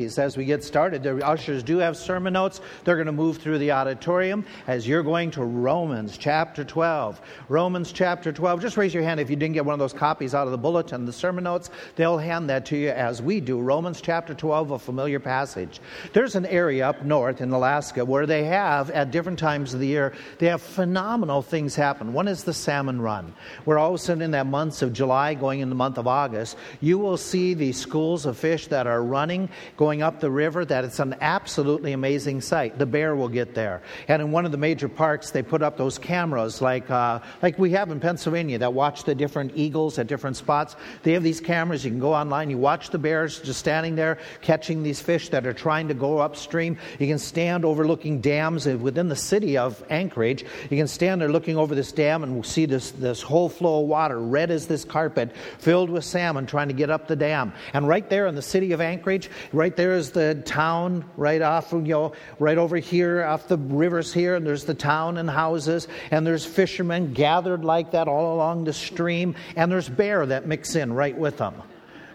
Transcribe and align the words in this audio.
As 0.00 0.36
we 0.36 0.44
get 0.44 0.62
started, 0.62 1.02
the 1.02 1.26
ushers 1.26 1.64
do 1.64 1.78
have 1.78 1.96
sermon 1.96 2.34
notes. 2.34 2.60
They're 2.84 2.94
going 2.94 3.06
to 3.06 3.12
move 3.12 3.38
through 3.38 3.58
the 3.58 3.72
auditorium 3.72 4.46
as 4.68 4.86
you're 4.86 5.02
going 5.02 5.32
to 5.32 5.42
Romans 5.42 6.16
chapter 6.16 6.62
12. 6.62 7.20
Romans 7.48 7.90
chapter 7.90 8.30
12. 8.32 8.60
Just 8.60 8.76
raise 8.76 8.94
your 8.94 9.02
hand 9.02 9.18
if 9.18 9.28
you 9.28 9.34
didn't 9.34 9.54
get 9.54 9.64
one 9.64 9.72
of 9.72 9.80
those 9.80 9.92
copies 9.92 10.36
out 10.36 10.46
of 10.46 10.52
the 10.52 10.56
bulletin, 10.56 11.04
the 11.04 11.12
sermon 11.12 11.42
notes. 11.42 11.70
They'll 11.96 12.16
hand 12.16 12.48
that 12.48 12.64
to 12.66 12.76
you 12.76 12.90
as 12.90 13.20
we 13.20 13.40
do. 13.40 13.58
Romans 13.58 14.00
chapter 14.00 14.34
12, 14.34 14.70
a 14.70 14.78
familiar 14.78 15.18
passage. 15.18 15.80
There's 16.12 16.36
an 16.36 16.46
area 16.46 16.88
up 16.88 17.02
north 17.02 17.40
in 17.40 17.50
Alaska 17.50 18.04
where 18.04 18.24
they 18.24 18.44
have, 18.44 18.90
at 18.90 19.10
different 19.10 19.40
times 19.40 19.74
of 19.74 19.80
the 19.80 19.88
year, 19.88 20.14
they 20.38 20.46
have 20.46 20.62
phenomenal 20.62 21.42
things 21.42 21.74
happen. 21.74 22.12
One 22.12 22.28
is 22.28 22.44
the 22.44 22.54
salmon 22.54 23.00
run, 23.02 23.34
where 23.64 23.78
all 23.78 23.88
of 23.88 23.94
a 23.96 23.98
sudden 23.98 24.22
in 24.22 24.30
that 24.30 24.46
months 24.46 24.80
of 24.80 24.92
July 24.92 25.34
going 25.34 25.58
in 25.58 25.70
the 25.70 25.74
month 25.74 25.98
of 25.98 26.06
August, 26.06 26.56
you 26.80 26.98
will 26.98 27.16
see 27.16 27.54
the 27.54 27.72
schools 27.72 28.26
of 28.26 28.38
fish 28.38 28.68
that 28.68 28.86
are 28.86 29.02
running, 29.02 29.48
going 29.76 29.87
going 29.88 30.02
up 30.02 30.20
the 30.20 30.30
river 30.30 30.66
that 30.66 30.84
it's 30.84 30.98
an 30.98 31.16
absolutely 31.22 31.94
amazing 31.94 32.42
sight. 32.42 32.78
The 32.78 32.84
bear 32.84 33.16
will 33.16 33.30
get 33.30 33.54
there. 33.54 33.80
And 34.06 34.20
in 34.20 34.30
one 34.30 34.44
of 34.44 34.52
the 34.52 34.58
major 34.58 34.86
parks, 34.86 35.30
they 35.30 35.42
put 35.42 35.62
up 35.62 35.78
those 35.78 35.96
cameras 35.96 36.60
like, 36.60 36.90
uh, 36.90 37.20
like 37.40 37.58
we 37.58 37.70
have 37.70 37.90
in 37.90 37.98
Pennsylvania 37.98 38.58
that 38.58 38.74
watch 38.74 39.04
the 39.04 39.14
different 39.14 39.52
eagles 39.54 39.98
at 39.98 40.06
different 40.06 40.36
spots. 40.36 40.76
They 41.04 41.12
have 41.12 41.22
these 41.22 41.40
cameras. 41.40 41.86
You 41.86 41.90
can 41.90 42.00
go 42.00 42.12
online, 42.12 42.50
you 42.50 42.58
watch 42.58 42.90
the 42.90 42.98
bears 42.98 43.40
just 43.40 43.60
standing 43.60 43.96
there 43.96 44.18
catching 44.42 44.82
these 44.82 45.00
fish 45.00 45.30
that 45.30 45.46
are 45.46 45.54
trying 45.54 45.88
to 45.88 45.94
go 45.94 46.18
upstream. 46.18 46.76
You 46.98 47.06
can 47.06 47.18
stand 47.18 47.64
overlooking 47.64 48.20
dams 48.20 48.66
within 48.66 49.08
the 49.08 49.16
city 49.16 49.56
of 49.56 49.82
Anchorage. 49.88 50.44
You 50.68 50.76
can 50.76 50.86
stand 50.86 51.22
there 51.22 51.30
looking 51.30 51.56
over 51.56 51.74
this 51.74 51.92
dam 51.92 52.22
and 52.24 52.44
see 52.44 52.66
this, 52.66 52.90
this 52.90 53.22
whole 53.22 53.48
flow 53.48 53.80
of 53.80 53.88
water, 53.88 54.20
red 54.20 54.50
as 54.50 54.66
this 54.66 54.84
carpet, 54.84 55.34
filled 55.60 55.88
with 55.88 56.04
salmon 56.04 56.44
trying 56.44 56.68
to 56.68 56.74
get 56.74 56.90
up 56.90 57.08
the 57.08 57.16
dam. 57.16 57.54
And 57.72 57.88
right 57.88 58.06
there 58.10 58.26
in 58.26 58.34
the 58.34 58.42
city 58.42 58.72
of 58.72 58.82
Anchorage, 58.82 59.30
right 59.50 59.74
there's 59.78 60.10
the 60.10 60.34
town 60.44 61.04
right 61.16 61.40
off, 61.40 61.70
you 61.70 61.78
know, 61.82 62.12
right 62.40 62.58
over 62.58 62.78
here, 62.78 63.24
off 63.24 63.46
the 63.46 63.56
rivers 63.56 64.12
here, 64.12 64.34
and 64.34 64.44
there's 64.44 64.64
the 64.64 64.74
town 64.74 65.18
and 65.18 65.30
houses, 65.30 65.86
and 66.10 66.26
there's 66.26 66.44
fishermen 66.44 67.12
gathered 67.12 67.64
like 67.64 67.92
that 67.92 68.08
all 68.08 68.34
along 68.34 68.64
the 68.64 68.72
stream, 68.72 69.36
and 69.54 69.70
there's 69.70 69.88
bear 69.88 70.26
that 70.26 70.48
mix 70.48 70.74
in 70.74 70.92
right 70.92 71.16
with 71.16 71.36
them 71.38 71.62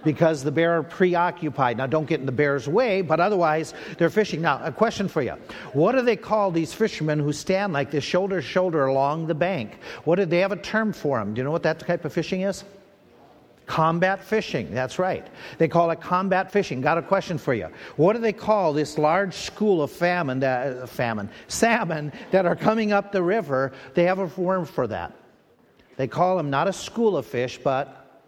because 0.04 0.44
the 0.44 0.52
bear 0.52 0.80
are 0.80 0.84
preoccupied. 0.84 1.78
Now, 1.78 1.88
don't 1.88 2.06
get 2.06 2.20
in 2.20 2.26
the 2.26 2.34
bear's 2.34 2.68
way, 2.68 3.02
but 3.02 3.22
otherwise, 3.22 3.74
they're 3.98 4.10
fishing. 4.10 4.42
Now, 4.42 4.60
a 4.62 4.70
question 4.70 5.08
for 5.08 5.22
you. 5.22 5.36
What 5.72 5.94
do 5.94 6.02
they 6.02 6.18
call 6.18 6.52
these 6.52 6.74
fishermen 6.74 7.18
who 7.18 7.32
stand 7.32 7.72
like 7.72 7.92
this 7.92 8.04
shoulder 8.04 8.42
to 8.42 8.46
shoulder 8.46 8.88
along 8.88 9.28
the 9.28 9.36
bank? 9.36 9.78
What 10.04 10.18
do 10.18 10.26
they 10.26 10.40
have 10.40 10.52
a 10.52 10.58
term 10.58 10.92
for 10.92 11.18
them? 11.18 11.34
Do 11.34 11.40
you 11.40 11.46
know 11.46 11.52
what 11.52 11.64
that 11.64 11.80
type 11.80 12.04
of 12.04 12.12
fishing 12.12 12.42
is? 12.42 12.66
Combat 13.66 14.24
fishing, 14.24 14.74
that's 14.74 15.00
right. 15.00 15.26
They 15.58 15.68
call 15.68 15.90
it 15.92 16.02
combat 16.02 16.52
fishing. 16.52 16.82
Got 16.82 16.98
a 16.98 17.02
question 17.02 17.38
for 17.38 17.54
you. 17.54 17.70
What 17.96 18.14
do 18.14 18.20
they 18.20 18.34
call 18.34 18.74
this 18.74 18.98
large 18.98 19.34
school 19.34 19.82
of 19.82 19.92
famine, 19.92 20.40
that, 20.42 20.78
uh, 20.78 20.86
famine, 20.86 21.30
salmon 21.48 22.12
that 22.32 22.46
are 22.46 22.56
coming 22.56 22.92
up 22.92 23.12
the 23.12 23.24
river? 23.24 23.72
They 23.94 24.04
have 24.04 24.20
a 24.20 24.26
word 24.40 24.68
for 24.68 24.88
that. 24.88 25.14
They 25.96 26.08
call 26.08 26.36
them 26.36 26.50
not 26.50 26.68
a 26.68 26.74
school 26.74 27.16
of 27.16 27.26
fish, 27.26 27.58
but 27.64 28.24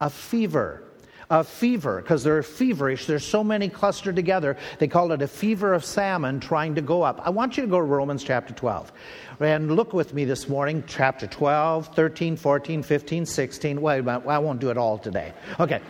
a 0.00 0.10
fever 0.10 0.85
a 1.30 1.42
fever 1.42 2.00
because 2.00 2.22
they're 2.22 2.42
feverish. 2.42 3.06
There's 3.06 3.24
so 3.24 3.42
many 3.42 3.68
clustered 3.68 4.16
together. 4.16 4.56
They 4.78 4.88
call 4.88 5.12
it 5.12 5.22
a 5.22 5.28
fever 5.28 5.74
of 5.74 5.84
salmon 5.84 6.40
trying 6.40 6.74
to 6.76 6.82
go 6.82 7.02
up. 7.02 7.20
I 7.24 7.30
want 7.30 7.56
you 7.56 7.62
to 7.64 7.68
go 7.68 7.78
to 7.78 7.82
Romans 7.82 8.22
chapter 8.22 8.54
12 8.54 8.92
and 9.40 9.74
look 9.74 9.92
with 9.92 10.14
me 10.14 10.24
this 10.24 10.48
morning, 10.48 10.84
chapter 10.86 11.26
12, 11.26 11.94
13, 11.94 12.36
14, 12.36 12.82
15, 12.82 13.26
16. 13.26 13.80
Wait 13.80 14.06
I 14.08 14.38
won't 14.38 14.60
do 14.60 14.70
it 14.70 14.78
all 14.78 14.98
today. 14.98 15.32
Okay. 15.58 15.80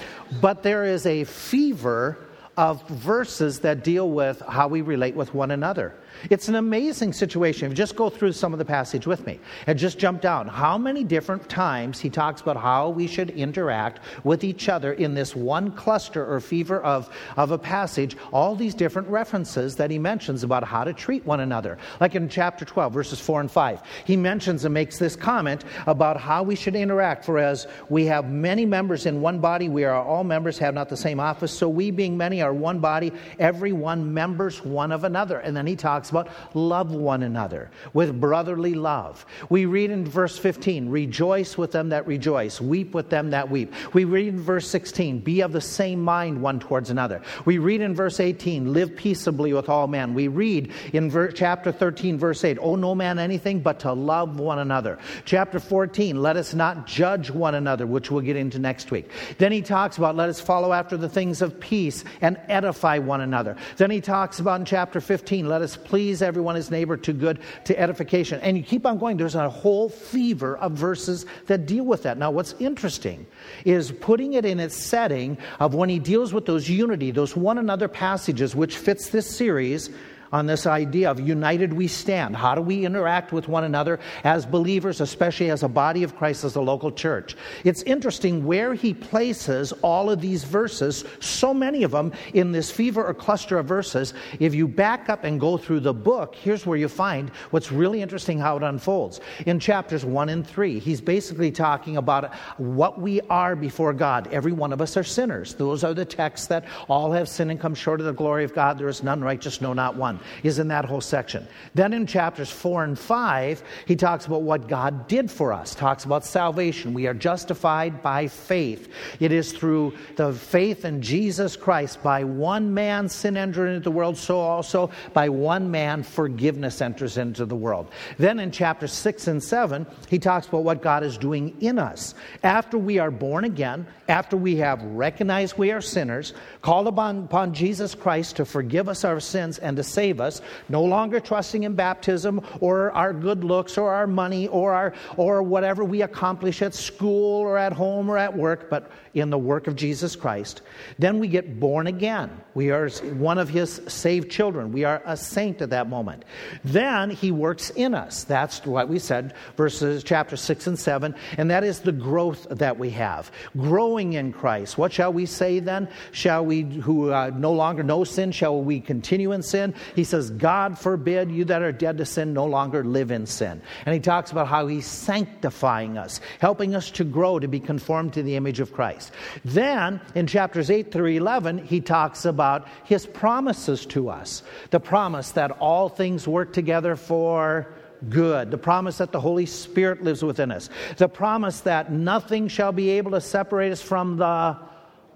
But 0.40 0.62
there 0.62 0.84
is 0.84 1.06
a 1.06 1.24
fever 1.24 2.18
of 2.56 2.86
verses 2.88 3.60
that 3.60 3.84
deal 3.84 4.10
with 4.10 4.40
how 4.48 4.68
we 4.68 4.80
relate 4.80 5.14
with 5.14 5.34
one 5.34 5.50
another. 5.50 5.94
It's 6.30 6.48
an 6.48 6.56
amazing 6.56 7.12
situation. 7.12 7.74
Just 7.74 7.96
go 7.96 8.10
through 8.10 8.32
some 8.32 8.52
of 8.52 8.58
the 8.58 8.64
passage 8.64 9.06
with 9.06 9.26
me 9.26 9.40
and 9.66 9.78
just 9.78 9.98
jump 9.98 10.20
down. 10.20 10.48
How 10.48 10.78
many 10.78 11.04
different 11.04 11.48
times 11.48 12.00
he 12.00 12.10
talks 12.10 12.40
about 12.40 12.56
how 12.56 12.90
we 12.90 13.06
should 13.06 13.30
interact 13.30 14.00
with 14.24 14.44
each 14.44 14.68
other 14.68 14.92
in 14.94 15.14
this 15.14 15.36
one 15.36 15.70
cluster 15.72 16.24
or 16.24 16.40
fever 16.40 16.80
of, 16.80 17.10
of 17.36 17.50
a 17.50 17.58
passage, 17.58 18.16
all 18.32 18.54
these 18.54 18.74
different 18.74 19.08
references 19.08 19.76
that 19.76 19.90
he 19.90 19.98
mentions 19.98 20.42
about 20.42 20.64
how 20.64 20.84
to 20.84 20.92
treat 20.92 21.24
one 21.26 21.40
another. 21.40 21.78
Like 22.00 22.14
in 22.14 22.28
chapter 22.28 22.64
12, 22.64 22.92
verses 22.92 23.20
4 23.20 23.40
and 23.42 23.50
5, 23.50 23.82
he 24.04 24.16
mentions 24.16 24.64
and 24.64 24.74
makes 24.74 24.98
this 24.98 25.16
comment 25.16 25.64
about 25.86 26.18
how 26.18 26.42
we 26.42 26.54
should 26.54 26.76
interact. 26.76 27.24
For 27.24 27.38
as 27.38 27.66
we 27.88 28.06
have 28.06 28.30
many 28.30 28.66
members 28.66 29.06
in 29.06 29.20
one 29.20 29.38
body, 29.38 29.68
we 29.68 29.84
are 29.84 29.94
all 29.94 30.24
members, 30.24 30.58
have 30.58 30.74
not 30.74 30.88
the 30.88 30.96
same 30.96 31.20
office. 31.20 31.52
So 31.52 31.68
we, 31.68 31.90
being 31.90 32.16
many, 32.16 32.42
are 32.42 32.52
one 32.52 32.78
body, 32.78 33.12
every 33.38 33.72
one 33.72 34.12
members 34.12 34.64
one 34.64 34.92
of 34.92 35.04
another. 35.04 35.38
And 35.38 35.56
then 35.56 35.66
he 35.66 35.76
talks 35.76 36.05
talks 36.10 36.10
about 36.10 36.56
love 36.56 36.92
one 36.92 37.22
another 37.22 37.70
with 37.92 38.20
brotherly 38.20 38.74
love. 38.74 39.26
We 39.48 39.66
read 39.66 39.90
in 39.90 40.04
verse 40.04 40.38
15, 40.38 40.88
rejoice 40.88 41.58
with 41.58 41.72
them 41.72 41.90
that 41.90 42.06
rejoice, 42.06 42.60
weep 42.60 42.94
with 42.94 43.10
them 43.10 43.30
that 43.30 43.50
weep. 43.50 43.72
We 43.92 44.04
read 44.04 44.28
in 44.28 44.40
verse 44.40 44.68
16, 44.68 45.20
be 45.20 45.40
of 45.40 45.52
the 45.52 45.60
same 45.60 46.02
mind 46.02 46.40
one 46.40 46.60
towards 46.60 46.90
another. 46.90 47.22
We 47.44 47.58
read 47.58 47.80
in 47.80 47.94
verse 47.94 48.20
18, 48.20 48.72
live 48.72 48.96
peaceably 48.96 49.52
with 49.52 49.68
all 49.68 49.86
men. 49.86 50.14
We 50.14 50.28
read 50.28 50.72
in 50.92 51.10
ver- 51.10 51.32
chapter 51.32 51.72
13, 51.72 52.18
verse 52.18 52.44
8, 52.44 52.58
owe 52.60 52.76
no 52.76 52.94
man 52.94 53.18
anything 53.18 53.60
but 53.60 53.80
to 53.80 53.92
love 53.92 54.38
one 54.38 54.58
another. 54.58 54.98
Chapter 55.24 55.60
14, 55.60 56.20
let 56.20 56.36
us 56.36 56.54
not 56.54 56.86
judge 56.86 57.30
one 57.30 57.54
another, 57.54 57.86
which 57.86 58.10
we'll 58.10 58.22
get 58.22 58.36
into 58.36 58.58
next 58.58 58.90
week. 58.90 59.10
Then 59.38 59.52
he 59.52 59.62
talks 59.62 59.98
about 59.98 60.16
let 60.16 60.28
us 60.28 60.40
follow 60.40 60.72
after 60.72 60.96
the 60.96 61.08
things 61.08 61.42
of 61.42 61.58
peace 61.58 62.04
and 62.20 62.38
edify 62.48 62.98
one 62.98 63.20
another. 63.20 63.56
Then 63.76 63.90
he 63.90 64.00
talks 64.00 64.38
about 64.38 64.60
in 64.60 64.66
chapter 64.66 65.00
15, 65.00 65.48
let 65.48 65.62
us 65.62 65.76
please 65.76 65.95
please 65.96 66.20
everyone, 66.20 66.54
his 66.54 66.70
neighbor, 66.70 66.94
to 66.94 67.14
good, 67.14 67.38
to 67.64 67.80
edification. 67.80 68.38
And 68.40 68.54
you 68.54 68.62
keep 68.62 68.84
on 68.84 68.98
going. 68.98 69.16
There's 69.16 69.34
a 69.34 69.48
whole 69.48 69.88
fever 69.88 70.58
of 70.58 70.72
verses 70.72 71.24
that 71.46 71.64
deal 71.64 71.84
with 71.84 72.02
that. 72.02 72.18
Now, 72.18 72.30
what's 72.30 72.54
interesting 72.58 73.26
is 73.64 73.92
putting 73.92 74.34
it 74.34 74.44
in 74.44 74.60
its 74.60 74.76
setting 74.76 75.38
of 75.58 75.72
when 75.72 75.88
he 75.88 75.98
deals 75.98 76.34
with 76.34 76.44
those 76.44 76.68
unity, 76.68 77.12
those 77.12 77.34
one 77.34 77.56
another 77.56 77.88
passages, 77.88 78.54
which 78.54 78.76
fits 78.76 79.08
this 79.08 79.26
series 79.26 79.88
on 80.32 80.46
this 80.46 80.66
idea 80.66 81.10
of 81.10 81.20
united 81.20 81.72
we 81.72 81.88
stand. 81.88 82.36
How 82.36 82.54
do 82.54 82.60
we 82.60 82.84
interact 82.84 83.32
with 83.32 83.48
one 83.48 83.64
another 83.64 83.98
as 84.24 84.46
believers, 84.46 85.00
especially 85.00 85.50
as 85.50 85.62
a 85.62 85.68
body 85.68 86.02
of 86.02 86.16
Christ, 86.16 86.44
as 86.44 86.56
a 86.56 86.60
local 86.60 86.90
church? 86.90 87.36
It's 87.64 87.82
interesting 87.82 88.44
where 88.44 88.74
he 88.74 88.94
places 88.94 89.72
all 89.82 90.10
of 90.10 90.20
these 90.20 90.44
verses, 90.44 91.04
so 91.20 91.54
many 91.54 91.82
of 91.82 91.90
them 91.90 92.12
in 92.34 92.52
this 92.52 92.70
fever 92.70 93.04
or 93.04 93.14
cluster 93.14 93.58
of 93.58 93.66
verses. 93.66 94.14
If 94.40 94.54
you 94.54 94.68
back 94.68 95.08
up 95.08 95.24
and 95.24 95.40
go 95.40 95.56
through 95.56 95.80
the 95.80 95.94
book, 95.94 96.34
here's 96.34 96.66
where 96.66 96.78
you 96.78 96.88
find 96.88 97.30
what's 97.50 97.72
really 97.72 98.02
interesting 98.02 98.38
how 98.38 98.56
it 98.56 98.62
unfolds. 98.62 99.20
In 99.46 99.60
chapters 99.60 100.04
1 100.04 100.28
and 100.28 100.46
3, 100.46 100.78
he's 100.78 101.00
basically 101.00 101.50
talking 101.50 101.96
about 101.96 102.34
what 102.58 103.00
we 103.00 103.20
are 103.22 103.56
before 103.56 103.92
God. 103.92 104.28
Every 104.32 104.52
one 104.52 104.72
of 104.72 104.80
us 104.80 104.96
are 104.96 105.04
sinners. 105.04 105.54
Those 105.54 105.84
are 105.84 105.94
the 105.94 106.04
texts 106.04 106.48
that 106.48 106.64
all 106.88 107.12
have 107.12 107.28
sinned 107.28 107.50
and 107.50 107.60
come 107.60 107.74
short 107.74 108.00
of 108.00 108.06
the 108.06 108.12
glory 108.12 108.44
of 108.44 108.54
God. 108.54 108.78
There 108.78 108.88
is 108.88 109.02
none 109.02 109.22
righteous, 109.22 109.60
no, 109.60 109.72
not 109.72 109.96
one 109.96 110.15
is 110.42 110.58
in 110.58 110.68
that 110.68 110.84
whole 110.84 111.00
section. 111.00 111.46
Then 111.74 111.92
in 111.92 112.06
chapters 112.06 112.50
4 112.50 112.84
and 112.84 112.98
5, 112.98 113.62
he 113.86 113.96
talks 113.96 114.26
about 114.26 114.42
what 114.42 114.68
God 114.68 115.08
did 115.08 115.30
for 115.30 115.52
us, 115.52 115.74
talks 115.74 116.04
about 116.04 116.24
salvation. 116.24 116.94
We 116.94 117.06
are 117.06 117.14
justified 117.14 118.02
by 118.02 118.28
faith. 118.28 118.88
It 119.20 119.32
is 119.32 119.52
through 119.52 119.94
the 120.16 120.32
faith 120.32 120.84
in 120.84 121.02
Jesus 121.02 121.56
Christ. 121.56 122.02
By 122.02 122.24
one 122.24 122.72
man 122.74 123.08
sin 123.08 123.36
entered 123.36 123.68
into 123.68 123.80
the 123.80 123.90
world, 123.90 124.16
so 124.16 124.38
also 124.38 124.90
by 125.12 125.28
one 125.28 125.70
man 125.70 126.02
forgiveness 126.02 126.80
enters 126.80 127.18
into 127.18 127.44
the 127.44 127.56
world. 127.56 127.90
Then 128.18 128.38
in 128.38 128.50
chapters 128.50 128.92
6 128.92 129.28
and 129.28 129.42
7, 129.42 129.86
he 130.08 130.18
talks 130.18 130.46
about 130.46 130.64
what 130.64 130.82
God 130.82 131.02
is 131.02 131.18
doing 131.18 131.56
in 131.60 131.78
us. 131.78 132.14
After 132.42 132.78
we 132.78 132.98
are 132.98 133.10
born 133.10 133.44
again, 133.44 133.86
after 134.08 134.36
we 134.36 134.56
have 134.56 134.82
recognized 134.82 135.58
we 135.58 135.72
are 135.72 135.80
sinners, 135.80 136.32
called 136.62 136.86
upon, 136.86 137.24
upon 137.24 137.52
Jesus 137.52 137.94
Christ 137.94 138.36
to 138.36 138.44
forgive 138.44 138.88
us 138.88 139.04
our 139.04 139.20
sins 139.20 139.58
and 139.58 139.76
to 139.76 139.82
save 139.82 140.05
us, 140.20 140.40
no 140.68 140.82
longer 140.82 141.20
trusting 141.20 141.64
in 141.64 141.74
baptism 141.74 142.40
or 142.60 142.92
our 142.92 143.12
good 143.12 143.44
looks 143.44 143.76
or 143.76 143.92
our 143.92 144.06
money 144.06 144.48
or, 144.48 144.72
our, 144.72 144.94
or 145.16 145.42
whatever 145.42 145.84
we 145.84 146.02
accomplish 146.02 146.62
at 146.62 146.74
school 146.74 147.40
or 147.40 147.58
at 147.58 147.72
home 147.72 148.08
or 148.08 148.18
at 148.18 148.36
work, 148.36 148.70
but 148.70 148.90
in 149.14 149.30
the 149.30 149.38
work 149.38 149.66
of 149.66 149.76
Jesus 149.76 150.14
Christ. 150.14 150.60
Then 150.98 151.18
we 151.18 151.28
get 151.28 151.58
born 151.58 151.86
again. 151.86 152.30
We 152.54 152.70
are 152.70 152.88
one 152.88 153.38
of 153.38 153.48
his 153.48 153.80
saved 153.88 154.30
children. 154.30 154.72
We 154.72 154.84
are 154.84 155.02
a 155.06 155.16
saint 155.16 155.62
at 155.62 155.70
that 155.70 155.88
moment. 155.88 156.24
Then 156.64 157.10
he 157.10 157.30
works 157.30 157.70
in 157.70 157.94
us. 157.94 158.24
That's 158.24 158.64
what 158.66 158.88
we 158.88 158.98
said, 158.98 159.34
verses 159.56 160.04
chapter 160.04 160.36
6 160.36 160.66
and 160.66 160.78
7, 160.78 161.14
and 161.38 161.50
that 161.50 161.64
is 161.64 161.80
the 161.80 161.92
growth 161.92 162.46
that 162.50 162.78
we 162.78 162.90
have. 162.90 163.30
Growing 163.56 164.12
in 164.12 164.32
Christ. 164.32 164.76
What 164.76 164.92
shall 164.92 165.12
we 165.12 165.24
say 165.26 165.60
then? 165.60 165.88
Shall 166.12 166.44
we, 166.44 166.62
who 166.62 167.10
uh, 167.10 167.30
no 167.34 167.52
longer 167.52 167.82
know 167.82 168.04
sin, 168.04 168.32
shall 168.32 168.62
we 168.62 168.80
continue 168.80 169.32
in 169.32 169.42
sin? 169.42 169.74
He 169.96 170.04
says, 170.04 170.30
God 170.30 170.78
forbid 170.78 171.30
you 171.30 171.46
that 171.46 171.62
are 171.62 171.72
dead 171.72 171.96
to 171.98 172.04
sin 172.04 172.34
no 172.34 172.44
longer 172.44 172.84
live 172.84 173.10
in 173.10 173.24
sin. 173.26 173.62
And 173.86 173.94
he 173.94 174.00
talks 174.00 174.30
about 174.30 174.46
how 174.46 174.66
he's 174.66 174.86
sanctifying 174.86 175.96
us, 175.96 176.20
helping 176.38 176.74
us 176.74 176.90
to 176.92 177.04
grow 177.04 177.38
to 177.38 177.48
be 177.48 177.58
conformed 177.58 178.12
to 178.12 178.22
the 178.22 178.36
image 178.36 178.60
of 178.60 178.74
Christ. 178.74 179.10
Then 179.44 180.00
in 180.14 180.26
chapters 180.26 180.70
8 180.70 180.92
through 180.92 181.06
11, 181.06 181.64
he 181.64 181.80
talks 181.80 182.26
about 182.26 182.68
his 182.84 183.06
promises 183.06 183.86
to 183.86 184.10
us 184.10 184.42
the 184.70 184.80
promise 184.80 185.32
that 185.32 185.50
all 185.52 185.88
things 185.88 186.28
work 186.28 186.52
together 186.52 186.94
for 186.94 187.66
good. 188.10 188.50
The 188.50 188.58
promise 188.58 188.98
that 188.98 189.12
the 189.12 189.20
Holy 189.20 189.46
Spirit 189.46 190.02
lives 190.02 190.22
within 190.22 190.50
us. 190.50 190.68
The 190.98 191.08
promise 191.08 191.60
that 191.60 191.90
nothing 191.90 192.48
shall 192.48 192.72
be 192.72 192.90
able 192.90 193.12
to 193.12 193.20
separate 193.22 193.72
us 193.72 193.80
from 193.80 194.18
the 194.18 194.58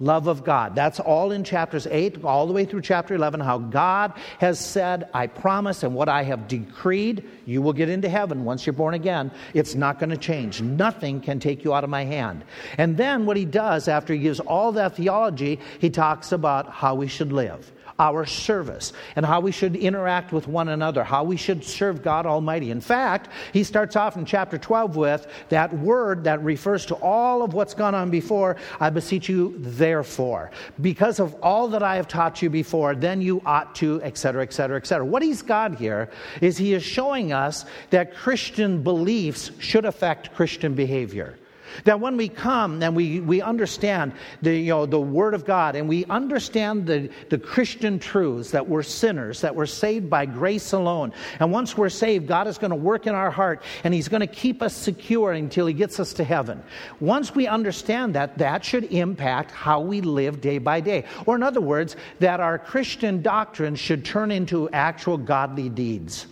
love 0.00 0.26
of 0.26 0.43
God. 0.43 0.75
That's 0.75 0.99
all 0.99 1.31
in 1.31 1.44
chapters 1.44 1.87
8, 1.87 2.25
all 2.25 2.47
the 2.47 2.52
way 2.52 2.64
through 2.64 2.81
chapter 2.82 3.14
11, 3.14 3.41
how 3.41 3.58
God 3.58 4.14
has 4.38 4.58
said, 4.58 5.08
I 5.14 5.26
promise, 5.26 5.82
and 5.82 5.94
what 5.94 6.08
I 6.08 6.23
have 6.25 6.49
decreed, 6.49 7.29
you 7.47 7.62
will 7.62 7.73
get 7.73 7.88
into 7.88 8.08
heaven 8.08 8.44
once 8.44 8.67
you're 8.67 8.73
born 8.73 8.94
again. 8.94 9.31
It's 9.55 9.75
not 9.75 9.99
going 9.99 10.11
to 10.11 10.17
change. 10.17 10.62
Nothing 10.62 11.20
can 11.20 11.38
take 11.38 11.62
you 11.62 11.75
out 11.75 11.85
of 11.85 11.91
my 11.91 12.05
hand. 12.05 12.44
And 12.79 12.97
then 12.97 13.26
what 13.26 13.37
he 13.37 13.44
does 13.44 13.87
after 13.87 14.14
he 14.14 14.20
gives 14.20 14.41
all 14.41 14.73
that 14.73 14.97
theology, 14.97 15.61
he 15.79 15.91
talks 15.91 16.32
about 16.32 16.70
how 16.70 16.94
we 16.94 17.06
should 17.06 17.32
live 17.32 17.70
our 18.00 18.25
service 18.25 18.94
and 19.14 19.26
how 19.26 19.41
we 19.41 19.52
should 19.52 19.76
interact 19.76 20.32
with 20.32 20.49
one 20.49 20.70
another, 20.70 21.05
how 21.05 21.23
we 21.23 21.37
should 21.37 21.62
serve 21.62 22.02
God 22.02 22.25
Almighty. 22.25 22.70
In 22.70 22.81
fact, 22.81 23.29
he 23.52 23.62
starts 23.62 23.94
off 23.94 24.17
in 24.17 24.25
chapter 24.25 24.56
12 24.56 24.97
with 24.97 25.26
that 25.50 25.73
word 25.76 26.25
that 26.25 26.43
refers 26.43 26.87
to 26.87 26.94
all 26.97 27.43
of 27.43 27.52
what's 27.52 27.75
gone 27.75 27.94
on 27.94 28.11
before. 28.11 28.56
I 28.81 28.88
beseech 28.88 29.29
you, 29.29 29.55
therefore, 29.58 30.50
because 30.81 31.20
of 31.20 31.35
all 31.43 31.69
that 31.69 31.82
I 31.82 31.97
have 31.97 32.08
taught 32.08 32.41
you 32.41 32.49
before, 32.49 32.94
then 32.94 33.20
you 33.20 33.43
ought 33.44 33.75
to, 33.76 34.02
etc., 34.02 34.43
etc., 34.44 34.79
etc. 34.79 35.05
What 35.05 35.23
he's 35.23 35.43
got 35.43 35.76
here 35.76 36.08
is 36.41 36.56
he 36.56 36.73
is 36.73 36.82
showing 36.82 37.32
us 37.32 37.67
that 37.91 38.14
Christian 38.14 38.82
beliefs 38.82 39.50
should 39.58 39.85
affect 39.85 40.35
Christian 40.35 40.75
behavior. 40.75 41.37
That 41.85 42.01
when 42.01 42.17
we 42.17 42.29
come 42.29 42.83
and 42.83 42.97
we, 42.97 43.21
we 43.21 43.41
understand 43.41 44.13
the, 44.43 44.57
you 44.57 44.71
know, 44.71 44.87
the 44.87 45.01
Word 45.01 45.35
of 45.35 45.45
God 45.45 45.77
and 45.77 45.89
we 45.89 46.05
understand 46.07 46.87
the, 46.87 47.11
the 47.29 47.39
Christian 47.39 47.99
truths 47.99 48.51
that 48.53 48.69
we're 48.69 48.83
sinners, 48.83 49.41
that 49.41 49.55
we're 49.55 49.67
saved 49.67 50.11
by 50.11 50.27
grace 50.27 50.73
alone. 50.73 51.13
And 51.39 51.53
once 51.53 51.77
we're 51.77 51.89
saved, 51.89 52.27
God 52.27 52.47
is 52.47 52.59
going 52.59 52.71
to 52.71 52.77
work 52.77 53.07
in 53.07 53.15
our 53.15 53.31
heart 53.31 53.63
and 53.85 53.95
He's 53.95 54.09
going 54.09 54.21
to 54.21 54.27
keep 54.27 54.63
us 54.63 54.75
secure 54.75 55.33
until 55.33 55.67
He 55.67 55.75
gets 55.75 56.01
us 56.01 56.13
to 56.15 56.25
heaven. 56.25 56.63
Once 57.01 57.35
we 57.35 57.47
understand 57.47 58.15
that, 58.15 58.39
that 58.39 58.65
should 58.65 58.85
impact 58.85 59.51
how 59.51 59.81
we 59.81 60.01
live 60.01 60.41
day 60.41 60.59
by 60.59 60.81
day. 60.81 61.05
Or, 61.27 61.37
in 61.37 61.43
other 61.43 61.61
words, 61.61 61.97
that 62.19 62.41
our 62.41 62.59
Christian 62.59 63.23
doctrine 63.23 63.77
should 63.77 64.05
turn 64.05 64.31
into 64.31 64.69
actual 64.71 65.17
godly 65.17 65.69
deeds 65.69 66.27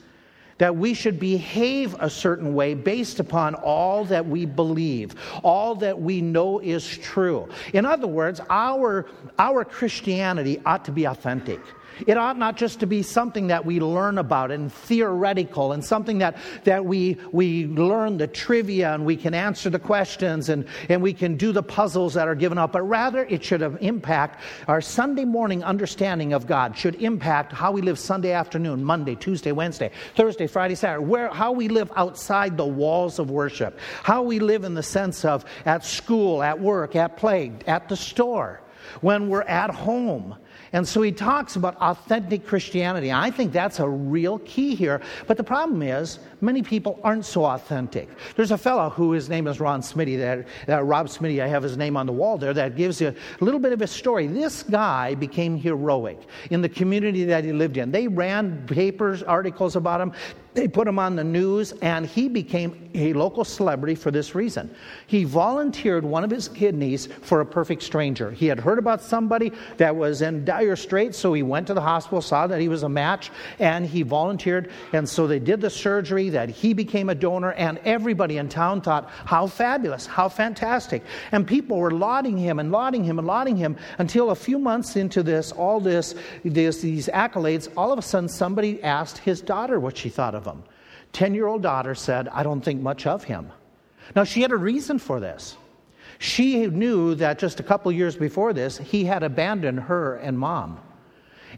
that 0.58 0.76
we 0.76 0.92
should 0.92 1.18
behave 1.18 1.96
a 2.00 2.10
certain 2.10 2.54
way 2.54 2.74
based 2.74 3.20
upon 3.20 3.54
all 3.54 4.04
that 4.04 4.26
we 4.26 4.44
believe, 4.44 5.14
all 5.42 5.74
that 5.76 5.98
we 5.98 6.20
know 6.20 6.58
is 6.58 6.86
true. 6.98 7.48
In 7.72 7.86
other 7.86 8.08
words, 8.08 8.40
our, 8.50 9.06
our 9.38 9.64
Christianity 9.64 10.60
ought 10.66 10.84
to 10.84 10.92
be 10.92 11.06
authentic. 11.06 11.60
It 12.06 12.16
ought 12.16 12.38
not 12.38 12.56
just 12.56 12.80
to 12.80 12.86
be 12.86 13.02
something 13.02 13.48
that 13.48 13.64
we 13.64 13.80
learn 13.80 14.18
about 14.18 14.50
and 14.50 14.72
theoretical 14.72 15.72
and 15.72 15.84
something 15.84 16.18
that, 16.18 16.36
that 16.64 16.84
we, 16.84 17.16
we 17.32 17.66
learn 17.66 18.18
the 18.18 18.26
trivia 18.26 18.94
and 18.94 19.04
we 19.04 19.16
can 19.16 19.34
answer 19.34 19.70
the 19.70 19.78
questions 19.78 20.48
and, 20.48 20.66
and 20.88 21.02
we 21.02 21.12
can 21.12 21.36
do 21.36 21.52
the 21.52 21.62
puzzles 21.62 22.14
that 22.14 22.28
are 22.28 22.34
given 22.34 22.58
up, 22.58 22.72
but 22.72 22.82
rather 22.82 23.24
it 23.24 23.44
should 23.44 23.60
have 23.60 23.78
impact 23.80 24.40
our 24.68 24.80
Sunday 24.80 25.24
morning 25.24 25.62
understanding 25.64 26.32
of 26.32 26.46
God, 26.46 26.76
should 26.76 26.96
impact 26.96 27.52
how 27.52 27.72
we 27.72 27.82
live 27.82 27.98
Sunday 27.98 28.32
afternoon, 28.32 28.84
Monday, 28.84 29.14
Tuesday, 29.14 29.52
Wednesday, 29.52 29.90
Thursday, 30.14 30.46
Friday, 30.46 30.74
Saturday, 30.74 31.04
where, 31.04 31.28
how 31.28 31.52
we 31.52 31.68
live 31.68 31.90
outside 31.96 32.56
the 32.56 32.66
walls 32.66 33.18
of 33.18 33.30
worship, 33.30 33.78
how 34.02 34.22
we 34.22 34.38
live 34.38 34.64
in 34.64 34.74
the 34.74 34.82
sense 34.82 35.24
of 35.24 35.44
at 35.64 35.84
school, 35.84 36.42
at 36.42 36.60
work, 36.60 36.96
at 36.96 37.16
play, 37.16 37.52
at 37.66 37.88
the 37.88 37.96
store, 37.96 38.60
when 39.00 39.28
we're 39.28 39.42
at 39.42 39.70
home 39.70 40.36
and 40.72 40.86
so 40.86 41.02
he 41.02 41.12
talks 41.12 41.56
about 41.56 41.76
authentic 41.76 42.46
Christianity. 42.46 43.12
I 43.12 43.30
think 43.30 43.52
that's 43.52 43.80
a 43.80 43.88
real 43.88 44.38
key 44.40 44.74
here. 44.74 45.00
But 45.26 45.36
the 45.36 45.44
problem 45.44 45.82
is, 45.82 46.18
many 46.40 46.62
people 46.62 46.98
aren't 47.02 47.24
so 47.24 47.44
authentic. 47.44 48.08
There's 48.36 48.50
a 48.50 48.58
fellow 48.58 48.90
who 48.90 49.12
his 49.12 49.28
name 49.28 49.46
is 49.46 49.60
Ron 49.60 49.80
Smitty, 49.80 50.18
that, 50.18 50.46
uh, 50.68 50.82
Rob 50.82 51.08
Smitty, 51.08 51.42
I 51.42 51.46
have 51.46 51.62
his 51.62 51.76
name 51.76 51.96
on 51.96 52.06
the 52.06 52.12
wall 52.12 52.38
there, 52.38 52.54
that 52.54 52.76
gives 52.76 53.00
you 53.00 53.08
a 53.08 53.44
little 53.44 53.60
bit 53.60 53.72
of 53.72 53.82
a 53.82 53.86
story. 53.86 54.26
This 54.26 54.62
guy 54.62 55.14
became 55.14 55.56
heroic 55.56 56.20
in 56.50 56.62
the 56.62 56.68
community 56.68 57.24
that 57.24 57.44
he 57.44 57.52
lived 57.52 57.76
in. 57.76 57.90
They 57.90 58.08
ran 58.08 58.66
papers, 58.66 59.22
articles 59.22 59.76
about 59.76 60.00
him. 60.00 60.12
They 60.54 60.66
put 60.66 60.88
him 60.88 60.98
on 60.98 61.14
the 61.14 61.22
news, 61.22 61.72
and 61.82 62.04
he 62.04 62.28
became 62.28 62.90
a 62.94 63.12
local 63.12 63.44
celebrity 63.44 63.94
for 63.94 64.10
this 64.10 64.34
reason. 64.34 64.74
He 65.06 65.22
volunteered 65.22 66.04
one 66.04 66.24
of 66.24 66.30
his 66.30 66.48
kidneys 66.48 67.06
for 67.22 67.40
a 67.40 67.46
perfect 67.46 67.82
stranger. 67.82 68.32
He 68.32 68.46
had 68.46 68.58
heard 68.58 68.78
about 68.78 69.00
somebody 69.00 69.52
that 69.76 69.94
was 69.94 70.20
in 70.20 70.44
dire 70.44 70.74
straits, 70.74 71.16
so 71.16 71.32
he 71.32 71.44
went 71.44 71.68
to 71.68 71.74
the 71.74 71.80
hospital, 71.80 72.20
saw 72.20 72.48
that 72.48 72.60
he 72.60 72.68
was 72.68 72.82
a 72.82 72.88
match, 72.88 73.30
and 73.60 73.86
he 73.86 74.02
volunteered. 74.02 74.72
And 74.92 75.08
so 75.08 75.28
they 75.28 75.38
did 75.38 75.60
the 75.60 75.70
surgery, 75.70 76.27
that 76.30 76.48
he 76.48 76.72
became 76.72 77.08
a 77.08 77.14
donor, 77.14 77.52
and 77.52 77.78
everybody 77.84 78.38
in 78.38 78.48
town 78.48 78.80
thought, 78.80 79.08
how 79.24 79.46
fabulous, 79.46 80.06
how 80.06 80.28
fantastic. 80.28 81.02
And 81.32 81.46
people 81.46 81.78
were 81.78 81.90
lauding 81.90 82.36
him 82.36 82.58
and 82.58 82.72
lauding 82.72 83.04
him 83.04 83.18
and 83.18 83.26
lauding 83.26 83.56
him 83.56 83.76
until 83.98 84.30
a 84.30 84.34
few 84.34 84.58
months 84.58 84.96
into 84.96 85.22
this, 85.22 85.52
all 85.52 85.80
this, 85.80 86.14
this 86.44 86.80
these 86.80 87.08
accolades, 87.08 87.68
all 87.76 87.92
of 87.92 87.98
a 87.98 88.02
sudden 88.02 88.28
somebody 88.28 88.82
asked 88.82 89.18
his 89.18 89.40
daughter 89.40 89.80
what 89.80 89.96
she 89.96 90.08
thought 90.08 90.34
of 90.34 90.44
him. 90.44 90.62
10 91.12 91.34
year 91.34 91.46
old 91.46 91.62
daughter 91.62 91.94
said, 91.94 92.28
I 92.28 92.42
don't 92.42 92.60
think 92.60 92.80
much 92.80 93.06
of 93.06 93.24
him. 93.24 93.50
Now, 94.14 94.24
she 94.24 94.42
had 94.42 94.52
a 94.52 94.56
reason 94.56 94.98
for 94.98 95.20
this. 95.20 95.56
She 96.18 96.66
knew 96.66 97.14
that 97.16 97.38
just 97.38 97.60
a 97.60 97.62
couple 97.62 97.92
years 97.92 98.16
before 98.16 98.52
this, 98.52 98.78
he 98.78 99.04
had 99.04 99.22
abandoned 99.22 99.80
her 99.80 100.16
and 100.16 100.38
mom. 100.38 100.80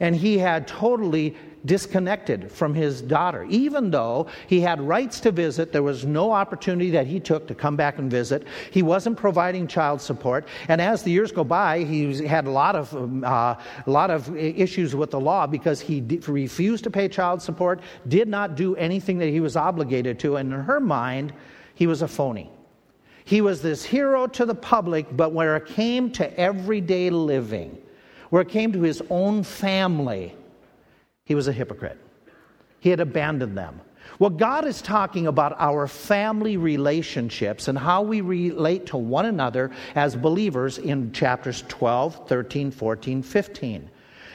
And 0.01 0.15
he 0.15 0.39
had 0.39 0.69
totally 0.69 1.37
disconnected 1.65 2.51
from 2.51 2.75
his 2.75 3.03
daughter. 3.03 3.45
Even 3.45 3.91
though 3.91 4.27
he 4.47 4.61
had 4.61 4.81
rights 4.81 5.21
to 5.21 5.31
visit, 5.31 5.73
there 5.73 5.83
was 5.83 6.05
no 6.05 6.33
opportunity 6.33 6.91
that 6.91 7.07
he 7.07 7.21
took 7.21 7.47
to 7.49 7.55
come 7.55 7.77
back 7.77 7.99
and 7.99 8.11
visit. 8.11 8.47
He 8.71 8.83
wasn't 8.83 9.17
providing 9.17 9.67
child 9.67 10.01
support. 10.01 10.47
And 10.69 10.81
as 10.81 11.03
the 11.03 11.11
years 11.11 11.33
go 11.33 11.45
by, 11.45 11.85
he 11.85 12.25
had 12.25 12.47
a 12.47 12.51
lot 12.51 12.77
of, 12.77 12.95
um, 12.95 13.25
uh, 13.25 13.55
a 13.87 13.91
lot 13.91 14.11
of 14.11 14.35
issues 14.37 14.95
with 14.95 15.11
the 15.11 15.21
law 15.21 15.47
because 15.47 15.81
he 15.81 16.01
d- 16.01 16.21
refused 16.27 16.85
to 16.85 16.91
pay 16.91 17.09
child 17.09 17.43
support, 17.43 17.81
did 18.09 18.29
not 18.29 18.57
do 18.57 18.77
anything 18.77 19.19
that 19.19 19.29
he 19.29 19.41
was 19.41 19.57
obligated 19.57 20.19
to. 20.21 20.37
And 20.37 20.53
in 20.53 20.61
her 20.61 20.81
mind, 20.81 21.33
he 21.75 21.87
was 21.87 22.03
a 22.03 22.09
phony. 22.09 22.51
He 23.25 23.41
was 23.41 23.63
this 23.63 23.85
hero 23.85 24.27
to 24.27 24.45
the 24.45 24.55
public, 24.55 25.07
but 25.17 25.33
where 25.33 25.57
it 25.57 25.67
came 25.67 26.11
to 26.13 26.41
everyday 26.41 27.11
living, 27.11 27.79
where 28.31 28.43
it 28.43 28.49
came 28.49 28.73
to 28.73 28.81
his 28.81 29.03
own 29.11 29.45
family, 29.45 30.35
he 31.31 31.37
was 31.37 31.47
a 31.47 31.53
hypocrite. 31.53 31.97
He 32.81 32.91
had 32.91 32.99
abandoned 32.99 33.57
them. 33.57 33.81
Well, 34.19 34.31
God 34.31 34.65
is 34.65 34.83
talking 34.83 35.29
about 35.29 35.55
our 35.61 35.87
family 35.87 36.57
relationships 36.57 37.69
and 37.69 37.79
how 37.79 38.03
we 38.03 38.21
relate 38.21 38.87
to 38.87 38.97
one 38.97 39.27
another 39.27 39.71
as 39.95 40.17
believers 40.17 40.77
in 40.77 41.13
chapters 41.13 41.63
12, 41.69 42.27
13, 42.27 42.73
14, 42.73 43.23
15. 43.23 43.91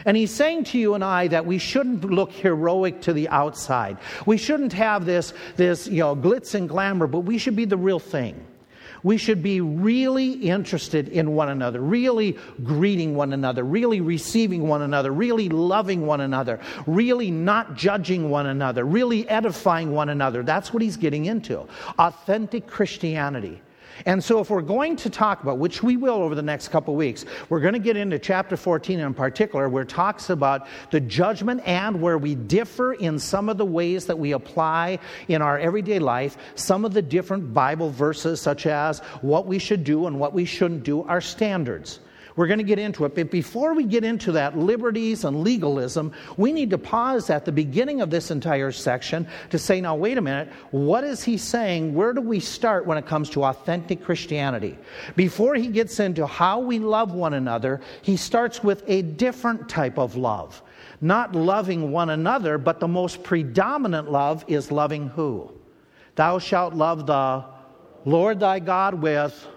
And 0.06 0.16
he's 0.16 0.32
saying 0.32 0.64
to 0.64 0.80
you 0.80 0.94
and 0.94 1.04
I 1.04 1.28
that 1.28 1.46
we 1.46 1.58
shouldn't 1.58 2.06
look 2.06 2.32
heroic 2.32 3.02
to 3.02 3.12
the 3.12 3.28
outside. 3.28 3.98
We 4.26 4.38
shouldn't 4.38 4.72
have 4.72 5.06
this, 5.06 5.34
this 5.58 5.88
you 5.88 6.00
know, 6.00 6.16
glitz 6.16 6.56
and 6.56 6.70
glamour, 6.70 7.08
but 7.08 7.26
we 7.26 7.38
should 7.40 7.58
be 7.58 7.66
the 7.66 7.76
real 7.76 8.00
thing 8.00 8.42
we 9.06 9.18
should 9.18 9.44
be 9.44 9.62
really 9.62 10.32
interested 10.32 11.10
in 11.10 11.36
one 11.36 11.48
another, 11.50 11.80
really 11.80 12.36
greeting 12.64 13.14
one 13.14 13.34
another, 13.34 13.64
really 13.64 14.02
receiving 14.02 14.68
one 14.68 14.82
another, 14.82 15.12
really 15.12 15.48
loving 15.48 16.08
one 16.08 16.22
another, 16.22 16.60
really 16.88 17.30
not 17.30 17.76
judging 17.76 18.32
one 18.32 18.48
another, 18.48 18.84
really 18.84 19.30
edifying 19.30 19.92
one 19.92 20.10
another. 20.10 20.42
That's 20.42 20.74
what 20.74 20.82
he's 20.82 20.98
getting 20.98 21.26
into. 21.26 21.68
Authentic 22.00 22.66
Christianity. 22.66 23.62
And 24.06 24.24
so, 24.24 24.40
if 24.40 24.50
we're 24.50 24.62
going 24.62 24.96
to 24.98 25.10
talk 25.10 25.42
about, 25.42 25.58
which 25.58 25.82
we 25.82 25.96
will 25.96 26.16
over 26.16 26.36
the 26.36 26.42
next 26.42 26.68
couple 26.68 26.96
weeks, 26.96 27.26
we're 27.50 27.62
going 27.62 27.74
to 27.74 27.80
get 27.80 27.96
into 27.96 28.20
chapter 28.20 28.58
14 28.58 29.00
in 29.00 29.14
particular, 29.14 29.70
where 29.70 29.84
it 29.84 29.90
talks 29.90 30.30
about 30.30 30.68
the 30.92 31.00
judgment 31.00 31.62
and 31.66 32.02
where 32.02 32.18
we 32.18 32.36
differ 32.36 32.94
in 32.94 33.18
some 33.18 33.48
of 33.48 33.58
the 33.58 33.66
ways 33.66 34.06
that 34.06 34.20
we 34.20 34.34
apply 34.34 35.00
in 35.28 35.42
our 35.42 35.58
everyday 35.58 36.00
life, 36.00 36.38
some 36.56 36.84
of 36.84 36.94
the 36.94 37.02
different 37.02 37.54
Bible 37.54 37.90
verses, 37.90 38.42
such 38.42 38.66
as 38.66 39.00
what 39.22 39.46
we 39.46 39.60
should 39.60 39.84
do 39.84 40.08
and 40.08 40.20
what 40.20 40.34
we 40.34 40.46
shouldn't 40.46 40.84
do, 40.84 41.04
are 41.04 41.22
standards. 41.22 42.00
We're 42.36 42.48
going 42.48 42.60
to 42.60 42.66
get 42.66 42.80
into 42.80 43.06
it. 43.06 43.16
But 43.16 43.32
before 43.32 43.74
we 43.74 43.86
get 43.86 44.04
into 44.04 44.34
that 44.34 44.58
liberties 44.58 45.24
and 45.24 45.42
legalism, 45.42 46.12
we 46.36 46.52
need 46.52 46.70
to 46.72 46.78
pause 46.78 47.30
at 47.30 47.46
the 47.46 47.52
beginning 47.52 48.02
of 48.02 48.10
this 48.10 48.30
entire 48.30 48.74
section 48.74 49.26
to 49.52 49.58
say, 49.58 49.80
now, 49.80 49.96
wait 49.96 50.18
a 50.18 50.22
minute, 50.22 50.50
what 50.72 51.06
is 51.06 51.24
he 51.24 51.38
saying? 51.38 51.94
Where 51.94 52.12
do 52.12 52.20
we 52.20 52.42
start 52.42 52.86
when 52.86 52.98
it 52.98 53.06
comes 53.06 53.30
to 53.32 53.46
authentic 53.46 54.04
Christianity? 54.04 54.78
Before 55.16 55.56
he 55.56 55.68
gets 55.68 56.00
into 56.02 56.28
how 56.28 56.60
we 56.60 56.80
love 56.80 57.14
one 57.14 57.34
another, 57.34 57.80
he 58.02 58.18
starts 58.18 58.62
with 58.62 58.84
a 58.88 59.02
different 59.02 59.70
type 59.70 59.98
of 59.98 60.18
love. 60.18 60.62
Not 61.00 61.36
loving 61.36 61.92
one 61.92 62.10
another, 62.10 62.58
but 62.58 62.82
the 62.82 62.88
most 62.88 63.24
predominant 63.24 64.12
love 64.12 64.44
is 64.48 64.72
loving 64.72 65.08
who? 65.10 65.52
Thou 66.16 66.40
shalt 66.40 66.74
love 66.74 67.06
the 67.06 67.46
Lord 68.06 68.40
thy 68.40 68.60
God 68.60 68.96
with 68.96 69.48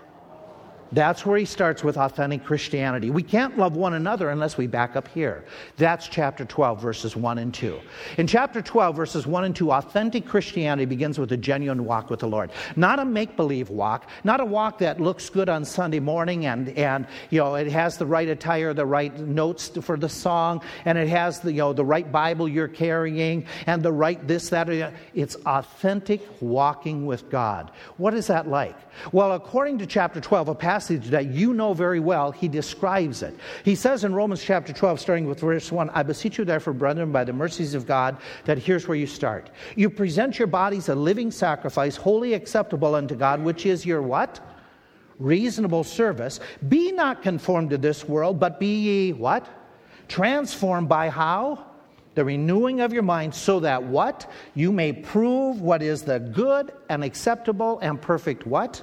that's 0.93 1.27
where 1.27 1.39
he 1.39 1.45
starts 1.45 1.85
with 1.85 1.97
authentic 1.97 2.45
Christianity. 2.45 3.11
We 3.11 3.23
can't 3.23 3.59
love 3.59 3.77
one 3.77 3.95
another 3.95 4.31
unless 4.31 4.57
we 4.57 4.67
back 4.67 4.97
up 4.97 5.09
here. 5.09 5.45
That's 5.77 6.09
chapter 6.09 6.45
12, 6.45 6.81
verses 6.81 7.17
1 7.17 7.39
and 7.39 7.53
2. 7.53 7.79
In 8.19 8.27
chapter 8.27 8.63
12, 8.63 8.97
verses 8.97 9.27
1 9.27 9.45
and 9.45 9.57
2, 9.57 9.73
authentic 9.73 10.27
Christianity 10.27 10.87
begins 10.87 11.19
with 11.19 11.33
a 11.33 11.37
genuine 11.37 11.85
walk 11.85 12.11
with 12.11 12.21
the 12.21 12.29
Lord. 12.29 12.51
Not 12.77 12.99
a 12.99 13.05
make 13.05 13.37
believe 13.37 13.71
walk, 13.71 14.09
not 14.25 14.41
a 14.41 14.45
walk 14.45 14.79
that 14.79 15.01
looks 15.01 15.29
good 15.29 15.49
on 15.49 15.65
Sunday 15.65 16.01
morning 16.01 16.47
and, 16.47 16.71
and 16.71 17.07
you 17.31 17.41
know, 17.41 17.55
it 17.55 17.71
has 17.71 17.97
the 17.97 18.07
right 18.07 18.29
attire, 18.29 18.73
the 18.73 18.87
right 18.87 19.19
notes 19.19 19.69
for 19.83 19.97
the 19.97 20.09
song, 20.09 20.63
and 20.85 20.97
it 20.97 21.09
has 21.09 21.41
the, 21.41 21.53
you 21.53 21.59
know, 21.59 21.73
the 21.73 21.85
right 21.85 22.11
Bible 22.11 22.49
you're 22.49 22.69
carrying, 22.69 23.47
and 23.67 23.83
the 23.83 23.93
right 23.93 24.27
this, 24.27 24.49
that. 24.51 24.69
It's 25.15 25.37
authentic 25.47 26.23
walking 26.41 27.07
with 27.07 27.31
God. 27.31 27.71
What 27.97 28.15
is 28.15 28.27
that 28.27 28.49
like? 28.49 28.77
Well, 29.13 29.33
according 29.33 29.79
to 29.79 29.87
chapter 29.87 30.21
12, 30.21 30.49
a 30.49 30.55
passage 30.79 31.09
that 31.09 31.27
you 31.27 31.55
know 31.55 31.75
very 31.75 31.99
well, 31.99 32.31
he 32.31 32.47
describes 32.47 33.25
it. 33.25 33.35
He 33.65 33.75
says 33.75 34.05
in 34.05 34.15
Romans 34.15 34.41
chapter 34.41 34.73
12, 34.73 35.01
starting 35.01 35.27
with 35.27 35.41
verse 35.41 35.73
1, 35.73 35.91
I 35.91 36.05
beseech 36.05 36.39
you, 36.39 36.45
therefore, 36.45 36.73
brethren, 36.73 37.11
by 37.11 37.25
the 37.25 37.33
mercies 37.33 37.75
of 37.75 37.85
God, 37.85 38.17
that 38.45 38.59
here's 38.59 38.87
where 38.87 38.97
you 38.97 39.09
start. 39.09 39.51
You 39.75 39.91
present 39.91 40.39
your 40.39 40.47
bodies 40.47 40.89
a 40.89 40.95
living 40.95 41.33
sacrifice, 41.33 41.97
wholly 41.97 42.35
acceptable 42.35 42.95
unto 42.95 43.17
God, 43.17 43.43
which 43.43 43.67
is 43.67 43.85
your 43.85 44.03
what? 44.03 44.39
Reasonable 45.19 45.83
service. 45.83 46.39
Be 46.69 46.93
not 46.93 47.25
conformed 47.25 47.71
to 47.71 47.79
this 47.79 48.05
world, 48.07 48.39
but 48.39 48.61
be 48.61 48.77
ye 48.77 49.13
what? 49.13 49.49
Transformed 50.07 50.89
by 50.89 51.11
how? 51.11 51.65
the 52.15 52.25
renewing 52.25 52.81
of 52.81 52.93
your 52.93 53.05
mind, 53.05 53.33
so 53.33 53.61
that 53.61 53.81
what? 53.81 54.29
You 54.55 54.73
may 54.73 54.93
prove 54.93 55.61
what 55.61 55.83
is 55.83 56.03
the 56.03 56.19
good 56.19 56.73
and 56.89 57.05
acceptable 57.05 57.79
and 57.79 58.01
perfect 58.03 58.45
what? 58.45 58.83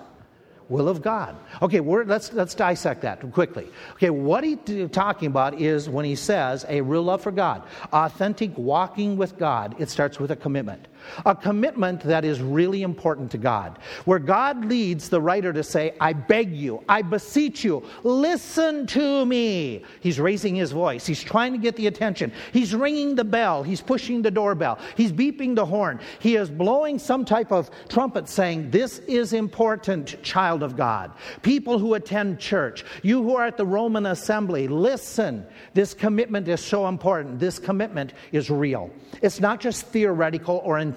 Will 0.69 0.87
of 0.89 1.01
God. 1.01 1.35
Okay, 1.61 1.79
let's, 1.79 2.33
let's 2.33 2.55
dissect 2.55 3.01
that 3.01 3.31
quickly. 3.31 3.67
Okay, 3.93 4.09
what 4.09 4.43
he's 4.43 4.89
talking 4.91 5.27
about 5.27 5.59
is 5.59 5.89
when 5.89 6.05
he 6.05 6.15
says 6.15 6.65
a 6.67 6.81
real 6.81 7.03
love 7.03 7.21
for 7.21 7.31
God, 7.31 7.63
authentic 7.93 8.57
walking 8.57 9.17
with 9.17 9.37
God, 9.37 9.75
it 9.79 9.89
starts 9.89 10.19
with 10.19 10.31
a 10.31 10.35
commitment. 10.35 10.87
A 11.25 11.35
commitment 11.35 12.01
that 12.01 12.25
is 12.25 12.41
really 12.41 12.83
important 12.83 13.31
to 13.31 13.37
God, 13.37 13.79
where 14.05 14.19
God 14.19 14.65
leads 14.65 15.09
the 15.09 15.21
writer 15.21 15.53
to 15.53 15.63
say, 15.63 15.93
I 15.99 16.13
beg 16.13 16.55
you, 16.55 16.83
I 16.87 17.01
beseech 17.01 17.63
you, 17.63 17.83
listen 18.03 18.87
to 18.87 19.25
me. 19.25 19.83
He's 19.99 20.19
raising 20.19 20.55
his 20.55 20.71
voice. 20.71 21.05
He's 21.05 21.23
trying 21.23 21.51
to 21.53 21.57
get 21.57 21.75
the 21.75 21.87
attention. 21.87 22.31
He's 22.53 22.73
ringing 22.73 23.15
the 23.15 23.23
bell. 23.23 23.63
He's 23.63 23.81
pushing 23.81 24.21
the 24.21 24.31
doorbell. 24.31 24.79
He's 24.95 25.11
beeping 25.11 25.55
the 25.55 25.65
horn. 25.65 25.99
He 26.19 26.35
is 26.35 26.49
blowing 26.49 26.99
some 26.99 27.25
type 27.25 27.51
of 27.51 27.69
trumpet 27.89 28.27
saying, 28.27 28.71
This 28.71 28.99
is 28.99 29.33
important, 29.33 30.21
child 30.23 30.63
of 30.63 30.75
God, 30.75 31.11
people 31.41 31.79
who 31.79 31.93
attend 31.93 32.39
church, 32.39 32.85
you 33.03 33.23
who 33.23 33.35
are 33.35 33.45
at 33.45 33.57
the 33.57 33.65
Roman 33.65 34.05
assembly, 34.05 34.67
listen. 34.67 35.45
This 35.73 35.93
commitment 35.93 36.47
is 36.47 36.61
so 36.61 36.87
important. 36.87 37.39
This 37.39 37.59
commitment 37.59 38.13
is 38.31 38.49
real. 38.49 38.89
It's 39.21 39.39
not 39.39 39.59
just 39.59 39.85
theoretical 39.87 40.61
or 40.63 40.79
intentional. 40.79 40.94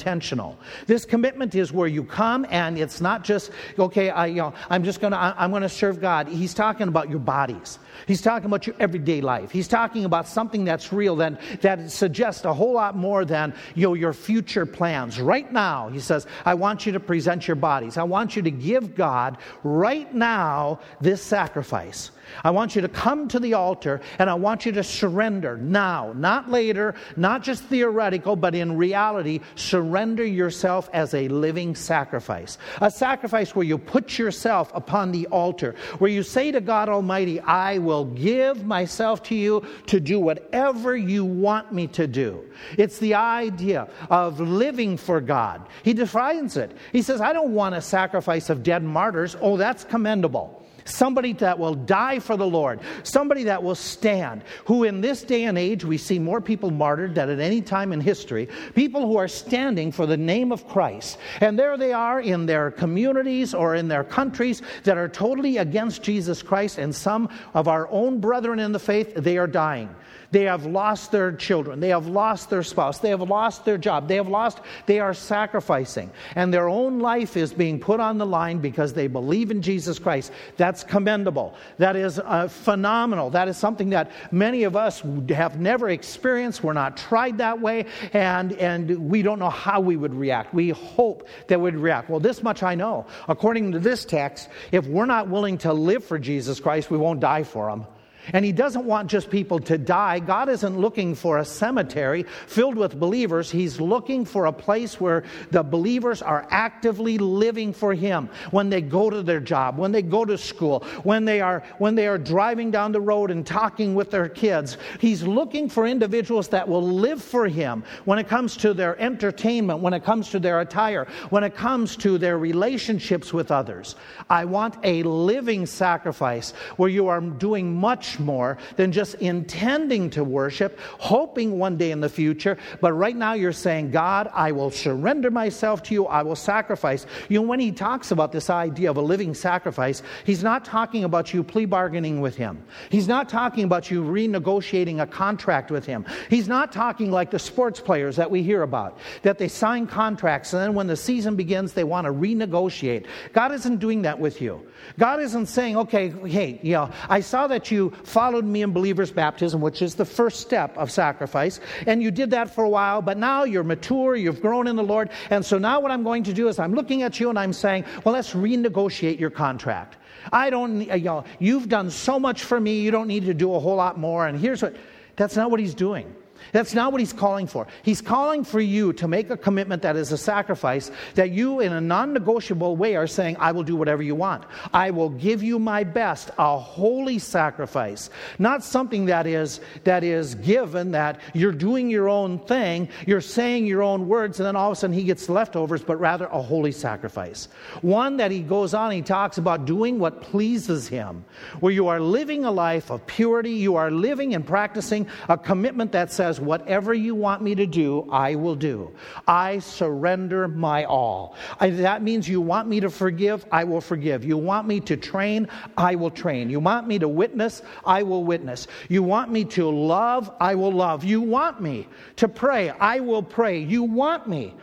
This 0.87 1.05
commitment 1.05 1.55
is 1.55 1.73
where 1.73 1.89
you 1.89 2.05
come 2.05 2.47
and 2.51 2.79
it's 2.79 3.01
not 3.01 3.25
just, 3.25 3.51
okay, 3.79 4.11
I, 4.11 4.27
you 4.27 4.37
know, 4.37 4.55
I'm 4.71 4.85
just 4.85 5.01
going 5.01 5.13
to, 5.13 5.19
I'm 5.19 5.51
going 5.51 5.63
to 5.63 5.69
serve 5.69 6.01
God. 6.01 6.29
He's 6.29 6.55
talking 6.55 6.89
about 6.89 7.11
your 7.11 7.19
bodies. 7.19 7.79
He's 8.07 8.23
talking 8.23 8.47
about 8.47 8.67
your 8.67 8.77
everyday 8.79 9.21
life. 9.21 9.51
He's 9.51 9.69
talking 9.69 10.05
about 10.05 10.29
something 10.29 10.65
that's 10.65 10.93
real, 10.93 11.17
that, 11.17 11.41
that 11.61 11.91
suggests 11.91 12.45
a 12.45 12.53
whole 12.55 12.73
lot 12.73 12.97
more 12.97 13.25
than 13.25 13.55
you 13.75 13.89
know, 13.89 13.95
your 13.95 14.13
future 14.13 14.67
plans. 14.67 15.21
Right 15.21 15.51
now, 15.53 15.89
he 15.89 16.01
says, 16.01 16.27
I 16.45 16.55
want 16.55 16.87
you 16.87 16.93
to 16.93 17.01
present 17.01 17.49
your 17.49 17.57
bodies. 17.57 17.97
I 17.97 18.05
want 18.05 18.37
you 18.37 18.43
to 18.43 18.51
give 18.51 18.95
God 18.95 19.39
right 19.63 20.13
now 20.15 20.81
this 21.01 21.23
sacrifice. 21.23 22.11
I 22.45 22.51
want 22.51 22.77
you 22.77 22.83
to 22.83 22.89
come 22.89 23.29
to 23.29 23.41
the 23.41 23.55
altar 23.55 24.01
and 24.19 24.29
I 24.29 24.35
want 24.35 24.67
you 24.67 24.73
to 24.73 24.85
surrender 24.85 25.57
now, 25.57 26.13
not 26.15 26.51
later, 26.51 26.95
not 27.17 27.43
just 27.43 27.65
theoretical, 27.65 28.37
but 28.37 28.55
in 28.55 28.77
reality, 28.77 29.41
surrender 29.55 30.25
yourself 30.25 30.91
as 30.93 31.15
a 31.15 31.29
living 31.29 31.75
sacrifice. 31.75 32.59
A 32.81 32.91
sacrifice 32.91 33.55
where 33.55 33.65
you 33.65 33.79
put 33.79 34.19
yourself 34.19 34.71
upon 34.75 35.13
the 35.13 35.27
altar, 35.29 35.75
where 35.99 36.11
you 36.11 36.23
say 36.23 36.53
to 36.53 36.61
God 36.61 36.89
Almighty, 36.89 37.41
I 37.41 37.79
will 37.89 38.05
give 38.05 38.65
myself 38.67 39.23
to 39.25 39.35
you 39.35 39.67
to 39.87 39.99
do 39.99 40.21
whatever 40.21 40.95
you 40.95 41.25
want 41.25 41.73
me 41.73 41.87
to 41.89 42.07
do. 42.07 42.45
It's 42.77 42.99
the 42.99 43.15
idea 43.15 43.89
of 44.11 44.39
living 44.41 44.97
for 44.99 45.21
God. 45.21 45.67
He 45.83 45.95
defines 45.95 46.57
it. 46.57 46.77
He 46.93 47.03
says, 47.03 47.21
I 47.21 47.33
don't 47.33 47.55
want 47.55 47.75
a 47.75 47.81
sacrifice 47.81 48.51
of 48.51 48.63
dead 48.63 48.85
martyrs. 48.85 49.37
Oh, 49.41 49.57
that's 49.57 49.85
commendable 49.85 50.58
somebody 50.89 51.33
that 51.35 51.59
will 51.59 51.75
die 51.75 52.19
for 52.19 52.37
the 52.37 52.47
Lord, 52.47 52.81
somebody 53.03 53.45
that 53.45 53.63
will 53.63 53.75
stand, 53.75 54.43
who 54.65 54.85
in 54.85 55.01
this 55.01 55.23
day 55.23 55.45
and 55.45 55.59
age 55.59 55.85
we 55.85 55.99
see 55.99 56.19
more 56.19 56.41
people 56.41 56.71
martyred 56.71 57.15
than 57.15 57.31
at 57.31 57.41
any 57.41 57.61
time 57.61 57.93
in 57.93 58.01
history, 58.01 58.49
people 58.75 59.07
who 59.07 59.17
are 59.17 59.29
standing 59.29 59.93
for 59.93 60.07
the 60.07 60.17
name 60.17 60.53
of 60.53 60.67
Christ. 60.69 61.19
And 61.41 61.59
there 61.59 61.77
they 61.77 61.93
are 61.93 62.21
in 62.21 62.47
their 62.47 62.71
communities 62.71 63.55
or 63.55 63.75
in 63.75 63.89
their 63.89 64.05
countries 64.05 64.63
that 64.85 64.97
are 64.97 65.09
totally 65.09 65.59
against 65.59 66.03
Jesus 66.03 66.43
Christ, 66.43 66.79
and 66.79 66.95
some 66.95 67.29
of 67.55 67.69
our 67.69 67.89
own 67.91 68.21
brethren 68.21 68.59
in 68.59 68.73
the 68.73 68.79
faith, 68.79 69.15
they 69.15 69.39
are 69.39 69.47
dying. 69.47 69.89
They 70.31 70.43
have 70.43 70.67
lost 70.67 71.11
their 71.11 71.33
children. 71.33 71.81
They 71.81 71.89
have 71.89 72.07
lost 72.07 72.51
their 72.51 72.63
spouse. 72.63 72.99
They 72.99 73.09
have 73.11 73.23
lost 73.23 73.65
their 73.65 73.79
job. 73.79 74.09
They 74.09 74.17
have 74.17 74.29
lost, 74.29 74.61
they 74.87 75.01
are 75.01 75.15
sacrificing. 75.15 76.11
And 76.35 76.53
their 76.53 76.69
own 76.69 76.99
life 76.99 77.37
is 77.37 77.53
being 77.53 77.81
put 77.81 77.99
on 77.99 78.19
the 78.19 78.27
line 78.27 78.59
because 78.59 78.93
they 78.93 79.07
believe 79.07 79.51
in 79.51 79.63
Jesus 79.63 79.99
Christ. 79.99 80.33
That's 80.57 80.78
commendable. 80.85 81.55
That 81.79 81.97
is 81.97 82.19
uh, 82.19 82.49
phenomenal. 82.49 83.31
That 83.31 83.49
is 83.49 83.57
something 83.57 83.91
that 83.91 84.11
many 84.31 84.65
of 84.65 84.77
us 84.77 85.03
have 85.31 85.61
never 85.61 85.89
experienced. 85.89 86.63
We're 86.63 86.73
not 86.73 86.97
tried 86.97 87.39
that 87.39 87.61
way. 87.61 87.87
And, 88.13 88.53
and 88.53 89.11
we 89.11 89.23
don't 89.23 89.39
know 89.39 89.51
how 89.51 89.81
we 89.81 89.97
would 89.97 90.15
react. 90.15 90.55
We 90.55 90.71
hope 90.71 91.29
that 91.49 91.61
we'd 91.61 91.75
react. 91.75 92.11
Well, 92.11 92.21
this 92.21 92.43
much 92.43 92.63
I 92.63 92.75
know. 92.75 93.07
According 93.29 93.73
to 93.73 93.79
this 93.79 94.05
text, 94.05 94.49
if 94.73 94.87
we're 94.87 95.07
not 95.07 95.29
willing 95.29 95.59
to 95.59 95.73
live 95.73 96.05
for 96.05 96.19
Jesus 96.19 96.61
Christ, 96.61 96.91
we 96.91 96.99
won't 96.99 97.21
die 97.21 97.43
for 97.43 97.69
him. 97.69 97.85
And 98.33 98.45
He 98.45 98.53
doesn't 98.53 98.85
want 98.85 99.11
just 99.11 99.31
people 99.31 99.59
to 99.61 99.79
die. 99.79 100.19
God 100.19 100.49
isn't 100.49 100.79
looking 100.79 101.15
for 101.15 101.39
a 101.39 101.45
cemetery 101.45 102.25
filled 102.47 102.77
with 102.77 102.99
believers. 102.99 103.51
He's 103.51 103.81
looking 103.81 104.25
for 104.25 104.47
a 104.47 104.53
place 104.53 105.01
where 105.01 105.25
the 105.51 105.63
believers 105.63 106.23
are 106.23 106.47
actively 106.51 107.19
living 107.19 107.73
for 107.73 107.95
Him 107.95 108.29
when 108.51 108.71
they 108.71 108.81
go 108.81 109.11
to 109.11 109.23
their 109.23 109.41
job, 109.41 109.79
when 109.79 109.93
they 109.93 110.03
go 110.03 110.25
to 110.25 110.37
school, 110.37 110.85
when 111.03 111.25
they 111.25 111.41
are, 111.41 111.63
when 111.79 111.95
they 111.95 112.07
are 112.07 112.19
driving 112.19 112.71
down 112.71 112.93
the 112.93 113.01
road 113.01 113.31
and 113.31 113.47
talking 113.47 113.95
with 113.95 114.11
their 114.11 114.29
kids. 114.29 114.77
He's 115.01 115.23
looking 115.23 115.69
for 115.69 115.87
individuals 115.87 116.49
that 116.49 116.69
will 116.69 116.83
live 116.83 117.23
for 117.23 117.49
Him 117.49 117.85
when 118.05 118.19
it 118.19 118.29
comes 118.29 118.57
to 118.59 118.75
their 118.75 118.99
entertainment, 119.01 119.81
when 119.81 119.95
it 119.95 120.05
comes 120.05 120.31
to 120.31 120.39
their 120.39 120.61
attire, 120.61 121.07
when 121.31 121.45
it 121.45 121.55
comes 121.55 121.97
to 121.97 122.19
their 122.19 122.39
relationships 122.39 123.33
with 123.33 123.51
others. 123.51 123.97
I 124.29 124.45
want 124.45 124.77
a 124.85 125.03
living 125.03 125.67
sacrifice 125.67 126.53
where 126.77 126.89
you 126.89 127.09
are 127.09 127.21
doing 127.21 127.75
much 127.75 128.18
more 128.19 128.59
than 128.77 128.93
just 128.93 129.15
intending 129.17 130.11
to 130.11 130.25
worship, 130.25 130.79
hoping 130.99 131.59
one 131.59 131.77
day 131.77 131.91
in 131.91 132.01
the 132.01 132.09
future. 132.09 132.59
But 132.81 132.93
right 132.93 133.17
now 133.17 133.33
you're 133.33 133.53
saying, 133.53 133.91
God, 133.91 134.31
I 134.35 134.53
will 134.53 134.71
surrender 134.71 135.31
myself 135.31 135.83
to 135.85 135.95
you, 135.95 136.07
I 136.07 136.23
will 136.23 136.37
sacrifice. 136.37 137.07
You 137.29 137.41
know, 137.41 137.47
when 137.47 137.61
he 137.61 137.73
talks 137.73 138.11
about 138.11 138.33
this 138.33 138.51
idea 138.51 138.91
of 138.91 138.97
a 138.97 139.03
living 139.03 139.35
sacrifice, 139.35 140.03
he's 140.25 140.43
not 140.43 140.65
talking 140.65 141.05
about 141.05 141.33
you 141.33 141.43
plea 141.43 141.65
bargaining 141.65 142.21
with 142.21 142.37
him. 142.37 142.63
He's 142.91 143.09
not 143.09 143.29
talking 143.29 143.65
about 143.65 143.91
you 143.91 144.03
renegotiating 144.03 145.01
a 145.01 145.07
contract 145.07 145.71
with 145.71 145.87
him. 145.87 146.05
He's 146.29 146.49
not 146.49 146.73
talking 146.73 147.11
like 147.11 147.31
the 147.31 147.39
sports 147.39 147.81
players 147.81 148.17
that 148.17 148.31
we 148.31 148.43
hear 148.43 148.63
about, 148.63 148.99
that 149.23 149.39
they 149.39 149.49
sign 149.49 149.87
contracts 149.87 150.53
and 150.53 150.63
then 150.63 150.75
when 150.75 150.87
the 150.87 150.97
season 150.97 151.37
begins, 151.37 151.73
they 151.73 151.85
want 151.85 152.07
to 152.07 152.13
renegotiate. 152.13 153.07
God 153.33 153.53
isn't 153.53 153.79
doing 153.79 154.03
that 154.03 154.19
with 154.19 154.41
you. 154.41 154.67
God 154.99 155.21
isn't 155.21 155.47
saying, 155.47 155.77
okay, 155.77 156.09
hey, 156.27 156.59
you 156.63 156.73
know, 156.73 156.91
I 157.09 157.21
saw 157.21 157.47
that 157.47 157.71
you 157.71 157.93
followed 158.05 158.45
me 158.45 158.63
in 158.63 158.73
believer's 158.73 159.11
baptism, 159.11 159.61
which 159.61 159.83
is 159.83 159.95
the 159.95 160.05
first 160.05 160.41
step 160.41 160.77
of 160.77 160.91
sacrifice, 160.91 161.61
and 161.87 162.03
you 162.03 162.11
did 162.11 162.31
that 162.31 162.55
for 162.55 162.65
a 162.65 162.69
while, 162.69 163.03
but 163.03 163.19
now 163.19 163.45
you're 163.45 163.65
mature, 163.65 164.17
you've 164.17 164.41
grown 164.41 164.67
in 164.67 164.77
the 164.77 164.83
Lord, 164.83 165.11
and 165.31 165.45
so 165.45 165.59
now 165.59 165.81
what 165.81 165.91
I'm 165.91 166.03
going 166.03 166.23
to 166.25 166.33
do 166.33 166.49
is 166.49 166.59
I'm 166.59 166.75
looking 166.75 167.03
at 167.03 167.21
you 167.21 167.31
and 167.31 167.39
I'm 167.39 167.53
saying, 167.53 167.85
well, 168.05 168.15
let's 168.15 168.33
renegotiate 168.33 169.19
your 169.19 169.31
contract. 169.31 169.97
I 170.33 170.51
don't, 170.51 170.91
uh, 170.91 170.95
you 170.95 171.05
know, 171.05 171.25
you've 171.39 171.69
done 171.69 171.91
so 171.91 172.19
much 172.19 172.45
for 172.45 172.61
me, 172.61 172.81
you 172.81 172.91
don't 172.91 173.09
need 173.09 173.25
to 173.27 173.35
do 173.35 173.55
a 173.55 173.59
whole 173.59 173.77
lot 173.77 173.99
more. 173.99 174.27
And 174.27 174.39
here's 174.39 174.63
what, 174.63 174.77
that's 175.17 175.37
not 175.37 175.51
what 175.51 175.61
he's 175.61 175.75
doing. 175.75 176.15
That's 176.53 176.75
not 176.75 176.93
what 176.93 177.01
he's 177.01 177.13
calling 177.13 177.47
for. 177.47 177.67
He's 177.83 178.01
calling 178.01 178.45
for 178.45 178.61
you 178.61 178.93
to 178.95 179.09
make 179.09 179.31
a 179.31 179.37
commitment 179.37 179.83
that 179.83 179.97
is 179.97 180.13
a 180.13 180.19
sacrifice 180.19 180.91
that 181.15 181.31
you, 181.31 181.61
in 181.61 181.73
a 181.73 181.81
non 181.81 182.13
negotiable 182.13 182.77
way, 182.77 182.97
are 182.97 183.07
saying, 183.07 183.37
I 183.39 183.53
will 183.53 183.63
do 183.63 183.77
whatever 183.77 184.03
you 184.03 184.15
want. 184.15 184.45
I 184.73 184.91
will 184.91 185.11
give 185.11 185.43
you 185.43 185.59
my 185.59 185.85
best, 185.85 186.31
a 186.39 186.59
holy 186.59 187.19
sacrifice. 187.19 188.11
Not 188.39 188.63
something 188.65 189.07
that 189.07 189.27
is, 189.27 189.61
that 189.85 190.05
is 190.05 190.35
given, 190.35 190.93
that 190.93 191.21
you're 191.33 191.53
doing 191.53 191.91
your 191.91 192.09
own 192.09 192.39
thing, 192.41 192.89
you're 193.07 193.21
saying 193.21 193.67
your 193.67 193.83
own 193.83 194.09
words, 194.09 194.41
and 194.41 194.47
then 194.47 194.57
all 194.57 194.71
of 194.71 194.73
a 194.73 194.77
sudden 194.77 194.95
he 194.95 195.05
gets 195.05 195.29
leftovers, 195.29 195.83
but 195.83 195.99
rather 195.99 196.27
a 196.27 196.43
holy 196.43 196.73
sacrifice. 196.73 197.49
One 197.83 198.19
that 198.19 198.31
he 198.31 198.41
goes 198.41 198.75
on, 198.75 198.91
he 198.91 199.03
talks 199.03 199.39
about 199.39 199.65
doing 199.65 199.99
what 199.99 200.21
pleases 200.21 200.89
him, 200.89 201.25
where 201.61 201.73
you 201.73 201.89
are 201.89 202.01
living 202.01 202.45
a 202.45 202.51
life 202.51 202.91
of 202.91 203.07
purity, 203.07 203.53
you 203.53 203.77
are 203.77 203.91
living 203.91 204.35
and 204.35 204.47
practicing 204.47 205.07
a 205.29 205.39
commitment 205.39 205.93
that 205.93 206.13
says, 206.13 206.28
says, 206.29 206.41
Whatever 206.41 206.95
you 206.95 207.15
want 207.15 207.43
me 207.43 207.55
to 207.55 207.67
do, 207.67 208.07
I 208.11 208.35
will 208.35 208.55
do. 208.55 208.91
I 209.27 209.59
surrender 209.59 210.49
my 210.49 210.85
all. 210.85 211.37
I, 211.59 211.71
that 211.71 212.03
means 212.03 212.29
you 212.29 212.41
want 212.41 212.69
me 212.69 212.81
to 212.81 212.91
forgive, 212.91 213.47
I 213.51 213.65
will 213.65 213.81
forgive. 213.81 214.25
You 214.25 214.37
want 214.37 214.69
me 214.69 214.81
to 214.81 214.97
train, 214.97 215.49
I 215.77 215.95
will 215.95 216.11
train. 216.11 216.51
You 216.51 216.61
want 216.61 216.87
me 216.87 216.99
to 216.99 217.09
witness, 217.09 217.63
I 217.85 218.03
will 218.03 218.25
witness. 218.25 218.67
You 218.89 219.03
want 219.03 219.31
me 219.31 219.45
to 219.47 219.69
love, 219.69 220.31
I 220.41 220.55
will 220.55 220.73
love. 220.73 221.05
You 221.05 221.21
want 221.21 221.61
me 221.61 221.89
to 222.17 222.29
pray, 222.29 222.71
I 222.71 223.01
will 223.01 223.23
pray. 223.23 223.59
You 223.59 223.83
want 223.83 224.29
me 224.29 224.55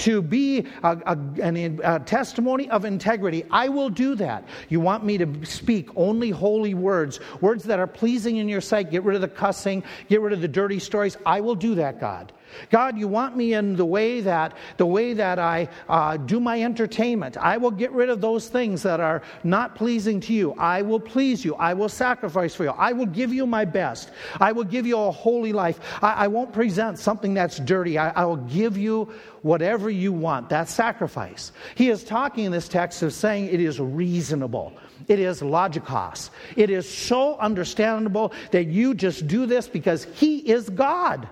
to 0.00 0.22
be 0.22 0.66
a, 0.82 0.98
a, 1.06 1.94
a, 1.96 2.00
testimony 2.00 2.68
of 2.70 2.84
integrity, 2.84 3.44
I 3.50 3.68
will 3.68 3.90
do 3.90 4.14
that. 4.16 4.44
You 4.68 4.80
want 4.80 5.04
me 5.04 5.18
to 5.18 5.44
speak 5.44 5.90
only 5.96 6.30
holy 6.30 6.74
words, 6.74 7.20
words 7.40 7.64
that 7.64 7.78
are 7.78 7.86
pleasing 7.86 8.38
in 8.38 8.48
your 8.48 8.60
sight, 8.60 8.90
get 8.90 9.02
rid 9.04 9.14
of 9.14 9.20
the 9.20 9.28
cussing, 9.28 9.82
get 10.08 10.20
rid 10.20 10.32
of 10.32 10.40
the 10.40 10.48
dirty 10.48 10.78
stories. 10.78 11.16
I 11.26 11.40
will 11.40 11.54
do 11.54 11.74
that, 11.76 12.00
God. 12.00 12.32
God, 12.70 12.98
you 12.98 13.08
want 13.08 13.36
me 13.36 13.54
in 13.54 13.76
the 13.76 13.84
way 13.84 14.20
that 14.20 14.54
the 14.76 14.86
way 14.86 15.14
that 15.14 15.38
I 15.38 15.68
uh, 15.88 16.16
do 16.16 16.40
my 16.40 16.62
entertainment. 16.62 17.36
I 17.36 17.56
will 17.56 17.70
get 17.70 17.92
rid 17.92 18.08
of 18.08 18.20
those 18.20 18.48
things 18.48 18.82
that 18.82 19.00
are 19.00 19.22
not 19.44 19.74
pleasing 19.74 20.20
to 20.20 20.32
you. 20.32 20.54
I 20.54 20.82
will 20.82 21.00
please 21.00 21.44
you. 21.44 21.54
I 21.54 21.74
will 21.74 21.88
sacrifice 21.88 22.54
for 22.54 22.64
you. 22.64 22.70
I 22.70 22.92
will 22.92 23.06
give 23.06 23.32
you 23.32 23.46
my 23.46 23.64
best. 23.64 24.10
I 24.40 24.52
will 24.52 24.64
give 24.64 24.86
you 24.86 24.98
a 24.98 25.10
holy 25.10 25.52
life. 25.52 25.80
I, 26.02 26.12
I 26.24 26.28
won't 26.28 26.52
present 26.52 26.98
something 26.98 27.34
that's 27.34 27.58
dirty. 27.58 27.98
I, 27.98 28.10
I 28.10 28.24
will 28.24 28.36
give 28.36 28.76
you 28.76 29.12
whatever 29.42 29.90
you 29.90 30.12
want. 30.12 30.48
That 30.50 30.68
sacrifice. 30.68 31.52
He 31.74 31.88
is 31.88 32.04
talking 32.04 32.44
in 32.44 32.52
this 32.52 32.68
text 32.68 33.02
of 33.02 33.12
saying 33.12 33.46
it 33.46 33.60
is 33.60 33.80
reasonable. 33.80 34.72
It 35.08 35.18
is 35.18 35.40
logikos. 35.40 36.30
It 36.56 36.70
is 36.70 36.88
so 36.88 37.36
understandable 37.38 38.32
that 38.52 38.66
you 38.66 38.94
just 38.94 39.26
do 39.26 39.46
this 39.46 39.66
because 39.68 40.04
He 40.14 40.38
is 40.38 40.68
God. 40.68 41.28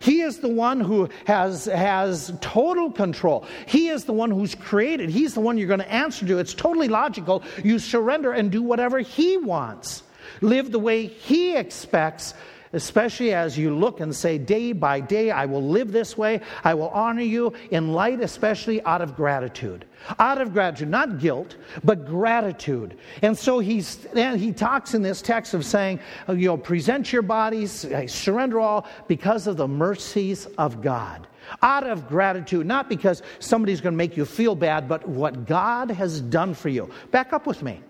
He 0.00 0.22
is 0.22 0.38
the 0.38 0.48
one 0.48 0.80
who 0.80 1.10
has, 1.26 1.66
has 1.66 2.32
total 2.40 2.90
control. 2.90 3.46
He 3.66 3.88
is 3.88 4.04
the 4.04 4.14
one 4.14 4.30
who's 4.30 4.54
created. 4.54 5.10
He's 5.10 5.34
the 5.34 5.40
one 5.40 5.58
you're 5.58 5.68
going 5.68 5.80
to 5.80 5.92
answer 5.92 6.26
to. 6.26 6.38
It's 6.38 6.54
totally 6.54 6.88
logical. 6.88 7.42
You 7.62 7.78
surrender 7.78 8.32
and 8.32 8.50
do 8.50 8.62
whatever 8.62 8.98
He 8.98 9.36
wants. 9.36 10.02
Live 10.40 10.72
the 10.72 10.78
way 10.78 11.06
He 11.06 11.54
expects 11.54 12.34
especially 12.72 13.34
as 13.34 13.58
you 13.58 13.74
look 13.74 14.00
and 14.00 14.14
say, 14.14 14.38
day 14.38 14.72
by 14.72 15.00
day, 15.00 15.30
I 15.30 15.46
will 15.46 15.68
live 15.68 15.90
this 15.90 16.16
way. 16.16 16.40
I 16.62 16.74
will 16.74 16.90
honor 16.90 17.22
you 17.22 17.52
in 17.70 17.92
light, 17.92 18.20
especially 18.20 18.80
out 18.84 19.02
of 19.02 19.16
gratitude. 19.16 19.84
Out 20.18 20.40
of 20.40 20.52
gratitude, 20.52 20.88
not 20.88 21.18
guilt, 21.18 21.56
but 21.84 22.06
gratitude. 22.06 22.96
And 23.22 23.36
so 23.36 23.58
he's, 23.58 24.06
and 24.14 24.40
he 24.40 24.52
talks 24.52 24.94
in 24.94 25.02
this 25.02 25.22
text 25.22 25.54
of 25.54 25.64
saying, 25.64 26.00
uh, 26.28 26.32
you 26.32 26.46
know, 26.46 26.56
present 26.56 27.12
your 27.12 27.22
bodies, 27.22 27.86
surrender 28.06 28.60
all 28.60 28.86
because 29.08 29.46
of 29.46 29.56
the 29.56 29.68
mercies 29.68 30.46
of 30.58 30.82
God 30.82 31.26
out 31.62 31.86
of 31.86 32.08
gratitude, 32.08 32.66
not 32.66 32.88
because 32.88 33.22
somebody's 33.38 33.80
going 33.80 33.92
to 33.92 33.96
make 33.96 34.16
you 34.16 34.24
feel 34.24 34.54
bad, 34.54 34.88
but 34.88 35.06
what 35.08 35.46
God 35.46 35.90
has 35.90 36.20
done 36.20 36.54
for 36.54 36.68
you. 36.68 36.90
Back 37.10 37.32
up 37.32 37.46
with 37.46 37.62
me. 37.62 37.80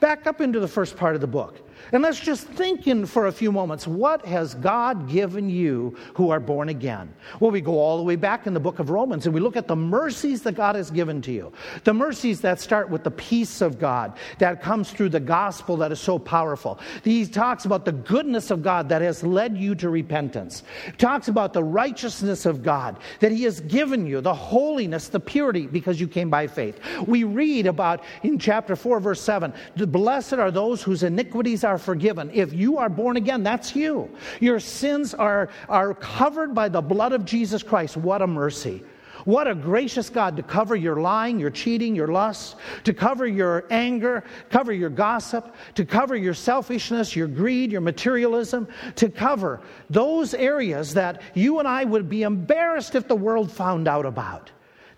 Back 0.00 0.26
up 0.26 0.40
into 0.40 0.60
the 0.60 0.68
first 0.68 0.96
part 0.96 1.14
of 1.14 1.20
the 1.20 1.26
book. 1.26 1.67
And 1.92 2.02
let's 2.02 2.20
just 2.20 2.46
think 2.46 2.86
in 2.86 3.06
for 3.06 3.26
a 3.26 3.32
few 3.32 3.50
moments 3.50 3.86
what 3.86 4.24
has 4.26 4.54
God 4.54 5.08
given 5.08 5.48
you 5.48 5.96
who 6.14 6.30
are 6.30 6.40
born 6.40 6.68
again? 6.68 7.12
Well, 7.40 7.50
we 7.50 7.60
go 7.60 7.78
all 7.78 7.96
the 7.96 8.02
way 8.02 8.16
back 8.16 8.46
in 8.46 8.54
the 8.54 8.60
book 8.60 8.78
of 8.78 8.90
Romans 8.90 9.26
and 9.26 9.34
we 9.34 9.40
look 9.40 9.56
at 9.56 9.68
the 9.68 9.76
mercies 9.76 10.42
that 10.42 10.52
God 10.52 10.74
has 10.74 10.90
given 10.90 11.22
to 11.22 11.32
you. 11.32 11.52
The 11.84 11.94
mercies 11.94 12.40
that 12.42 12.60
start 12.60 12.90
with 12.90 13.04
the 13.04 13.10
peace 13.10 13.60
of 13.60 13.78
God 13.78 14.16
that 14.38 14.62
comes 14.62 14.90
through 14.90 15.10
the 15.10 15.20
gospel 15.20 15.76
that 15.78 15.92
is 15.92 16.00
so 16.00 16.18
powerful. 16.18 16.78
He 17.04 17.26
talks 17.26 17.64
about 17.64 17.84
the 17.84 17.92
goodness 17.92 18.50
of 18.50 18.62
God 18.62 18.88
that 18.88 19.02
has 19.02 19.22
led 19.22 19.56
you 19.56 19.74
to 19.76 19.88
repentance. 19.88 20.62
He 20.84 20.92
talks 20.92 21.28
about 21.28 21.52
the 21.52 21.64
righteousness 21.64 22.46
of 22.46 22.62
God 22.62 22.98
that 23.20 23.32
He 23.32 23.44
has 23.44 23.60
given 23.60 24.06
you, 24.06 24.20
the 24.20 24.34
holiness, 24.34 25.08
the 25.08 25.20
purity 25.20 25.66
because 25.66 26.00
you 26.00 26.08
came 26.08 26.30
by 26.30 26.46
faith. 26.46 26.78
We 27.06 27.24
read 27.24 27.66
about 27.66 28.02
in 28.22 28.38
chapter 28.38 28.76
4, 28.76 29.00
verse 29.00 29.20
7 29.20 29.52
the 29.76 29.86
blessed 29.86 30.34
are 30.34 30.50
those 30.50 30.82
whose 30.82 31.02
iniquities 31.02 31.64
are 31.64 31.67
forgiven. 31.76 32.30
If 32.32 32.54
you 32.54 32.78
are 32.78 32.88
born 32.88 33.18
again, 33.18 33.42
that's 33.42 33.76
you. 33.76 34.08
Your 34.40 34.60
sins 34.60 35.12
are, 35.12 35.50
are 35.68 35.92
covered 35.92 36.54
by 36.54 36.70
the 36.70 36.80
blood 36.80 37.12
of 37.12 37.26
Jesus 37.26 37.62
Christ. 37.62 37.96
What 37.96 38.22
a 38.22 38.26
mercy. 38.26 38.82
What 39.24 39.46
a 39.46 39.54
gracious 39.54 40.08
God 40.08 40.36
to 40.36 40.42
cover 40.42 40.74
your 40.76 40.96
lying, 40.96 41.38
your 41.38 41.50
cheating, 41.50 41.94
your 41.94 42.06
lust, 42.08 42.56
to 42.84 42.94
cover 42.94 43.26
your 43.26 43.66
anger, 43.68 44.24
cover 44.48 44.72
your 44.72 44.90
gossip, 44.90 45.54
to 45.74 45.84
cover 45.84 46.16
your 46.16 46.34
selfishness, 46.34 47.14
your 47.14 47.28
greed, 47.28 47.70
your 47.70 47.80
materialism, 47.80 48.68
to 48.96 49.10
cover 49.10 49.60
those 49.90 50.32
areas 50.34 50.94
that 50.94 51.20
you 51.34 51.58
and 51.58 51.68
I 51.68 51.84
would 51.84 52.08
be 52.08 52.22
embarrassed 52.22 52.94
if 52.94 53.08
the 53.08 53.16
world 53.16 53.52
found 53.52 53.88
out 53.88 54.06
about. 54.06 54.50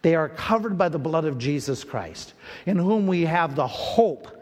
They 0.02 0.14
are 0.14 0.28
covered 0.28 0.78
by 0.78 0.88
the 0.88 0.98
blood 0.98 1.24
of 1.24 1.38
Jesus 1.38 1.84
Christ, 1.84 2.34
in 2.66 2.78
whom 2.78 3.06
we 3.06 3.22
have 3.22 3.54
the 3.54 3.66
hope 3.66 4.39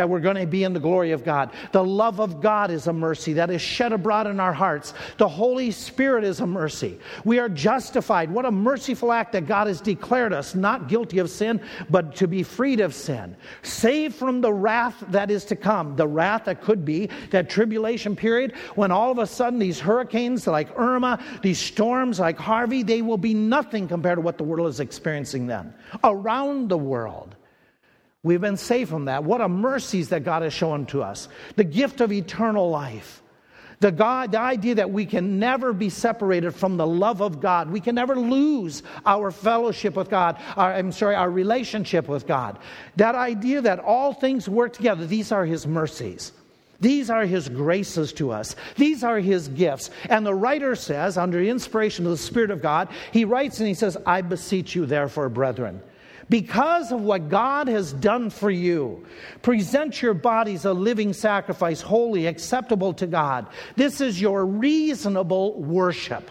that 0.00 0.08
we're 0.08 0.18
going 0.18 0.36
to 0.36 0.46
be 0.46 0.64
in 0.64 0.72
the 0.72 0.80
glory 0.80 1.10
of 1.10 1.22
God. 1.24 1.50
The 1.72 1.84
love 1.84 2.20
of 2.20 2.40
God 2.40 2.70
is 2.70 2.86
a 2.86 2.92
mercy 2.92 3.34
that 3.34 3.50
is 3.50 3.60
shed 3.60 3.92
abroad 3.92 4.26
in 4.26 4.40
our 4.40 4.54
hearts. 4.54 4.94
The 5.18 5.28
Holy 5.28 5.70
Spirit 5.70 6.24
is 6.24 6.40
a 6.40 6.46
mercy. 6.46 6.98
We 7.26 7.38
are 7.38 7.50
justified. 7.50 8.30
What 8.30 8.46
a 8.46 8.50
merciful 8.50 9.12
act 9.12 9.32
that 9.32 9.46
God 9.46 9.66
has 9.66 9.78
declared 9.78 10.32
us 10.32 10.54
not 10.54 10.88
guilty 10.88 11.18
of 11.18 11.28
sin, 11.28 11.60
but 11.90 12.16
to 12.16 12.26
be 12.26 12.42
freed 12.42 12.80
of 12.80 12.94
sin. 12.94 13.36
Saved 13.60 14.14
from 14.14 14.40
the 14.40 14.54
wrath 14.54 15.04
that 15.08 15.30
is 15.30 15.44
to 15.44 15.54
come. 15.54 15.96
The 15.96 16.08
wrath 16.08 16.46
that 16.46 16.62
could 16.62 16.82
be 16.82 17.10
that 17.28 17.50
tribulation 17.50 18.16
period 18.16 18.54
when 18.76 18.90
all 18.90 19.10
of 19.12 19.18
a 19.18 19.26
sudden 19.26 19.58
these 19.58 19.78
hurricanes 19.78 20.46
like 20.46 20.70
Irma, 20.78 21.22
these 21.42 21.58
storms 21.58 22.18
like 22.18 22.38
Harvey, 22.38 22.82
they 22.82 23.02
will 23.02 23.18
be 23.18 23.34
nothing 23.34 23.86
compared 23.86 24.16
to 24.16 24.22
what 24.22 24.38
the 24.38 24.44
world 24.44 24.68
is 24.68 24.80
experiencing 24.80 25.46
then. 25.46 25.74
Around 26.02 26.70
the 26.70 26.78
world. 26.78 27.36
We've 28.22 28.40
been 28.40 28.58
saved 28.58 28.90
from 28.90 29.06
that. 29.06 29.24
What 29.24 29.40
a 29.40 29.48
mercies 29.48 30.10
that 30.10 30.24
God 30.24 30.42
has 30.42 30.52
shown 30.52 30.86
to 30.86 31.02
us. 31.02 31.28
The 31.56 31.64
gift 31.64 32.00
of 32.00 32.12
eternal 32.12 32.68
life. 32.68 33.22
The, 33.80 33.90
God, 33.90 34.32
the 34.32 34.40
idea 34.40 34.74
that 34.74 34.90
we 34.90 35.06
can 35.06 35.38
never 35.38 35.72
be 35.72 35.88
separated 35.88 36.50
from 36.50 36.76
the 36.76 36.86
love 36.86 37.22
of 37.22 37.40
God. 37.40 37.70
We 37.70 37.80
can 37.80 37.94
never 37.94 38.14
lose 38.14 38.82
our 39.06 39.30
fellowship 39.30 39.96
with 39.96 40.10
God. 40.10 40.36
Our, 40.54 40.74
I'm 40.74 40.92
sorry, 40.92 41.14
our 41.14 41.30
relationship 41.30 42.06
with 42.06 42.26
God. 42.26 42.58
That 42.96 43.14
idea 43.14 43.62
that 43.62 43.78
all 43.78 44.12
things 44.12 44.50
work 44.50 44.74
together. 44.74 45.06
These 45.06 45.32
are 45.32 45.46
His 45.46 45.66
mercies. 45.66 46.32
These 46.78 47.08
are 47.08 47.24
His 47.24 47.48
graces 47.48 48.12
to 48.14 48.32
us. 48.32 48.54
These 48.76 49.02
are 49.02 49.18
His 49.18 49.48
gifts. 49.48 49.88
And 50.10 50.26
the 50.26 50.34
writer 50.34 50.74
says, 50.76 51.16
under 51.16 51.42
inspiration 51.42 52.04
of 52.04 52.10
the 52.12 52.18
Spirit 52.18 52.50
of 52.50 52.60
God, 52.60 52.88
he 53.12 53.24
writes 53.24 53.60
and 53.60 53.68
he 53.68 53.74
says, 53.74 53.96
I 54.04 54.20
beseech 54.20 54.74
you, 54.74 54.84
therefore, 54.84 55.30
brethren 55.30 55.80
because 56.30 56.92
of 56.92 57.02
what 57.02 57.28
God 57.28 57.68
has 57.68 57.92
done 57.92 58.30
for 58.30 58.50
you. 58.50 59.04
Present 59.42 60.00
your 60.00 60.14
bodies 60.14 60.64
a 60.64 60.72
living 60.72 61.12
sacrifice, 61.12 61.82
holy, 61.82 62.26
acceptable 62.26 62.94
to 62.94 63.06
God. 63.06 63.48
This 63.76 64.00
is 64.00 64.20
your 64.20 64.46
reasonable 64.46 65.60
worship. 65.60 66.30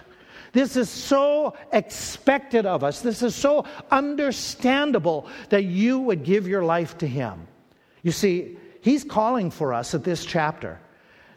This 0.53 0.75
is 0.75 0.89
so 0.89 1.55
expected 1.71 2.65
of 2.65 2.83
us. 2.83 3.01
This 3.01 3.21
is 3.21 3.35
so 3.35 3.65
understandable 3.91 5.27
that 5.49 5.65
you 5.65 5.99
would 5.99 6.23
give 6.23 6.47
your 6.47 6.63
life 6.63 6.97
to 6.99 7.07
Him. 7.07 7.47
You 8.01 8.11
see, 8.11 8.57
He's 8.81 9.03
calling 9.03 9.51
for 9.51 9.73
us 9.73 9.93
at 9.93 10.05
this 10.05 10.25
chapter 10.25 10.79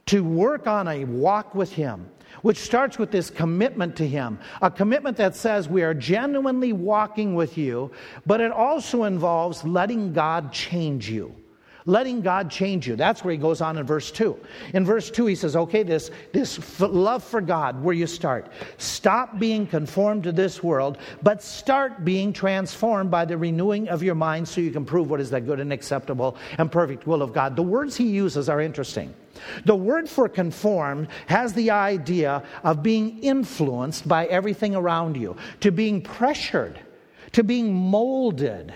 to 0.07 0.23
work 0.23 0.67
on 0.67 0.89
a 0.89 1.05
walk 1.05 1.55
with 1.55 1.73
Him 1.73 2.09
which 2.43 2.59
starts 2.59 2.99
with 2.99 3.11
this 3.11 3.31
commitment 3.31 3.97
to 3.97 4.07
Him, 4.07 4.39
a 4.61 4.71
commitment 4.71 5.17
that 5.17 5.35
says 5.35 5.69
we 5.69 5.83
are 5.83 5.95
genuinely 5.95 6.73
walking 6.73 7.35
with 7.35 7.57
you, 7.57 7.91
but 8.27 8.41
it 8.41 8.53
also 8.53 9.05
involves 9.05 9.65
letting 9.65 10.13
God 10.13 10.53
change 10.53 11.09
you. 11.09 11.35
letting 11.87 12.21
God 12.21 12.51
change 12.51 12.87
you. 12.87 12.97
That's 12.97 13.25
where 13.25 13.33
he 13.33 13.39
goes 13.39 13.61
on 13.61 13.77
in 13.77 13.85
verse 13.85 14.13
2. 14.13 14.39
In 14.75 14.85
verse 14.85 15.11
2, 15.11 15.27
he 15.27 15.35
says, 15.35 15.57
okay, 15.57 15.83
this, 15.83 16.11
this 16.33 16.59
f- 16.59 16.81
love 16.81 17.25
for 17.25 17.41
God, 17.41 17.83
where 17.83 17.95
you 17.95 18.07
start. 18.07 18.53
Stop 18.79 19.39
being 19.39 19.67
conformed 19.67 20.23
to 20.25 20.33
this 20.33 20.63
world, 20.63 20.99
but 21.23 21.43
start 21.43 22.05
being 22.05 22.33
transformed 22.33 23.11
by 23.11 23.25
the 23.25 23.37
renewing 23.37 23.89
of 23.89 24.03
your 24.03 24.15
mind 24.15 24.47
so 24.47 24.61
you 24.61 24.71
can 24.71 24.85
prove 24.85 25.11
what 25.11 25.21
is 25.21 25.31
that 25.31 25.45
good 25.45 25.59
and 25.59 25.73
acceptable 25.73 26.37
and 26.59 26.71
perfect 26.71 27.07
will 27.07 27.23
of 27.23 27.33
God. 27.33 27.57
The 27.57 27.63
words 27.63 27.97
he 27.97 28.09
uses 28.09 28.49
are 28.49 28.61
interesting. 28.61 29.13
The 29.65 29.77
word 29.77 30.09
for 30.09 30.29
conformed 30.29 31.09
has 31.27 31.53
the 31.53 31.71
idea 31.71 32.43
of 32.63 32.83
being 32.83 33.19
influenced 33.21 34.07
by 34.07 34.27
everything 34.27 34.75
around 34.75 35.17
you, 35.17 35.37
to 35.61 35.71
being 35.71 36.03
pressured, 36.03 36.79
to 37.33 37.43
being 37.43 37.75
molded 37.75 38.73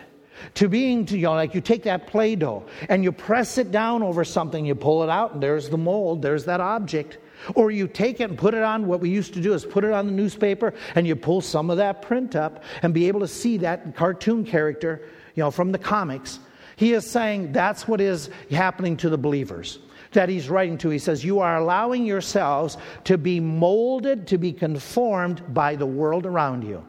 to 0.55 0.69
being, 0.69 1.07
to, 1.07 1.17
you 1.17 1.25
know, 1.25 1.35
like 1.35 1.55
you 1.55 1.61
take 1.61 1.85
that 1.85 2.07
Play 2.07 2.37
Doh 2.37 2.65
and 2.89 3.03
you 3.03 3.13
press 3.13 3.59
it 3.59 3.71
down 3.71 4.03
over 4.03 4.25
something, 4.25 4.65
you 4.65 4.75
pull 4.75 5.03
it 5.03 5.11
out, 5.11 5.35
and 5.35 5.43
there's 5.43 5.69
the 5.69 5.79
mold, 5.79 6.23
there's 6.23 6.45
that 6.45 6.61
object. 6.61 7.19
Or 7.55 7.71
you 7.71 7.87
take 7.87 8.21
it 8.21 8.31
and 8.31 8.39
put 8.39 8.55
it 8.55 8.63
on, 8.63 8.87
what 8.87 9.01
we 9.01 9.11
used 9.11 9.35
to 9.35 9.41
do 9.41 9.53
is 9.53 9.65
put 9.65 9.85
it 9.85 9.93
on 9.93 10.07
the 10.07 10.13
newspaper 10.13 10.75
and 10.95 11.07
you 11.07 11.15
pull 11.15 11.41
some 11.41 11.71
of 11.71 11.77
that 11.77 12.03
print 12.03 12.35
up 12.35 12.65
and 12.83 12.95
be 12.95 13.09
able 13.09 13.21
to 13.21 13.29
see 13.29 13.59
that 13.59 13.95
cartoon 13.95 14.45
character, 14.45 15.03
you 15.35 15.43
know, 15.43 15.51
from 15.51 15.73
the 15.73 15.79
comics. 15.79 16.39
He 16.77 16.93
is 16.93 17.09
saying 17.09 17.53
that's 17.53 17.87
what 17.87 18.01
is 18.01 18.31
happening 18.51 18.97
to 18.99 19.11
the 19.11 19.19
believers 19.19 19.79
that 20.17 20.29
he's 20.29 20.49
writing 20.49 20.77
to. 20.79 20.89
He 20.89 20.99
says, 20.99 21.25
You 21.25 21.41
are 21.41 21.59
allowing 21.59 22.05
yourselves 22.05 22.77
to 23.05 23.17
be 23.17 23.39
molded, 23.39 24.27
to 24.29 24.39
be 24.39 24.53
conformed 24.53 25.55
by 25.55 25.77
the 25.77 25.87
world 25.87 26.27
around 26.27 26.65
you. 26.65 26.85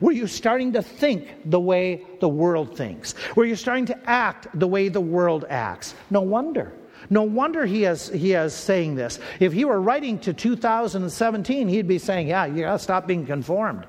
Were 0.00 0.12
you're 0.12 0.28
starting 0.28 0.72
to 0.72 0.82
think 0.82 1.50
the 1.50 1.60
way 1.60 2.04
the 2.20 2.28
world 2.28 2.76
thinks, 2.76 3.14
Were 3.36 3.44
you're 3.44 3.56
starting 3.56 3.86
to 3.86 4.10
act 4.10 4.48
the 4.58 4.66
way 4.66 4.88
the 4.88 5.00
world 5.00 5.44
acts. 5.48 5.94
No 6.10 6.22
wonder. 6.22 6.72
No 7.10 7.24
wonder 7.24 7.66
he 7.66 7.84
is, 7.84 8.08
he 8.08 8.32
is 8.32 8.54
saying 8.54 8.94
this. 8.94 9.18
If 9.38 9.52
he 9.52 9.64
were 9.64 9.80
writing 9.80 10.18
to 10.20 10.32
2017, 10.32 11.68
he'd 11.68 11.88
be 11.88 11.98
saying, 11.98 12.28
Yeah, 12.28 12.46
you 12.46 12.62
gotta 12.62 12.78
stop 12.78 13.06
being 13.06 13.26
conformed. 13.26 13.86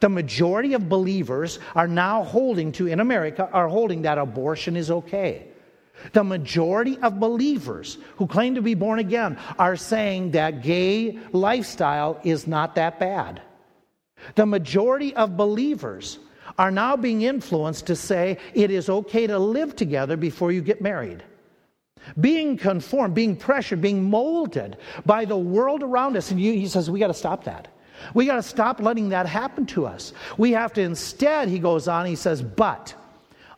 The 0.00 0.08
majority 0.08 0.74
of 0.74 0.88
believers 0.88 1.58
are 1.74 1.88
now 1.88 2.22
holding 2.22 2.72
to, 2.72 2.86
in 2.86 3.00
America, 3.00 3.48
are 3.52 3.68
holding 3.68 4.02
that 4.02 4.18
abortion 4.18 4.76
is 4.76 4.90
okay. 4.90 5.46
The 6.12 6.24
majority 6.24 6.98
of 6.98 7.20
believers 7.20 7.98
who 8.16 8.26
claim 8.26 8.54
to 8.54 8.62
be 8.62 8.74
born 8.74 8.98
again 8.98 9.38
are 9.58 9.76
saying 9.76 10.32
that 10.32 10.62
gay 10.62 11.18
lifestyle 11.32 12.20
is 12.22 12.46
not 12.46 12.74
that 12.74 13.00
bad. 13.00 13.42
The 14.34 14.46
majority 14.46 15.14
of 15.14 15.36
believers 15.36 16.18
are 16.58 16.70
now 16.70 16.96
being 16.96 17.22
influenced 17.22 17.86
to 17.86 17.96
say 17.96 18.38
it 18.54 18.70
is 18.70 18.88
okay 18.88 19.26
to 19.26 19.38
live 19.38 19.76
together 19.76 20.16
before 20.16 20.52
you 20.52 20.62
get 20.62 20.80
married. 20.80 21.22
Being 22.20 22.56
conformed, 22.56 23.14
being 23.14 23.36
pressured, 23.36 23.80
being 23.80 24.08
molded 24.08 24.76
by 25.04 25.24
the 25.24 25.36
world 25.36 25.82
around 25.82 26.16
us. 26.16 26.30
And 26.30 26.38
he 26.38 26.66
says, 26.68 26.90
we 26.90 27.00
got 27.00 27.08
to 27.08 27.14
stop 27.14 27.44
that. 27.44 27.68
We 28.14 28.26
got 28.26 28.36
to 28.36 28.42
stop 28.42 28.80
letting 28.80 29.08
that 29.08 29.26
happen 29.26 29.66
to 29.66 29.86
us. 29.86 30.12
We 30.38 30.52
have 30.52 30.72
to 30.74 30.82
instead, 30.82 31.48
he 31.48 31.58
goes 31.58 31.88
on, 31.88 32.06
he 32.06 32.14
says, 32.14 32.42
but 32.42 32.94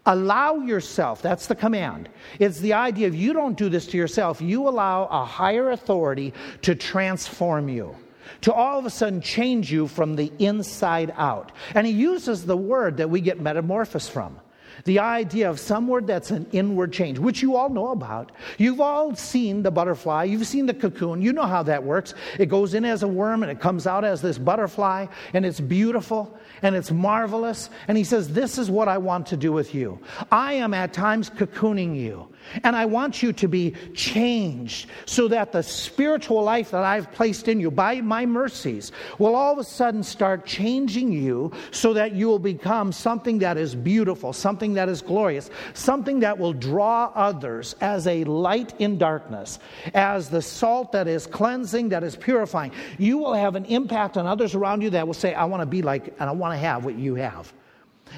allow 0.09 0.57
yourself, 0.57 1.23
that's 1.23 1.47
the 1.47 1.55
command. 1.55 2.09
It's 2.38 2.59
the 2.59 2.73
idea 2.73 3.07
of 3.07 3.14
you 3.14 3.33
don't 3.33 3.57
do 3.57 3.68
this 3.68 3.87
to 3.88 3.97
yourself, 3.97 4.40
you 4.40 4.66
allow 4.66 5.05
a 5.05 5.25
higher 5.25 5.71
authority 5.71 6.33
to 6.62 6.75
transform 6.75 7.68
you 7.68 7.94
to 8.40 8.53
all 8.53 8.79
of 8.79 8.87
a 8.87 8.90
sudden 8.90 9.21
change 9.21 9.71
you 9.73 9.87
from 9.87 10.16
the 10.16 10.33
inside 10.38 11.12
out. 11.16 11.53
And 11.75 11.87
he 11.87 11.92
uses 11.92 12.44
the 12.44 12.57
word 12.57 12.97
that 12.99 13.11
we 13.11 13.21
get 13.21 13.40
metamorphosis 13.40 14.09
from. 14.09 14.40
The 14.85 15.01
idea 15.01 15.51
of 15.51 15.59
some 15.59 15.88
word 15.88 16.07
that's 16.07 16.31
an 16.31 16.47
inward 16.53 16.92
change, 16.92 17.18
which 17.18 17.42
you 17.42 17.57
all 17.57 17.68
know 17.68 17.88
about. 17.88 18.33
You've 18.59 18.81
all 18.81 19.14
seen 19.16 19.62
the 19.62 19.71
butterfly, 19.71 20.25
you've 20.25 20.47
seen 20.47 20.66
the 20.66 20.75
cocoon, 20.75 21.21
you 21.21 21.33
know 21.33 21.47
how 21.47 21.62
that 21.64 21.83
works. 21.83 22.14
It 22.38 22.47
goes 22.47 22.75
in 22.75 22.85
as 22.85 23.03
a 23.03 23.09
worm 23.09 23.42
and 23.42 23.51
it 23.51 23.61
comes 23.61 23.87
out 23.87 24.05
as 24.05 24.23
this 24.23 24.38
butterfly, 24.38 25.07
and 25.33 25.44
it's 25.44 25.61
beautiful 25.61 26.38
and 26.62 26.75
it's 26.75 26.90
marvelous. 26.90 27.71
And 27.87 27.97
he 27.97 28.05
says, 28.05 28.33
This 28.33 28.59
is 28.59 28.71
what 28.71 28.88
I 28.88 28.99
want 28.99 29.27
to 29.29 29.37
do 29.37 29.53
with 29.53 29.75
you. 29.75 29.99
I 30.31 30.55
am 30.55 30.75
at 30.75 30.92
times 30.92 31.31
cocooning 31.31 31.97
you. 31.97 32.29
And 32.64 32.75
I 32.75 32.87
want 32.87 33.23
you 33.23 33.33
to 33.35 33.49
be 33.49 33.75
changed 33.94 34.88
so 35.07 35.29
that 35.29 35.53
the 35.53 35.62
spiritual 35.62 36.42
life 36.42 36.71
that 36.71 36.83
I've 36.83 37.12
placed 37.12 37.49
in 37.49 37.61
you 37.61 37.71
by 37.71 38.01
my 38.01 38.27
mercies 38.27 38.92
will 39.18 39.35
all 39.35 39.53
of 39.53 39.59
a 39.59 39.64
sudden 39.64 40.03
start 40.03 40.47
changing 40.47 41.12
you 41.12 41.53
so 41.71 41.92
that 41.94 42.12
you 42.12 42.27
will 42.27 42.38
become 42.38 42.92
something 42.92 43.38
that 43.40 43.57
is 43.57 43.75
beautiful, 43.75 44.33
something 44.33 44.75
that 44.75 44.88
is 44.88 45.03
glorious, 45.03 45.51
something 45.75 46.21
that 46.21 46.38
will 46.38 46.53
draw 46.53 47.12
others 47.14 47.75
as 47.81 48.07
a 48.07 48.25
light 48.25 48.73
in 48.79 48.99
darkness, 48.99 49.59
as 49.94 50.31
the 50.31 50.42
salt 50.42 50.92
that 50.92 51.07
is 51.07 51.27
cleansing, 51.27 51.90
that 51.90 52.03
is 52.03 52.16
purifying. 52.16 52.73
You 52.99 53.18
will 53.18 53.35
have 53.35 53.57
an 53.57 53.66
impact 53.66 54.16
on 54.16 54.27
others 54.27 54.55
around 54.55 54.83
you 54.83 54.90
that 54.90 55.07
will 55.07 55.14
say, 55.14 55.35
I 55.35 55.44
want 55.44 55.62
to 55.62 55.66
be 55.66 55.83
like, 55.83 56.14
and 56.18 56.31
I 56.31 56.33
want 56.33 56.47
to 56.52 56.58
have 56.58 56.84
what 56.84 56.96
you 56.96 57.14
have. 57.16 57.52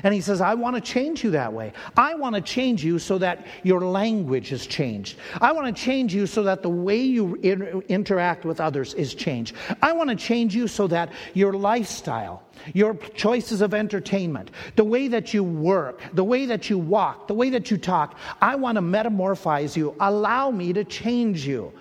And 0.02 0.14
he 0.14 0.20
says, 0.20 0.40
I 0.40 0.54
want 0.54 0.76
to 0.76 0.80
change 0.80 1.24
you 1.24 1.32
that 1.32 1.52
way. 1.52 1.72
I 1.96 2.14
want 2.14 2.34
to 2.34 2.40
change 2.40 2.84
you 2.84 2.98
so 2.98 3.18
that 3.18 3.46
your 3.62 3.80
language 3.80 4.52
is 4.52 4.66
changed. 4.66 5.18
I 5.40 5.52
want 5.52 5.74
to 5.74 5.82
change 5.82 6.14
you 6.14 6.26
so 6.26 6.42
that 6.44 6.62
the 6.62 6.68
way 6.68 7.00
you 7.00 7.34
inter- 7.36 7.82
interact 7.88 8.44
with 8.44 8.60
others 8.60 8.94
is 8.94 9.14
changed. 9.14 9.54
I 9.82 9.92
want 9.92 10.10
to 10.10 10.16
change 10.16 10.54
you 10.54 10.68
so 10.68 10.86
that 10.88 11.12
your 11.34 11.52
lifestyle, 11.52 12.42
your 12.72 12.94
choices 12.94 13.60
of 13.60 13.74
entertainment, 13.74 14.50
the 14.76 14.84
way 14.84 15.08
that 15.08 15.34
you 15.34 15.42
work, 15.42 16.02
the 16.12 16.24
way 16.24 16.46
that 16.46 16.70
you 16.70 16.78
walk, 16.78 17.26
the 17.26 17.34
way 17.34 17.50
that 17.50 17.70
you 17.70 17.76
talk, 17.76 18.16
I 18.40 18.56
want 18.56 18.76
to 18.76 18.82
metamorphose 18.82 19.76
you. 19.76 19.94
Allow 20.00 20.50
me 20.50 20.72
to 20.72 20.84
change 20.84 21.46
you. 21.46 21.72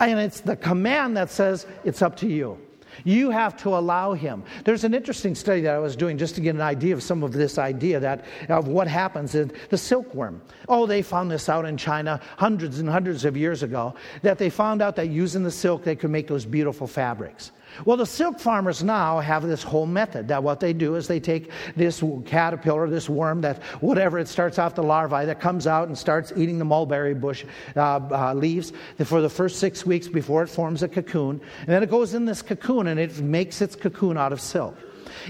And 0.00 0.20
it's 0.20 0.40
the 0.40 0.56
command 0.56 1.16
that 1.16 1.30
says, 1.30 1.66
it's 1.82 2.02
up 2.02 2.16
to 2.18 2.28
you. 2.28 2.58
You 3.04 3.30
have 3.30 3.56
to 3.62 3.70
allow 3.70 4.12
him. 4.12 4.42
There's 4.64 4.84
an 4.84 4.94
interesting 4.94 5.34
study 5.34 5.60
that 5.62 5.74
I 5.74 5.78
was 5.78 5.96
doing 5.96 6.18
just 6.18 6.34
to 6.36 6.40
get 6.40 6.54
an 6.54 6.60
idea 6.60 6.94
of 6.94 7.02
some 7.02 7.22
of 7.22 7.32
this 7.32 7.58
idea 7.58 8.00
that 8.00 8.24
of 8.48 8.68
what 8.68 8.88
happens 8.88 9.34
in 9.34 9.52
the 9.70 9.78
silkworm. 9.78 10.42
Oh, 10.68 10.86
they 10.86 11.02
found 11.02 11.30
this 11.30 11.48
out 11.48 11.64
in 11.64 11.76
China 11.76 12.20
hundreds 12.36 12.78
and 12.78 12.88
hundreds 12.88 13.24
of 13.24 13.36
years 13.36 13.62
ago 13.62 13.94
that 14.22 14.38
they 14.38 14.50
found 14.50 14.82
out 14.82 14.96
that 14.96 15.08
using 15.10 15.42
the 15.42 15.50
silk 15.50 15.84
they 15.84 15.96
could 15.96 16.10
make 16.10 16.26
those 16.26 16.44
beautiful 16.44 16.86
fabrics. 16.86 17.52
Well, 17.84 17.96
the 17.96 18.06
silk 18.06 18.40
farmers 18.40 18.82
now 18.82 19.20
have 19.20 19.46
this 19.46 19.62
whole 19.62 19.86
method 19.86 20.28
that 20.28 20.42
what 20.42 20.60
they 20.60 20.72
do 20.72 20.96
is 20.96 21.06
they 21.06 21.20
take 21.20 21.50
this 21.76 22.02
caterpillar, 22.26 22.88
this 22.88 23.08
worm, 23.08 23.40
that 23.42 23.62
whatever 23.80 24.18
it 24.18 24.28
starts 24.28 24.58
off 24.58 24.74
the 24.74 24.82
larvae 24.82 25.26
that 25.26 25.40
comes 25.40 25.66
out 25.66 25.88
and 25.88 25.96
starts 25.96 26.32
eating 26.36 26.58
the 26.58 26.64
mulberry 26.64 27.14
bush 27.14 27.44
uh, 27.76 28.00
uh, 28.10 28.34
leaves 28.34 28.72
for 29.04 29.20
the 29.20 29.30
first 29.30 29.58
six 29.58 29.86
weeks 29.86 30.08
before 30.08 30.42
it 30.42 30.48
forms 30.48 30.82
a 30.82 30.88
cocoon. 30.88 31.40
And 31.60 31.68
then 31.68 31.82
it 31.82 31.90
goes 31.90 32.14
in 32.14 32.24
this 32.24 32.42
cocoon 32.42 32.88
and 32.88 32.98
it 32.98 33.20
makes 33.20 33.60
its 33.60 33.76
cocoon 33.76 34.16
out 34.16 34.32
of 34.32 34.40
silk. 34.40 34.76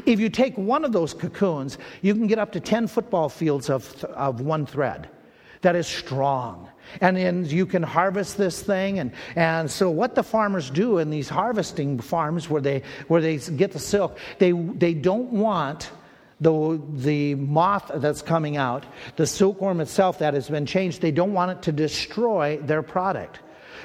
If 0.06 0.20
you 0.20 0.28
take 0.28 0.56
one 0.56 0.84
of 0.84 0.92
those 0.92 1.14
cocoons, 1.14 1.78
you 2.02 2.14
can 2.14 2.26
get 2.26 2.38
up 2.38 2.52
to 2.52 2.60
10 2.60 2.86
football 2.86 3.28
fields 3.28 3.70
of, 3.70 4.04
of 4.04 4.40
one 4.40 4.66
thread 4.66 5.08
that 5.62 5.76
is 5.76 5.86
strong 5.86 6.67
and 7.00 7.16
then 7.16 7.44
you 7.44 7.66
can 7.66 7.82
harvest 7.82 8.36
this 8.36 8.62
thing 8.62 8.98
and, 8.98 9.12
and 9.36 9.70
so 9.70 9.90
what 9.90 10.14
the 10.14 10.22
farmers 10.22 10.70
do 10.70 10.98
in 10.98 11.10
these 11.10 11.28
harvesting 11.28 11.98
farms 11.98 12.48
where 12.48 12.62
they 12.62 12.82
where 13.08 13.20
they 13.20 13.36
get 13.36 13.72
the 13.72 13.78
silk 13.78 14.18
they 14.38 14.52
they 14.52 14.94
don't 14.94 15.30
want 15.30 15.90
the, 16.40 16.80
the 16.94 17.34
moth 17.34 17.90
that's 17.96 18.22
coming 18.22 18.56
out 18.56 18.86
the 19.16 19.26
silkworm 19.26 19.80
itself 19.80 20.18
that 20.18 20.34
has 20.34 20.48
been 20.48 20.66
changed 20.66 21.00
they 21.00 21.10
don't 21.10 21.32
want 21.32 21.50
it 21.50 21.62
to 21.62 21.72
destroy 21.72 22.58
their 22.58 22.82
product 22.82 23.40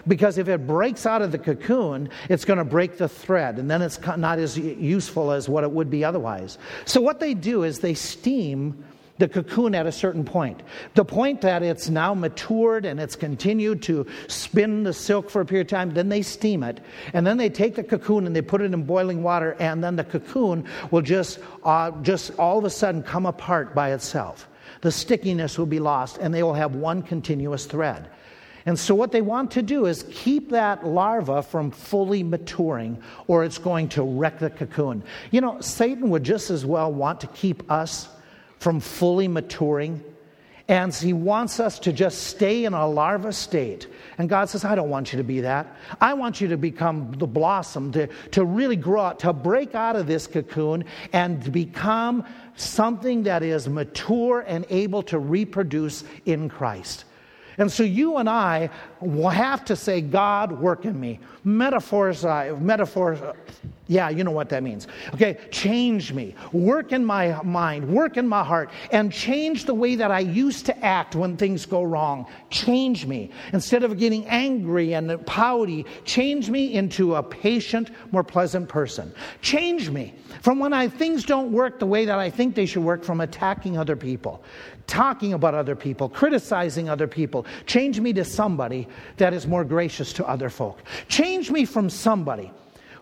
because 0.07 0.37
if 0.37 0.47
it 0.47 0.65
breaks 0.67 1.05
out 1.05 1.21
of 1.21 1.31
the 1.31 1.37
cocoon, 1.37 2.09
it's 2.29 2.45
going 2.45 2.57
to 2.57 2.65
break 2.65 2.97
the 2.97 3.07
thread, 3.07 3.59
and 3.59 3.69
then 3.69 3.81
it's 3.81 3.99
not 4.17 4.39
as 4.39 4.57
useful 4.57 5.31
as 5.31 5.47
what 5.47 5.63
it 5.63 5.71
would 5.71 5.89
be 5.89 6.03
otherwise. 6.03 6.57
So, 6.85 7.01
what 7.01 7.19
they 7.19 7.33
do 7.33 7.63
is 7.63 7.79
they 7.79 7.93
steam 7.93 8.83
the 9.19 9.27
cocoon 9.27 9.75
at 9.75 9.85
a 9.85 9.91
certain 9.91 10.23
point. 10.23 10.63
The 10.95 11.05
point 11.05 11.41
that 11.41 11.61
it's 11.61 11.89
now 11.89 12.13
matured 12.13 12.85
and 12.85 12.99
it's 12.99 13.15
continued 13.15 13.83
to 13.83 14.07
spin 14.27 14.83
the 14.83 14.93
silk 14.93 15.29
for 15.29 15.41
a 15.41 15.45
period 15.45 15.67
of 15.67 15.71
time, 15.71 15.93
then 15.93 16.09
they 16.09 16.21
steam 16.21 16.63
it. 16.63 16.79
And 17.13 17.25
then 17.25 17.37
they 17.37 17.49
take 17.49 17.75
the 17.75 17.83
cocoon 17.83 18.25
and 18.25 18.35
they 18.35 18.41
put 18.41 18.61
it 18.61 18.73
in 18.73 18.83
boiling 18.83 19.21
water, 19.21 19.55
and 19.59 19.83
then 19.83 19.95
the 19.95 20.03
cocoon 20.03 20.65
will 20.89 21.01
just, 21.01 21.39
uh, 21.63 21.91
just 22.01 22.37
all 22.39 22.57
of 22.57 22.65
a 22.65 22.69
sudden 22.69 23.03
come 23.03 23.25
apart 23.25 23.75
by 23.75 23.91
itself. 23.91 24.49
The 24.81 24.91
stickiness 24.91 25.57
will 25.57 25.67
be 25.67 25.79
lost, 25.79 26.17
and 26.17 26.33
they 26.33 26.43
will 26.43 26.55
have 26.55 26.75
one 26.75 27.03
continuous 27.03 27.65
thread. 27.65 28.09
And 28.65 28.79
so, 28.79 28.95
what 28.95 29.11
they 29.11 29.21
want 29.21 29.51
to 29.51 29.61
do 29.61 29.85
is 29.85 30.05
keep 30.09 30.49
that 30.51 30.85
larva 30.85 31.43
from 31.43 31.71
fully 31.71 32.23
maturing, 32.23 33.01
or 33.27 33.43
it's 33.43 33.57
going 33.57 33.89
to 33.89 34.03
wreck 34.03 34.39
the 34.39 34.49
cocoon. 34.49 35.03
You 35.31 35.41
know, 35.41 35.59
Satan 35.59 36.09
would 36.09 36.23
just 36.23 36.49
as 36.49 36.65
well 36.65 36.91
want 36.91 37.21
to 37.21 37.27
keep 37.27 37.69
us 37.69 38.07
from 38.63 38.79
fully 38.79 39.27
maturing. 39.27 40.01
And 40.69 40.93
he 40.93 41.11
wants 41.11 41.59
us 41.59 41.79
to 41.79 41.91
just 41.91 42.23
stay 42.23 42.63
in 42.63 42.73
a 42.73 42.87
larva 42.87 43.33
state. 43.33 43.87
And 44.17 44.29
God 44.29 44.49
says, 44.49 44.63
I 44.63 44.75
don't 44.75 44.89
want 44.89 45.11
you 45.11 45.17
to 45.17 45.23
be 45.23 45.41
that. 45.41 45.67
I 45.99 46.13
want 46.13 46.39
you 46.39 46.47
to 46.47 46.57
become 46.57 47.11
the 47.17 47.27
blossom, 47.27 47.91
to, 47.91 48.07
to 48.31 48.45
really 48.45 48.77
grow 48.77 49.01
out, 49.01 49.19
to 49.19 49.33
break 49.33 49.75
out 49.75 49.97
of 49.97 50.07
this 50.07 50.25
cocoon 50.25 50.85
and 51.11 51.51
become 51.51 52.23
something 52.55 53.23
that 53.23 53.43
is 53.43 53.67
mature 53.67 54.45
and 54.47 54.65
able 54.69 55.03
to 55.03 55.19
reproduce 55.19 56.05
in 56.25 56.47
Christ. 56.47 57.03
And 57.57 57.71
so 57.71 57.83
you 57.83 58.17
and 58.17 58.29
I 58.29 58.69
will 58.99 59.29
have 59.29 59.65
to 59.65 59.75
say, 59.75 60.01
God, 60.01 60.51
work 60.51 60.85
in 60.85 60.99
me. 60.99 61.19
Metaphors, 61.43 62.25
uh, 62.25 62.57
metaphors, 62.59 63.21
uh, 63.21 63.33
yeah, 63.87 64.09
you 64.09 64.23
know 64.23 64.31
what 64.31 64.49
that 64.49 64.63
means. 64.63 64.87
Okay, 65.13 65.37
change 65.51 66.13
me. 66.13 66.35
Work 66.53 66.93
in 66.93 67.05
my 67.05 67.41
mind, 67.43 67.87
work 67.87 68.15
in 68.15 68.27
my 68.27 68.43
heart, 68.43 68.71
and 68.91 69.11
change 69.11 69.65
the 69.65 69.73
way 69.73 69.95
that 69.95 70.09
I 70.09 70.19
used 70.19 70.65
to 70.67 70.85
act 70.85 71.15
when 71.15 71.35
things 71.35 71.65
go 71.65 71.83
wrong. 71.83 72.25
Change 72.49 73.05
me. 73.05 73.29
Instead 73.51 73.83
of 73.83 73.99
getting 73.99 74.25
angry 74.27 74.93
and 74.93 75.23
pouty, 75.25 75.85
change 76.05 76.49
me 76.49 76.73
into 76.73 77.15
a 77.15 77.23
patient, 77.23 77.89
more 78.11 78.23
pleasant 78.23 78.69
person. 78.69 79.13
Change 79.41 79.89
me 79.89 80.13
from 80.41 80.59
when 80.59 80.71
I, 80.71 80.87
things 80.87 81.25
don't 81.25 81.51
work 81.51 81.79
the 81.79 81.85
way 81.85 82.05
that 82.05 82.17
I 82.17 82.29
think 82.29 82.55
they 82.55 82.65
should 82.65 82.83
work 82.83 83.03
from 83.03 83.21
attacking 83.21 83.77
other 83.77 83.95
people 83.95 84.43
talking 84.87 85.33
about 85.33 85.53
other 85.53 85.75
people, 85.75 86.09
criticizing 86.09 86.89
other 86.89 87.07
people. 87.07 87.45
Change 87.65 87.99
me 87.99 88.13
to 88.13 88.23
somebody 88.23 88.87
that 89.17 89.33
is 89.33 89.47
more 89.47 89.63
gracious 89.63 90.13
to 90.13 90.27
other 90.27 90.49
folk. 90.49 90.81
Change 91.07 91.51
me 91.51 91.65
from 91.65 91.89
somebody 91.89 92.51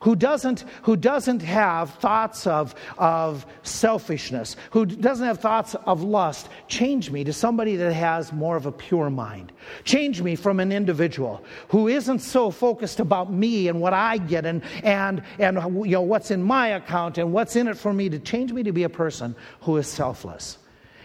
who 0.01 0.15
doesn't, 0.15 0.65
who 0.81 0.95
doesn't 0.95 1.41
have 1.41 1.91
thoughts 1.95 2.45
of, 2.47 2.75
of 2.97 3.45
selfishness, 3.63 4.55
who 4.71 4.85
doesn't 4.85 5.25
have 5.25 5.39
thoughts 5.39 5.75
of 5.85 6.01
lust. 6.01 6.49
Change 6.67 7.11
me 7.11 7.23
to 7.23 7.31
somebody 7.31 7.75
that 7.75 7.93
has 7.93 8.33
more 8.33 8.55
of 8.55 8.65
a 8.65 8.71
pure 8.71 9.09
mind. 9.09 9.51
Change 9.83 10.21
me 10.21 10.35
from 10.35 10.59
an 10.59 10.71
individual 10.71 11.43
who 11.69 11.87
isn't 11.87 12.19
so 12.19 12.49
focused 12.49 12.99
about 12.99 13.31
me 13.31 13.67
and 13.67 13.79
what 13.79 13.93
I 13.93 14.17
get 14.17 14.45
and, 14.45 14.63
and, 14.83 15.21
and 15.37 15.57
you 15.85 15.91
know, 15.91 16.01
what's 16.01 16.31
in 16.31 16.41
my 16.41 16.69
account 16.69 17.19
and 17.19 17.31
what's 17.31 17.55
in 17.55 17.67
it 17.67 17.77
for 17.77 17.93
me, 17.93 18.09
to 18.09 18.19
change 18.19 18.51
me 18.51 18.63
to 18.63 18.71
be 18.71 18.83
a 18.83 18.89
person 18.89 19.35
who 19.61 19.77
is 19.77 19.87
selfless. 19.87 20.57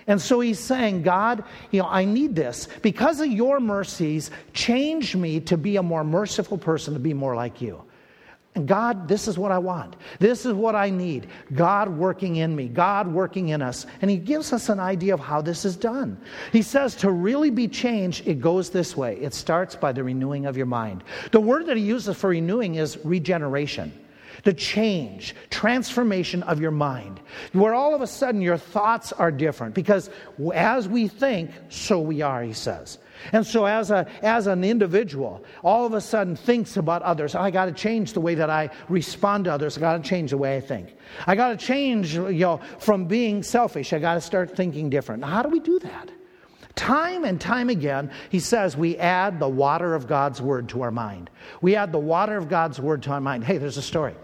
And 0.07 0.21
so 0.21 0.40
he's 0.40 0.61
saying, 0.61 1.03
God, 1.03 1.45
you 1.73 1.83
know, 1.83 1.88
I 1.88 2.05
need 2.05 2.37
this. 2.37 2.69
Because 2.83 3.21
of 3.21 3.27
your 3.27 3.59
mercies, 3.59 4.31
change 4.53 5.16
me 5.16 5.40
to 5.40 5.57
be 5.57 5.77
a 5.77 5.83
more 5.83 6.05
merciful 6.05 6.59
person, 6.59 6.95
to 6.95 7.01
be 7.01 7.12
more 7.12 7.35
like 7.35 7.61
you. 7.61 7.83
And 8.55 8.66
God, 8.66 9.07
this 9.07 9.29
is 9.29 9.38
what 9.38 9.53
I 9.53 9.59
want. 9.59 9.97
This 10.19 10.47
is 10.47 10.55
what 10.55 10.75
I 10.75 10.88
need. 10.88 11.27
God 11.53 11.90
working 11.90 12.37
in 12.37 12.57
me, 12.57 12.69
God 12.69 13.07
working 13.07 13.51
in 13.51 13.61
us. 13.61 13.85
And 14.01 14.11
He 14.11 14.16
gives 14.16 14.51
us 14.53 14.71
an 14.71 14.81
idea 14.81 15.12
of 15.12 15.21
how 15.21 15.42
this 15.42 15.66
is 15.66 15.77
done. 15.77 16.19
He 16.53 16.62
says 16.62 16.95
to 16.97 17.11
really 17.11 17.51
be 17.51 17.69
changed, 17.69 18.27
it 18.27 18.40
goes 18.40 18.71
this 18.71 18.97
way 18.97 19.19
it 19.19 19.35
starts 19.35 19.77
by 19.77 19.92
the 19.92 20.03
renewing 20.03 20.47
of 20.47 20.57
your 20.57 20.66
mind. 20.66 21.05
The 21.33 21.40
word 21.40 21.66
that 21.66 21.77
He 21.77 21.83
uses 21.83 22.16
for 22.16 22.31
renewing 22.31 22.77
is 22.77 22.97
regeneration 23.05 23.92
the 24.46 24.54
change, 24.54 25.35
transformation 25.50 26.44
of 26.44 26.61
your 26.61 26.70
mind, 26.70 27.20
where 27.52 27.74
all 27.74 27.96
of 27.96 28.00
a 28.00 28.06
sudden 28.06 28.40
your 28.40 28.56
thoughts 28.56 29.11
are 29.11 29.32
different. 29.32 29.74
Because 29.74 30.09
as 30.54 30.88
we 30.88 31.09
think, 31.09 31.50
so 31.68 32.00
we 32.00 32.22
are, 32.22 32.44
he 32.44 32.52
says. 32.52 32.98
And 33.32 33.44
so, 33.44 33.64
as, 33.64 33.90
a, 33.90 34.06
as 34.22 34.46
an 34.46 34.62
individual, 34.62 35.44
all 35.64 35.85
of 35.85 35.94
a 35.94 36.00
sudden 36.00 36.37
thinks 36.37 36.76
about 36.76 37.02
others. 37.02 37.35
I 37.35 37.50
got 37.50 37.64
to 37.64 37.72
change 37.72 38.12
the 38.12 38.20
way 38.20 38.37
that 38.37 38.48
I 38.48 38.70
respond 38.88 39.46
to 39.46 39.52
others. 39.52 39.76
I 39.76 39.80
got 39.80 40.00
to 40.00 40.09
change 40.09 40.30
the 40.30 40.38
way 40.38 40.56
I 40.56 40.61
think. 40.61 40.94
I 41.26 41.35
got 41.35 41.48
to 41.48 41.56
change, 41.56 42.14
you 42.14 42.30
know, 42.30 42.61
from 42.78 43.06
being 43.06 43.42
selfish. 43.42 43.92
I 43.92 43.98
got 43.98 44.14
to 44.14 44.20
start 44.20 44.56
thinking 44.56 44.90
different. 44.90 45.24
How 45.24 45.42
do 45.42 45.48
we 45.48 45.59
do 45.59 45.80
that? 45.80 46.11
Time 46.76 47.24
and 47.24 47.40
time 47.40 47.68
again, 47.68 48.12
he 48.28 48.38
says 48.38 48.76
we 48.76 48.96
add 48.98 49.40
the 49.40 49.48
water 49.48 49.94
of 49.94 50.06
God's 50.06 50.40
word 50.40 50.68
to 50.68 50.82
our 50.82 50.92
mind. 50.92 51.30
We 51.62 51.74
add 51.74 51.90
the 51.90 51.98
water 51.98 52.37
of 52.37 52.48
God's 52.48 52.78
word 52.78 53.02
to 53.04 53.11
our 53.11 53.20
mind. 53.20 53.42
Hey, 53.42 53.59
there's 53.59 53.78
a 53.78 53.82
story. 53.82 54.14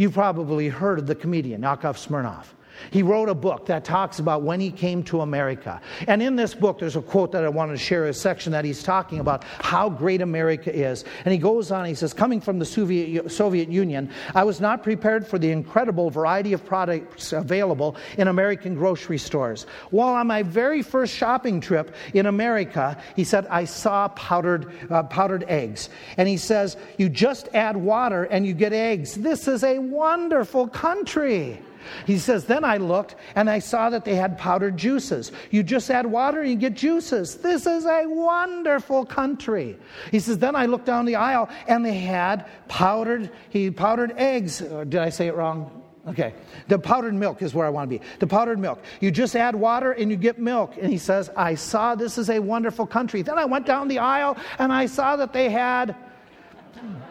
You've 0.00 0.14
probably 0.14 0.70
heard 0.70 0.98
of 0.98 1.06
the 1.06 1.14
comedian 1.14 1.60
Yakov 1.60 1.98
Smirnoff. 1.98 2.46
He 2.90 3.02
wrote 3.02 3.28
a 3.28 3.34
book 3.34 3.66
that 3.66 3.84
talks 3.84 4.18
about 4.18 4.42
when 4.42 4.60
he 4.60 4.70
came 4.70 5.02
to 5.04 5.20
America. 5.20 5.80
And 6.06 6.22
in 6.22 6.36
this 6.36 6.54
book, 6.54 6.78
there's 6.78 6.96
a 6.96 7.02
quote 7.02 7.32
that 7.32 7.44
I 7.44 7.48
wanted 7.48 7.72
to 7.72 7.78
share, 7.78 8.06
a 8.06 8.14
section 8.14 8.52
that 8.52 8.64
he's 8.64 8.82
talking 8.82 9.20
about 9.20 9.44
how 9.44 9.88
great 9.88 10.20
America 10.20 10.74
is. 10.74 11.04
And 11.24 11.32
he 11.32 11.38
goes 11.38 11.70
on, 11.70 11.84
he 11.84 11.94
says, 11.94 12.12
Coming 12.12 12.40
from 12.40 12.58
the 12.58 12.64
Soviet, 12.64 13.30
Soviet 13.30 13.68
Union, 13.68 14.10
I 14.34 14.44
was 14.44 14.60
not 14.60 14.82
prepared 14.82 15.26
for 15.26 15.38
the 15.38 15.50
incredible 15.50 16.10
variety 16.10 16.52
of 16.52 16.64
products 16.64 17.32
available 17.32 17.96
in 18.18 18.28
American 18.28 18.74
grocery 18.74 19.18
stores. 19.18 19.66
While 19.90 20.14
on 20.14 20.26
my 20.26 20.42
very 20.42 20.82
first 20.82 21.14
shopping 21.14 21.60
trip 21.60 21.94
in 22.14 22.26
America, 22.26 23.00
he 23.16 23.24
said, 23.24 23.46
I 23.46 23.64
saw 23.64 24.08
powdered, 24.08 24.72
uh, 24.90 25.04
powdered 25.04 25.44
eggs. 25.48 25.88
And 26.16 26.28
he 26.28 26.36
says, 26.36 26.76
You 26.98 27.08
just 27.08 27.48
add 27.54 27.76
water 27.76 28.24
and 28.24 28.46
you 28.46 28.54
get 28.54 28.72
eggs. 28.72 29.14
This 29.14 29.48
is 29.48 29.64
a 29.64 29.78
wonderful 29.78 30.68
country. 30.68 31.60
He 32.06 32.18
says, 32.18 32.44
Then 32.44 32.64
I 32.64 32.76
looked 32.76 33.16
and 33.34 33.48
I 33.48 33.58
saw 33.58 33.90
that 33.90 34.04
they 34.04 34.14
had 34.14 34.38
powdered 34.38 34.76
juices. 34.76 35.32
You 35.50 35.62
just 35.62 35.90
add 35.90 36.06
water 36.06 36.40
and 36.40 36.50
you 36.50 36.56
get 36.56 36.74
juices. 36.74 37.36
This 37.36 37.66
is 37.66 37.86
a 37.86 38.04
wonderful 38.06 39.04
country. 39.04 39.76
He 40.10 40.20
says, 40.20 40.38
Then 40.38 40.56
I 40.56 40.66
looked 40.66 40.86
down 40.86 41.04
the 41.04 41.16
aisle 41.16 41.48
and 41.66 41.84
they 41.84 41.94
had 41.94 42.46
powdered, 42.68 43.30
he 43.50 43.70
powdered 43.70 44.12
eggs. 44.16 44.62
Or 44.62 44.84
Did 44.84 45.00
I 45.00 45.10
say 45.10 45.26
it 45.26 45.34
wrong? 45.34 45.80
Okay. 46.08 46.34
The 46.68 46.78
powdered 46.78 47.14
milk 47.14 47.42
is 47.42 47.54
where 47.54 47.66
I 47.66 47.70
want 47.70 47.90
to 47.90 47.98
be. 47.98 48.04
The 48.20 48.26
powdered 48.26 48.58
milk. 48.58 48.82
You 49.00 49.10
just 49.10 49.36
add 49.36 49.54
water 49.54 49.92
and 49.92 50.10
you 50.10 50.16
get 50.16 50.38
milk. 50.38 50.74
And 50.80 50.90
he 50.90 50.98
says, 50.98 51.30
I 51.36 51.54
saw 51.54 51.94
this 51.94 52.16
is 52.16 52.30
a 52.30 52.38
wonderful 52.38 52.86
country. 52.86 53.22
Then 53.22 53.38
I 53.38 53.44
went 53.44 53.66
down 53.66 53.88
the 53.88 53.98
aisle 53.98 54.36
and 54.58 54.72
I 54.72 54.86
saw 54.86 55.16
that 55.16 55.32
they 55.32 55.50
had 55.50 55.94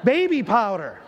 baby 0.03 0.41
powder. 0.41 0.99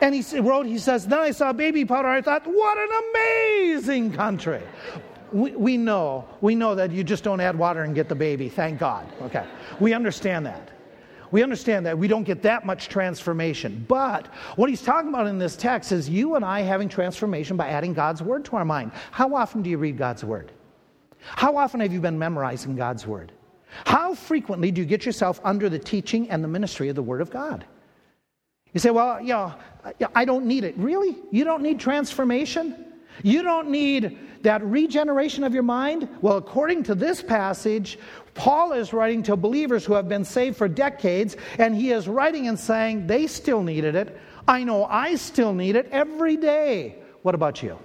And 0.00 0.14
he 0.14 0.40
wrote, 0.40 0.66
he 0.66 0.78
says, 0.78 1.06
Then 1.06 1.18
I 1.18 1.30
saw 1.30 1.52
baby 1.52 1.84
powder. 1.84 2.08
I 2.08 2.22
thought, 2.22 2.46
what 2.46 2.78
an 2.78 2.88
amazing 3.10 4.12
country. 4.12 4.62
We, 5.32 5.52
we 5.52 5.76
know, 5.76 6.26
we 6.40 6.54
know 6.54 6.74
that 6.74 6.90
you 6.90 7.04
just 7.04 7.22
don't 7.22 7.40
add 7.40 7.56
water 7.56 7.82
and 7.82 7.94
get 7.94 8.08
the 8.08 8.14
baby, 8.14 8.48
thank 8.48 8.80
God. 8.80 9.06
Okay. 9.22 9.46
We 9.78 9.92
understand 9.92 10.46
that. 10.46 10.70
We 11.30 11.44
understand 11.44 11.86
that 11.86 11.96
we 11.96 12.08
don't 12.08 12.24
get 12.24 12.42
that 12.42 12.66
much 12.66 12.88
transformation. 12.88 13.84
But 13.86 14.26
what 14.56 14.68
he's 14.68 14.82
talking 14.82 15.10
about 15.10 15.28
in 15.28 15.38
this 15.38 15.54
text 15.54 15.92
is 15.92 16.08
you 16.08 16.34
and 16.34 16.44
I 16.44 16.62
having 16.62 16.88
transformation 16.88 17.56
by 17.56 17.68
adding 17.68 17.94
God's 17.94 18.22
word 18.22 18.44
to 18.46 18.56
our 18.56 18.64
mind. 18.64 18.90
How 19.12 19.34
often 19.36 19.62
do 19.62 19.70
you 19.70 19.78
read 19.78 19.96
God's 19.96 20.24
word? 20.24 20.50
How 21.20 21.56
often 21.56 21.80
have 21.80 21.92
you 21.92 22.00
been 22.00 22.18
memorizing 22.18 22.74
God's 22.74 23.06
word? 23.06 23.30
How 23.84 24.14
frequently 24.14 24.72
do 24.72 24.80
you 24.80 24.86
get 24.86 25.06
yourself 25.06 25.40
under 25.44 25.68
the 25.68 25.78
teaching 25.78 26.28
and 26.30 26.42
the 26.42 26.48
ministry 26.48 26.88
of 26.88 26.96
the 26.96 27.02
word 27.02 27.20
of 27.20 27.30
God? 27.30 27.64
You 28.72 28.80
say, 28.80 28.90
well, 28.90 29.20
yeah, 29.20 29.54
I 30.14 30.24
don't 30.24 30.46
need 30.46 30.64
it. 30.64 30.76
Really? 30.76 31.16
You 31.30 31.44
don't 31.44 31.62
need 31.62 31.80
transformation? 31.80 32.86
You 33.22 33.42
don't 33.42 33.70
need 33.70 34.18
that 34.42 34.62
regeneration 34.64 35.44
of 35.44 35.52
your 35.52 35.62
mind? 35.62 36.08
Well, 36.22 36.36
according 36.36 36.84
to 36.84 36.94
this 36.94 37.22
passage, 37.22 37.98
Paul 38.34 38.72
is 38.72 38.92
writing 38.92 39.22
to 39.24 39.36
believers 39.36 39.84
who 39.84 39.94
have 39.94 40.08
been 40.08 40.24
saved 40.24 40.56
for 40.56 40.68
decades, 40.68 41.36
and 41.58 41.74
he 41.74 41.90
is 41.90 42.08
writing 42.08 42.48
and 42.48 42.58
saying 42.58 43.06
they 43.06 43.26
still 43.26 43.62
needed 43.62 43.94
it. 43.94 44.18
I 44.48 44.64
know 44.64 44.84
I 44.84 45.16
still 45.16 45.52
need 45.52 45.76
it 45.76 45.88
every 45.90 46.36
day. 46.36 46.96
What 47.22 47.34
about 47.34 47.62
you? 47.62 47.78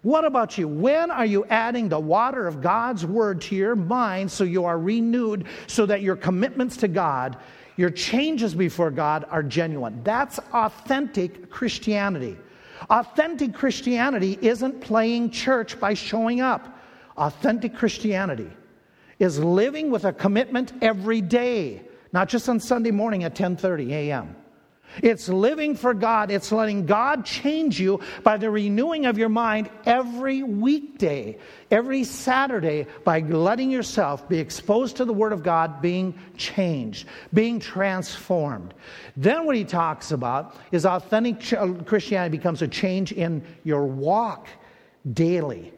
What 0.00 0.24
about 0.24 0.58
you? 0.58 0.66
When 0.66 1.12
are 1.12 1.26
you 1.26 1.44
adding 1.44 1.88
the 1.88 2.00
water 2.00 2.48
of 2.48 2.60
God's 2.60 3.06
word 3.06 3.40
to 3.42 3.54
your 3.54 3.76
mind 3.76 4.32
so 4.32 4.42
you 4.42 4.64
are 4.64 4.78
renewed, 4.78 5.46
so 5.68 5.86
that 5.86 6.02
your 6.02 6.16
commitments 6.16 6.78
to 6.78 6.88
God 6.88 7.36
your 7.82 7.90
changes 7.90 8.54
before 8.54 8.92
God 8.92 9.26
are 9.28 9.42
genuine. 9.42 10.04
That's 10.04 10.38
authentic 10.52 11.50
Christianity. 11.50 12.36
Authentic 12.88 13.54
Christianity 13.54 14.38
isn't 14.40 14.80
playing 14.80 15.30
church 15.30 15.80
by 15.80 15.94
showing 15.94 16.40
up. 16.40 16.78
Authentic 17.16 17.74
Christianity 17.74 18.48
is 19.18 19.40
living 19.40 19.90
with 19.90 20.04
a 20.04 20.12
commitment 20.12 20.72
every 20.80 21.20
day, 21.20 21.82
not 22.12 22.28
just 22.28 22.48
on 22.48 22.60
Sunday 22.60 22.92
morning 22.92 23.24
at 23.24 23.34
10:30 23.34 23.90
a.m. 23.90 24.36
It's 25.02 25.28
living 25.28 25.74
for 25.74 25.94
God. 25.94 26.30
It's 26.30 26.52
letting 26.52 26.86
God 26.86 27.24
change 27.24 27.80
you 27.80 28.00
by 28.22 28.36
the 28.36 28.50
renewing 28.50 29.06
of 29.06 29.18
your 29.18 29.28
mind 29.28 29.70
every 29.86 30.42
weekday, 30.42 31.38
every 31.70 32.04
Saturday, 32.04 32.86
by 33.04 33.20
letting 33.20 33.70
yourself 33.70 34.28
be 34.28 34.38
exposed 34.38 34.96
to 34.96 35.04
the 35.04 35.12
Word 35.12 35.32
of 35.32 35.42
God, 35.42 35.80
being 35.80 36.18
changed, 36.36 37.06
being 37.32 37.60
transformed. 37.60 38.74
Then, 39.16 39.46
what 39.46 39.56
he 39.56 39.64
talks 39.64 40.10
about 40.12 40.56
is 40.72 40.84
authentic 40.84 41.40
Christianity 41.86 42.36
becomes 42.36 42.62
a 42.62 42.68
change 42.68 43.12
in 43.12 43.44
your 43.64 43.86
walk 43.86 44.48
daily. 45.12 45.72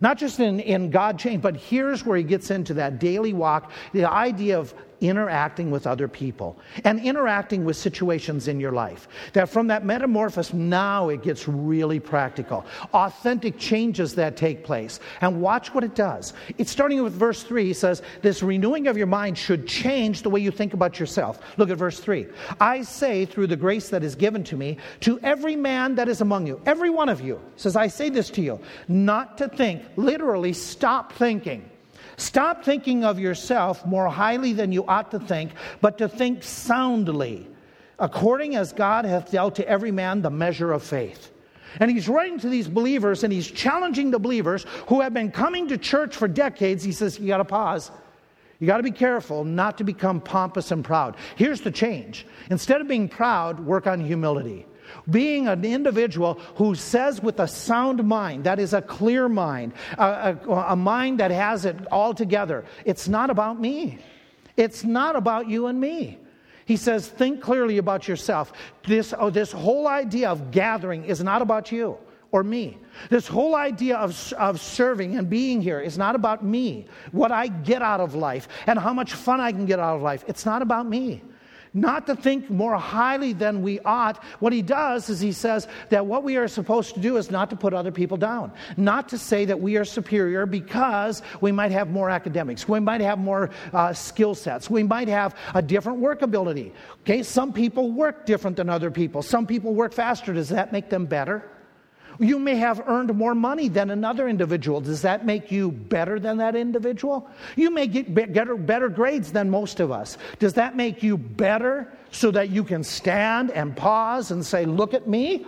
Not 0.00 0.18
just 0.18 0.40
in, 0.40 0.60
in 0.60 0.90
God 0.90 1.18
change, 1.18 1.42
but 1.42 1.56
here's 1.56 2.04
where 2.04 2.18
he 2.18 2.22
gets 2.22 2.50
into 2.50 2.74
that 2.74 2.98
daily 2.98 3.32
walk 3.32 3.70
the 3.92 4.04
idea 4.04 4.58
of 4.58 4.74
interacting 5.00 5.70
with 5.70 5.86
other 5.86 6.08
people 6.08 6.58
and 6.84 7.00
interacting 7.00 7.64
with 7.64 7.76
situations 7.76 8.48
in 8.48 8.60
your 8.60 8.72
life. 8.72 9.08
That 9.32 9.48
from 9.48 9.66
that 9.68 9.84
metamorphosis, 9.84 10.52
now 10.52 11.08
it 11.08 11.22
gets 11.22 11.46
really 11.48 12.00
practical. 12.00 12.64
Authentic 12.92 13.58
changes 13.58 14.14
that 14.14 14.36
take 14.36 14.64
place. 14.64 15.00
And 15.20 15.40
watch 15.40 15.74
what 15.74 15.84
it 15.84 15.94
does. 15.94 16.32
It's 16.58 16.70
starting 16.70 17.02
with 17.02 17.12
verse 17.12 17.42
3. 17.42 17.64
He 17.64 17.72
says, 17.72 18.02
This 18.22 18.42
renewing 18.42 18.86
of 18.86 18.96
your 18.96 19.06
mind 19.06 19.38
should 19.38 19.66
change 19.66 20.22
the 20.22 20.30
way 20.30 20.40
you 20.40 20.50
think 20.50 20.74
about 20.74 20.98
yourself. 20.98 21.38
Look 21.56 21.70
at 21.70 21.78
verse 21.78 22.00
3. 22.00 22.26
I 22.60 22.82
say, 22.82 23.24
through 23.24 23.48
the 23.48 23.56
grace 23.56 23.88
that 23.90 24.02
is 24.02 24.14
given 24.14 24.44
to 24.44 24.56
me, 24.56 24.78
to 25.00 25.18
every 25.20 25.56
man 25.56 25.94
that 25.96 26.08
is 26.08 26.20
among 26.20 26.46
you, 26.46 26.60
every 26.66 26.90
one 26.90 27.08
of 27.08 27.20
you, 27.20 27.40
says, 27.56 27.76
I 27.76 27.88
say 27.88 28.08
this 28.08 28.30
to 28.30 28.42
you, 28.42 28.60
not 28.88 29.38
to 29.38 29.48
think, 29.48 29.82
literally, 29.96 30.52
stop 30.52 31.12
thinking 31.12 31.68
Stop 32.16 32.64
thinking 32.64 33.04
of 33.04 33.18
yourself 33.18 33.84
more 33.84 34.08
highly 34.08 34.52
than 34.52 34.72
you 34.72 34.84
ought 34.86 35.10
to 35.10 35.18
think, 35.18 35.52
but 35.80 35.98
to 35.98 36.08
think 36.08 36.42
soundly, 36.42 37.46
according 37.98 38.56
as 38.56 38.72
God 38.72 39.04
hath 39.04 39.30
dealt 39.30 39.54
to 39.56 39.68
every 39.68 39.90
man 39.90 40.22
the 40.22 40.30
measure 40.30 40.72
of 40.72 40.82
faith. 40.82 41.30
And 41.78 41.90
he's 41.90 42.08
writing 42.08 42.38
to 42.40 42.48
these 42.48 42.68
believers 42.68 43.22
and 43.22 43.32
he's 43.32 43.50
challenging 43.50 44.10
the 44.10 44.18
believers 44.18 44.64
who 44.88 45.00
have 45.02 45.12
been 45.12 45.30
coming 45.30 45.68
to 45.68 45.76
church 45.76 46.16
for 46.16 46.26
decades. 46.26 46.82
He 46.82 46.92
says, 46.92 47.18
You 47.18 47.26
got 47.26 47.38
to 47.38 47.44
pause. 47.44 47.90
You 48.58 48.66
got 48.66 48.78
to 48.78 48.82
be 48.82 48.90
careful 48.90 49.44
not 49.44 49.76
to 49.78 49.84
become 49.84 50.20
pompous 50.20 50.70
and 50.70 50.82
proud. 50.82 51.16
Here's 51.36 51.60
the 51.60 51.70
change 51.70 52.26
instead 52.50 52.80
of 52.80 52.88
being 52.88 53.08
proud, 53.08 53.60
work 53.60 53.86
on 53.86 54.00
humility. 54.00 54.66
Being 55.08 55.48
an 55.48 55.64
individual 55.64 56.34
who 56.56 56.74
says 56.74 57.22
with 57.22 57.40
a 57.40 57.48
sound 57.48 58.04
mind, 58.04 58.44
that 58.44 58.58
is 58.58 58.74
a 58.74 58.82
clear 58.82 59.28
mind, 59.28 59.72
a, 59.98 60.36
a, 60.48 60.50
a 60.68 60.76
mind 60.76 61.20
that 61.20 61.30
has 61.30 61.64
it 61.64 61.76
all 61.90 62.14
together, 62.14 62.64
it's 62.84 63.08
not 63.08 63.30
about 63.30 63.60
me. 63.60 63.98
It's 64.56 64.84
not 64.84 65.16
about 65.16 65.48
you 65.48 65.66
and 65.66 65.80
me. 65.80 66.18
He 66.64 66.76
says, 66.76 67.06
think 67.06 67.40
clearly 67.40 67.78
about 67.78 68.08
yourself. 68.08 68.52
This, 68.84 69.14
oh, 69.16 69.30
this 69.30 69.52
whole 69.52 69.86
idea 69.86 70.30
of 70.30 70.50
gathering 70.50 71.04
is 71.04 71.22
not 71.22 71.40
about 71.40 71.70
you 71.70 71.96
or 72.32 72.42
me. 72.42 72.78
This 73.08 73.28
whole 73.28 73.54
idea 73.54 73.96
of, 73.96 74.32
of 74.32 74.60
serving 74.60 75.16
and 75.16 75.30
being 75.30 75.62
here 75.62 75.80
is 75.80 75.96
not 75.96 76.16
about 76.16 76.44
me, 76.44 76.86
what 77.12 77.30
I 77.30 77.46
get 77.46 77.82
out 77.82 78.00
of 78.00 78.14
life, 78.14 78.48
and 78.66 78.78
how 78.78 78.92
much 78.92 79.12
fun 79.12 79.40
I 79.40 79.52
can 79.52 79.64
get 79.64 79.78
out 79.78 79.96
of 79.96 80.02
life. 80.02 80.24
It's 80.26 80.44
not 80.44 80.60
about 80.60 80.88
me 80.88 81.22
not 81.76 82.06
to 82.06 82.16
think 82.16 82.48
more 82.50 82.76
highly 82.76 83.32
than 83.34 83.62
we 83.62 83.78
ought. 83.80 84.22
What 84.40 84.52
he 84.52 84.62
does 84.62 85.10
is 85.10 85.20
he 85.20 85.32
says 85.32 85.68
that 85.90 86.06
what 86.06 86.24
we 86.24 86.36
are 86.36 86.48
supposed 86.48 86.94
to 86.94 87.00
do 87.00 87.18
is 87.18 87.30
not 87.30 87.50
to 87.50 87.56
put 87.56 87.74
other 87.74 87.92
people 87.92 88.16
down, 88.16 88.50
not 88.76 89.08
to 89.10 89.18
say 89.18 89.44
that 89.44 89.60
we 89.60 89.76
are 89.76 89.84
superior 89.84 90.46
because 90.46 91.22
we 91.40 91.52
might 91.52 91.72
have 91.72 91.90
more 91.90 92.08
academics, 92.08 92.66
we 92.66 92.80
might 92.80 93.02
have 93.02 93.18
more 93.18 93.50
uh, 93.72 93.92
skill 93.92 94.34
sets, 94.34 94.70
we 94.70 94.82
might 94.82 95.08
have 95.08 95.36
a 95.54 95.60
different 95.60 95.98
work 95.98 96.22
ability. 96.22 96.72
Okay, 97.02 97.22
some 97.22 97.52
people 97.52 97.92
work 97.92 98.24
different 98.24 98.56
than 98.56 98.70
other 98.70 98.90
people, 98.90 99.22
some 99.22 99.46
people 99.46 99.74
work 99.74 99.92
faster. 99.92 100.32
Does 100.32 100.48
that 100.48 100.72
make 100.72 100.88
them 100.88 101.04
better? 101.04 101.44
You 102.18 102.38
may 102.38 102.56
have 102.56 102.82
earned 102.86 103.14
more 103.14 103.34
money 103.34 103.68
than 103.68 103.90
another 103.90 104.28
individual. 104.28 104.80
Does 104.80 105.02
that 105.02 105.26
make 105.26 105.50
you 105.50 105.70
better 105.70 106.18
than 106.18 106.38
that 106.38 106.56
individual? 106.56 107.28
You 107.56 107.70
may 107.70 107.86
get 107.86 108.14
better 108.14 108.88
grades 108.88 109.32
than 109.32 109.50
most 109.50 109.80
of 109.80 109.90
us. 109.90 110.16
Does 110.38 110.54
that 110.54 110.76
make 110.76 111.02
you 111.02 111.18
better 111.18 111.92
so 112.10 112.30
that 112.30 112.50
you 112.50 112.64
can 112.64 112.82
stand 112.82 113.50
and 113.50 113.76
pause 113.76 114.30
and 114.30 114.44
say, 114.44 114.64
Look 114.64 114.94
at 114.94 115.06
me? 115.06 115.46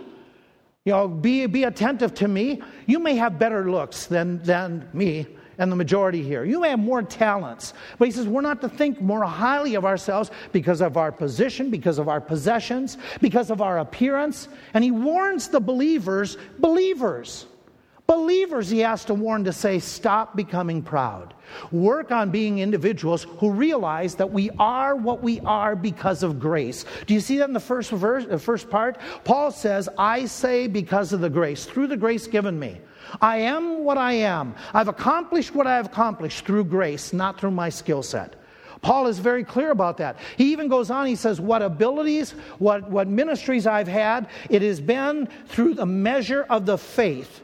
You 0.85 0.93
know, 0.93 1.07
be, 1.07 1.45
be 1.45 1.65
attentive 1.65 2.13
to 2.15 2.27
me. 2.27 2.61
You 2.85 2.99
may 2.99 3.15
have 3.15 3.37
better 3.37 3.69
looks 3.69 4.05
than, 4.05 4.41
than 4.43 4.87
me 4.93 5.27
and 5.59 5.71
the 5.71 5.75
majority 5.75 6.23
here. 6.23 6.43
You 6.43 6.61
may 6.61 6.69
have 6.69 6.79
more 6.79 7.03
talents. 7.03 7.73
But 7.99 8.07
he 8.07 8.11
says 8.11 8.27
we're 8.27 8.41
not 8.41 8.61
to 8.61 8.69
think 8.69 8.99
more 9.01 9.23
highly 9.23 9.75
of 9.75 9.85
ourselves 9.85 10.31
because 10.51 10.81
of 10.81 10.97
our 10.97 11.11
position, 11.11 11.69
because 11.69 11.99
of 11.99 12.07
our 12.07 12.21
possessions, 12.21 12.97
because 13.21 13.51
of 13.51 13.61
our 13.61 13.79
appearance. 13.79 14.47
And 14.73 14.83
he 14.83 14.89
warns 14.89 15.49
the 15.49 15.59
believers, 15.59 16.37
believers, 16.59 17.45
believers, 18.07 18.69
he 18.69 18.79
has 18.79 19.05
to 19.05 19.13
warn 19.13 19.43
to 19.43 19.53
say, 19.53 19.77
stop 19.77 20.35
becoming 20.35 20.81
proud. 20.81 21.35
Work 21.71 22.11
on 22.11 22.31
being 22.31 22.59
individuals 22.59 23.27
who 23.37 23.51
realize 23.51 24.15
that 24.15 24.31
we 24.31 24.49
are 24.57 24.95
what 24.95 25.21
we 25.21 25.41
are 25.41 25.75
because 25.75 26.23
of 26.23 26.39
grace. 26.39 26.85
Do 27.05 27.13
you 27.13 27.19
see 27.19 27.37
that 27.37 27.49
in 27.49 27.53
the 27.53 27.59
first 27.59 27.91
verse, 27.91 28.25
the 28.25 28.39
first 28.39 28.69
part? 28.69 28.97
Paul 29.25 29.51
says, 29.51 29.89
I 29.97 30.25
say 30.25 30.67
because 30.67 31.13
of 31.13 31.21
the 31.21 31.29
grace, 31.29 31.65
through 31.65 31.87
the 31.87 31.97
grace 31.97 32.25
given 32.25 32.57
me. 32.57 32.79
I 33.21 33.37
am 33.37 33.83
what 33.83 33.97
I 33.97 34.13
am. 34.13 34.55
I've 34.73 34.87
accomplished 34.87 35.53
what 35.55 35.67
I 35.67 35.75
have 35.75 35.87
accomplished 35.87 36.45
through 36.45 36.65
grace, 36.65 37.13
not 37.13 37.39
through 37.39 37.51
my 37.51 37.69
skill 37.69 38.03
set. 38.03 38.35
Paul 38.81 39.07
is 39.07 39.19
very 39.19 39.43
clear 39.43 39.71
about 39.71 39.97
that. 39.97 40.17
He 40.37 40.51
even 40.51 40.67
goes 40.69 40.89
on, 40.89 41.05
he 41.05 41.15
says, 41.15 41.41
What 41.41 41.61
abilities, 41.61 42.31
what, 42.59 42.89
what 42.89 43.07
ministries 43.07 43.67
I've 43.67 43.87
had, 43.87 44.27
it 44.49 44.61
has 44.61 44.79
been 44.79 45.27
through 45.47 45.73
the 45.73 45.85
measure 45.85 46.43
of 46.49 46.65
the 46.65 46.77
faith. 46.77 47.41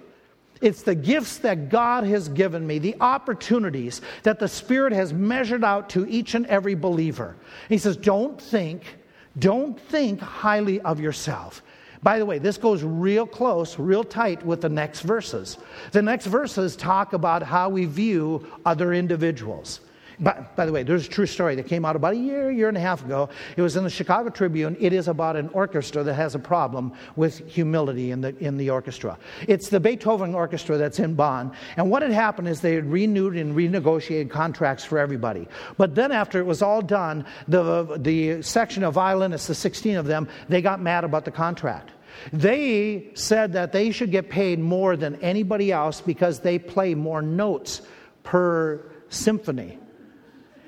It's 0.62 0.84
the 0.84 0.96
gifts 0.96 1.40
that 1.40 1.70
God 1.70 2.06
has 2.06 2.30
given 2.30 2.66
me, 2.66 2.80
the 2.80 2.96
opportunities 3.02 4.02
that 4.24 4.40
the 4.40 4.48
Spirit 4.48 4.94
has 4.94 5.14
measured 5.14 5.64
out 5.64 5.90
to 5.90 6.08
each 6.08 6.34
and 6.34 6.46
every 6.46 6.76
believer. 6.76 7.36
He 7.68 7.78
says, 7.78 7.98
Don't 7.98 8.42
think, 8.42 8.98
don't 9.38 9.80
think 9.80 10.22
highly 10.22 10.80
of 10.82 11.02
yourself. 11.02 11.62
By 12.06 12.20
the 12.20 12.26
way, 12.28 12.38
this 12.38 12.60
goes 12.60 12.84
real 12.84 13.26
close, 13.26 13.80
real 13.80 14.04
tight 14.04 14.46
with 14.46 14.62
the 14.62 14.70
next 14.70 15.02
verses. 15.02 15.58
The 15.92 16.04
next 16.04 16.28
verses 16.28 16.76
talk 16.76 17.14
about 17.14 17.42
how 17.42 17.70
we 17.70 17.86
view 17.86 18.46
other 18.64 18.94
individuals. 18.94 19.80
But, 20.20 20.56
by 20.56 20.68
the 20.68 20.72
way, 20.72 20.84
there's 20.84 21.08
a 21.08 21.10
true 21.10 21.26
story 21.26 21.56
that 21.56 21.66
came 21.66 21.84
out 21.84 21.96
about 21.96 22.14
a 22.14 22.18
year, 22.18 22.52
year 22.52 22.68
and 22.68 22.78
a 22.78 22.80
half 22.80 23.04
ago. 23.04 23.30
It 23.58 23.64
was 23.64 23.76
in 23.76 23.84
the 23.84 23.90
Chicago 23.90 24.30
Tribune. 24.30 24.78
It 24.80 24.94
is 24.94 25.08
about 25.08 25.36
an 25.36 25.50
orchestra 25.50 26.04
that 26.04 26.14
has 26.14 26.36
a 26.36 26.40
problem 26.40 26.94
with 27.16 27.40
humility 27.50 28.12
in 28.12 28.22
the, 28.22 28.38
in 28.38 28.56
the 28.58 28.70
orchestra. 28.70 29.18
It's 29.48 29.70
the 29.70 29.80
Beethoven 29.80 30.36
Orchestra 30.36 30.78
that's 30.78 31.00
in 31.00 31.16
Bonn. 31.16 31.54
And 31.76 31.90
what 31.90 32.04
had 32.04 32.12
happened 32.12 32.48
is 32.48 32.62
they 32.62 32.76
had 32.76 32.86
renewed 32.86 33.36
and 33.36 33.56
renegotiated 33.56 34.30
contracts 34.30 34.86
for 34.86 35.00
everybody. 35.00 35.48
But 35.76 35.96
then, 35.96 36.12
after 36.12 36.38
it 36.38 36.46
was 36.46 36.62
all 36.62 36.84
done, 36.84 37.26
the, 37.48 37.98
the 37.98 38.44
section 38.44 38.84
of 38.84 38.94
violinists, 38.94 39.48
the 39.48 39.56
16 39.56 39.98
of 39.98 40.06
them, 40.06 40.30
they 40.50 40.62
got 40.62 40.80
mad 40.80 41.04
about 41.04 41.26
the 41.26 41.32
contract. 41.32 41.94
They 42.34 43.10
said 43.14 43.54
that 43.54 43.72
they 43.72 43.92
should 43.92 44.12
get 44.12 44.30
paid 44.30 44.60
more 44.60 44.96
than 44.96 45.16
anybody 45.22 45.72
else 45.72 46.02
because 46.02 46.40
they 46.40 46.60
play 46.60 46.96
more 46.96 47.22
notes 47.22 47.82
per 48.24 48.92
symphony. 49.10 49.80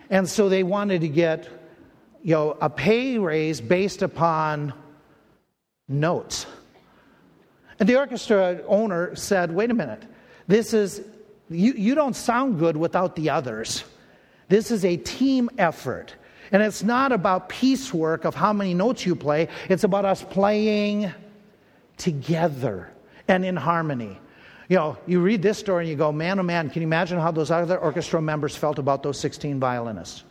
And 0.10 0.28
so 0.28 0.50
they 0.50 0.64
wanted 0.64 1.02
to 1.02 1.10
get 1.10 1.50
you 2.24 2.34
know, 2.34 2.58
a 2.62 2.70
pay 2.70 3.18
raise 3.18 3.62
based 3.62 4.02
upon 4.02 4.74
notes. 5.88 6.46
And 7.80 7.88
the 7.88 7.98
orchestra 7.98 8.62
owner 8.68 9.16
said, 9.16 9.52
wait 9.52 9.70
a 9.70 9.74
minute, 9.74 10.04
this 10.48 10.74
is, 10.74 11.02
you, 11.50 11.74
you 11.74 11.96
don't 11.96 12.16
sound 12.16 12.60
good 12.60 12.76
without 12.76 13.16
the 13.16 13.30
others. 13.30 13.84
This 14.50 14.72
is 14.72 14.84
a 14.84 14.98
team 14.98 15.50
effort. 15.58 16.16
And 16.52 16.64
it's 16.64 16.84
not 16.84 17.12
about 17.12 17.50
piecework 17.50 18.26
of 18.26 18.34
how 18.34 18.54
many 18.54 18.74
notes 18.74 19.06
you 19.06 19.16
play, 19.16 19.50
it's 19.70 19.84
about 19.84 20.06
us 20.06 20.24
playing 20.24 21.12
together 21.98 22.92
and 23.28 23.44
in 23.44 23.56
harmony. 23.56 24.20
You 24.70 24.78
know, 24.78 24.98
you 25.06 25.22
read 25.22 25.42
this 25.42 25.58
story 25.58 25.86
and 25.86 25.90
you 25.90 25.96
go, 25.96 26.12
man, 26.12 26.40
oh 26.40 26.44
man, 26.44 26.70
can 26.70 26.82
you 26.82 26.88
imagine 26.88 27.20
how 27.20 27.32
those 27.32 27.52
other 27.52 27.78
orchestra 27.78 28.22
members 28.22 28.56
felt 28.56 28.80
about 28.80 29.04
those 29.04 29.20
16 29.20 29.60
violinists? 29.60 30.24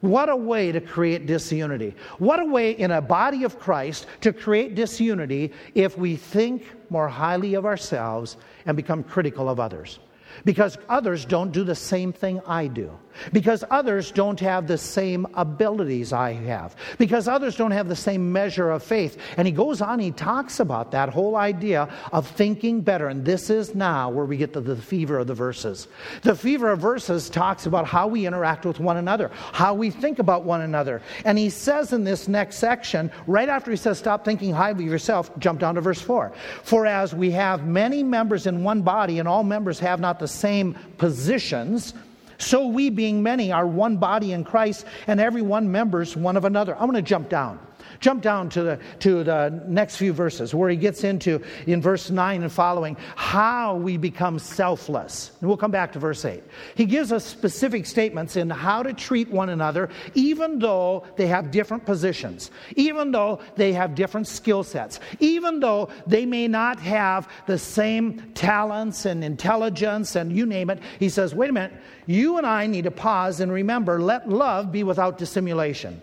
What 0.00 0.28
a 0.28 0.36
way 0.36 0.70
to 0.70 0.80
create 0.80 1.26
disunity. 1.26 1.94
What 2.18 2.38
a 2.38 2.44
way 2.44 2.72
in 2.72 2.90
a 2.90 3.00
body 3.00 3.44
of 3.44 3.58
Christ 3.58 4.06
to 4.20 4.32
create 4.32 4.74
disunity 4.74 5.52
if 5.74 5.96
we 5.96 6.16
think 6.16 6.66
more 6.90 7.08
highly 7.08 7.54
of 7.54 7.64
ourselves 7.64 8.36
and 8.66 8.76
become 8.76 9.02
critical 9.02 9.48
of 9.48 9.58
others. 9.58 9.98
Because 10.44 10.76
others 10.88 11.24
don't 11.24 11.52
do 11.52 11.64
the 11.64 11.74
same 11.74 12.12
thing 12.12 12.40
I 12.46 12.66
do 12.66 12.98
because 13.32 13.64
others 13.70 14.10
don't 14.10 14.40
have 14.40 14.66
the 14.66 14.78
same 14.78 15.26
abilities 15.34 16.12
I 16.12 16.32
have, 16.32 16.76
because 16.98 17.28
others 17.28 17.56
don't 17.56 17.70
have 17.70 17.88
the 17.88 17.96
same 17.96 18.32
measure 18.32 18.70
of 18.70 18.82
faith. 18.82 19.18
And 19.36 19.46
he 19.46 19.52
goes 19.52 19.80
on, 19.80 19.98
he 19.98 20.10
talks 20.10 20.60
about 20.60 20.90
that 20.92 21.08
whole 21.08 21.36
idea 21.36 21.88
of 22.12 22.28
thinking 22.28 22.80
better. 22.80 23.08
And 23.08 23.24
this 23.24 23.50
is 23.50 23.74
now 23.74 24.10
where 24.10 24.24
we 24.24 24.36
get 24.36 24.52
to 24.54 24.60
the 24.60 24.76
fever 24.76 25.18
of 25.18 25.26
the 25.26 25.34
verses. 25.34 25.88
The 26.22 26.34
fever 26.34 26.70
of 26.70 26.80
verses 26.80 27.30
talks 27.30 27.66
about 27.66 27.86
how 27.86 28.06
we 28.06 28.26
interact 28.26 28.64
with 28.66 28.80
one 28.80 28.96
another, 28.96 29.30
how 29.52 29.74
we 29.74 29.90
think 29.90 30.18
about 30.18 30.44
one 30.44 30.60
another. 30.60 31.02
And 31.24 31.38
he 31.38 31.50
says 31.50 31.92
in 31.92 32.04
this 32.04 32.28
next 32.28 32.56
section, 32.56 33.10
right 33.26 33.48
after 33.48 33.70
he 33.70 33.76
says, 33.76 33.98
Stop 33.98 34.24
thinking 34.24 34.52
highly 34.52 34.84
of 34.84 34.90
yourself, 34.90 35.30
jump 35.38 35.60
down 35.60 35.76
to 35.76 35.80
verse 35.80 36.00
4. 36.00 36.32
For 36.62 36.86
as 36.86 37.14
we 37.14 37.30
have 37.32 37.66
many 37.66 38.02
members 38.02 38.46
in 38.46 38.62
one 38.62 38.82
body, 38.82 39.18
and 39.18 39.28
all 39.28 39.44
members 39.44 39.78
have 39.78 40.00
not 40.00 40.18
the 40.18 40.28
same 40.28 40.74
positions, 40.98 41.94
so 42.38 42.66
we, 42.66 42.90
being 42.90 43.22
many, 43.22 43.52
are 43.52 43.66
one 43.66 43.96
body 43.96 44.32
in 44.32 44.44
Christ, 44.44 44.86
and 45.06 45.20
every 45.20 45.42
one 45.42 45.70
members 45.70 46.16
one 46.16 46.36
of 46.36 46.44
another. 46.44 46.74
I'm 46.74 46.90
going 46.90 46.94
to 46.94 47.02
jump 47.02 47.28
down. 47.28 47.58
Jump 48.00 48.22
down 48.22 48.48
to 48.50 48.62
the, 48.62 48.78
to 49.00 49.24
the 49.24 49.62
next 49.66 49.96
few 49.96 50.12
verses 50.12 50.54
where 50.54 50.70
he 50.70 50.76
gets 50.76 51.04
into, 51.04 51.40
in 51.66 51.80
verse 51.80 52.10
9 52.10 52.42
and 52.42 52.52
following, 52.52 52.96
how 53.16 53.76
we 53.76 53.96
become 53.96 54.38
selfless. 54.38 55.32
And 55.40 55.48
we'll 55.48 55.56
come 55.56 55.70
back 55.70 55.92
to 55.92 55.98
verse 55.98 56.24
8. 56.24 56.42
He 56.74 56.84
gives 56.84 57.12
us 57.12 57.24
specific 57.24 57.86
statements 57.86 58.36
in 58.36 58.50
how 58.50 58.82
to 58.82 58.92
treat 58.92 59.28
one 59.30 59.48
another, 59.48 59.90
even 60.14 60.58
though 60.58 61.06
they 61.16 61.26
have 61.26 61.50
different 61.50 61.84
positions, 61.84 62.50
even 62.76 63.10
though 63.10 63.40
they 63.56 63.72
have 63.72 63.94
different 63.94 64.26
skill 64.26 64.62
sets, 64.62 65.00
even 65.20 65.60
though 65.60 65.88
they 66.06 66.26
may 66.26 66.48
not 66.48 66.78
have 66.80 67.28
the 67.46 67.58
same 67.58 68.32
talents 68.34 69.04
and 69.04 69.24
intelligence 69.24 70.16
and 70.16 70.36
you 70.36 70.46
name 70.46 70.70
it. 70.70 70.80
He 70.98 71.08
says, 71.08 71.34
wait 71.34 71.50
a 71.50 71.52
minute, 71.52 71.72
you 72.06 72.38
and 72.38 72.46
I 72.46 72.66
need 72.66 72.84
to 72.84 72.90
pause 72.90 73.40
and 73.40 73.52
remember, 73.52 74.00
let 74.00 74.28
love 74.28 74.72
be 74.72 74.82
without 74.82 75.18
dissimulation. 75.18 76.00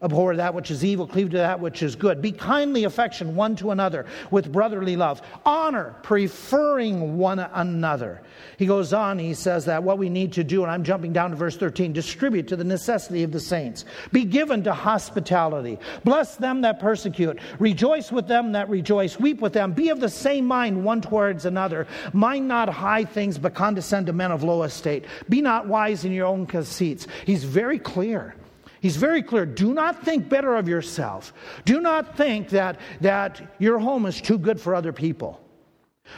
Abhor 0.00 0.36
that 0.36 0.54
which 0.54 0.70
is 0.70 0.84
evil, 0.84 1.08
cleave 1.08 1.30
to 1.30 1.38
that 1.38 1.58
which 1.58 1.82
is 1.82 1.96
good. 1.96 2.22
Be 2.22 2.30
kindly 2.30 2.84
affection 2.84 3.34
one 3.34 3.56
to 3.56 3.72
another 3.72 4.06
with 4.30 4.52
brotherly 4.52 4.94
love. 4.94 5.20
Honor, 5.44 5.96
preferring 6.04 7.18
one 7.18 7.40
another. 7.40 8.22
He 8.58 8.66
goes 8.66 8.92
on, 8.92 9.18
he 9.18 9.34
says 9.34 9.64
that 9.64 9.82
what 9.82 9.98
we 9.98 10.08
need 10.08 10.32
to 10.34 10.44
do, 10.44 10.62
and 10.62 10.70
I'm 10.70 10.84
jumping 10.84 11.12
down 11.12 11.30
to 11.30 11.36
verse 11.36 11.56
13 11.56 11.92
distribute 11.92 12.46
to 12.46 12.54
the 12.54 12.62
necessity 12.62 13.24
of 13.24 13.32
the 13.32 13.40
saints. 13.40 13.84
Be 14.12 14.24
given 14.24 14.62
to 14.64 14.72
hospitality. 14.72 15.80
Bless 16.04 16.36
them 16.36 16.60
that 16.60 16.78
persecute. 16.78 17.40
Rejoice 17.58 18.12
with 18.12 18.28
them 18.28 18.52
that 18.52 18.68
rejoice. 18.68 19.18
Weep 19.18 19.40
with 19.40 19.52
them. 19.52 19.72
Be 19.72 19.88
of 19.88 19.98
the 19.98 20.08
same 20.08 20.46
mind 20.46 20.84
one 20.84 21.00
towards 21.00 21.44
another. 21.44 21.88
Mind 22.12 22.46
not 22.46 22.68
high 22.68 23.04
things, 23.04 23.36
but 23.36 23.54
condescend 23.54 24.06
to 24.06 24.12
men 24.12 24.30
of 24.30 24.44
low 24.44 24.62
estate. 24.62 25.06
Be 25.28 25.42
not 25.42 25.66
wise 25.66 26.04
in 26.04 26.12
your 26.12 26.26
own 26.26 26.46
conceits. 26.46 27.08
He's 27.26 27.42
very 27.42 27.80
clear. 27.80 28.36
He's 28.80 28.96
very 28.96 29.22
clear. 29.22 29.44
Do 29.44 29.74
not 29.74 30.04
think 30.04 30.28
better 30.28 30.56
of 30.56 30.68
yourself. 30.68 31.32
Do 31.64 31.80
not 31.80 32.16
think 32.16 32.48
that, 32.50 32.80
that 33.00 33.54
your 33.58 33.78
home 33.78 34.06
is 34.06 34.20
too 34.20 34.38
good 34.38 34.60
for 34.60 34.74
other 34.74 34.92
people. 34.92 35.40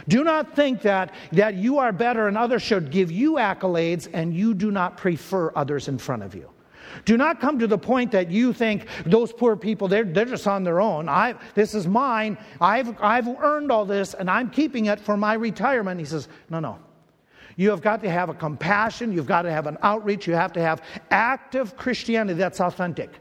Do 0.09 0.25
not 0.25 0.55
think 0.55 0.83
that, 0.83 1.15
that 1.33 1.55
you 1.55 1.79
are 1.79 1.93
better 1.93 2.29
and 2.29 2.37
others 2.37 2.63
should 2.63 2.91
give 2.91 3.11
you 3.11 3.35
accolades 3.35 4.09
and 4.13 4.35
you 4.35 4.55
do 4.55 4.71
not 4.71 4.97
prefer 4.97 5.53
others 5.57 5.89
in 5.89 5.99
front 5.99 6.23
of 6.23 6.35
you. 6.35 6.49
Do 7.05 7.17
not 7.17 7.41
come 7.41 7.59
to 7.59 7.67
the 7.67 7.79
point 7.79 8.11
that 8.13 8.31
you 8.31 8.53
think 8.53 8.87
those 9.07 9.33
poor 9.33 9.57
people, 9.57 9.89
they're, 9.89 10.05
they're 10.05 10.25
just 10.25 10.47
on 10.47 10.65
their 10.65 10.81
own. 10.81 11.09
I, 11.09 11.35
this 11.55 11.75
is 11.75 11.87
mine. 11.87 12.37
I've, 12.61 13.01
I've 13.01 13.29
earned 13.29 13.71
all 13.71 13.85
this 13.85 14.15
and 14.15 14.31
I'm 14.31 14.51
keeping 14.51 14.87
it 14.87 15.01
for 15.01 15.17
my 15.17 15.35
retirement. 15.35 16.01
He 16.01 16.07
says, 16.07 16.29
No, 16.49 16.61
no. 16.61 16.79
You 17.57 17.71
have 17.71 17.83
got 17.83 18.03
to 18.03 18.11
have 18.11 18.29
a 18.29 18.35
compassion, 18.35 19.13
you've 19.13 19.27
got 19.27 19.43
to 19.43 19.51
have 19.51 19.67
an 19.67 19.79
outreach, 19.83 20.27
you 20.27 20.35
have 20.35 20.53
to 20.55 20.61
have 20.61 20.83
active 21.11 21.77
Christianity 21.77 22.39
that's 22.39 22.61
authentic. 22.61 23.21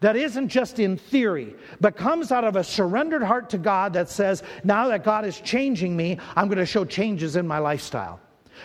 That 0.00 0.16
isn't 0.16 0.48
just 0.48 0.80
in 0.80 0.96
theory, 0.96 1.54
but 1.80 1.96
comes 1.96 2.32
out 2.32 2.42
of 2.42 2.56
a 2.56 2.64
surrendered 2.64 3.22
heart 3.22 3.48
to 3.50 3.58
God 3.58 3.92
that 3.92 4.08
says, 4.08 4.42
now 4.64 4.88
that 4.88 5.04
God 5.04 5.24
is 5.24 5.40
changing 5.40 5.96
me, 5.96 6.18
I'm 6.34 6.48
going 6.48 6.58
to 6.58 6.66
show 6.66 6.84
changes 6.84 7.36
in 7.36 7.46
my 7.46 7.58
lifestyle. 7.58 8.20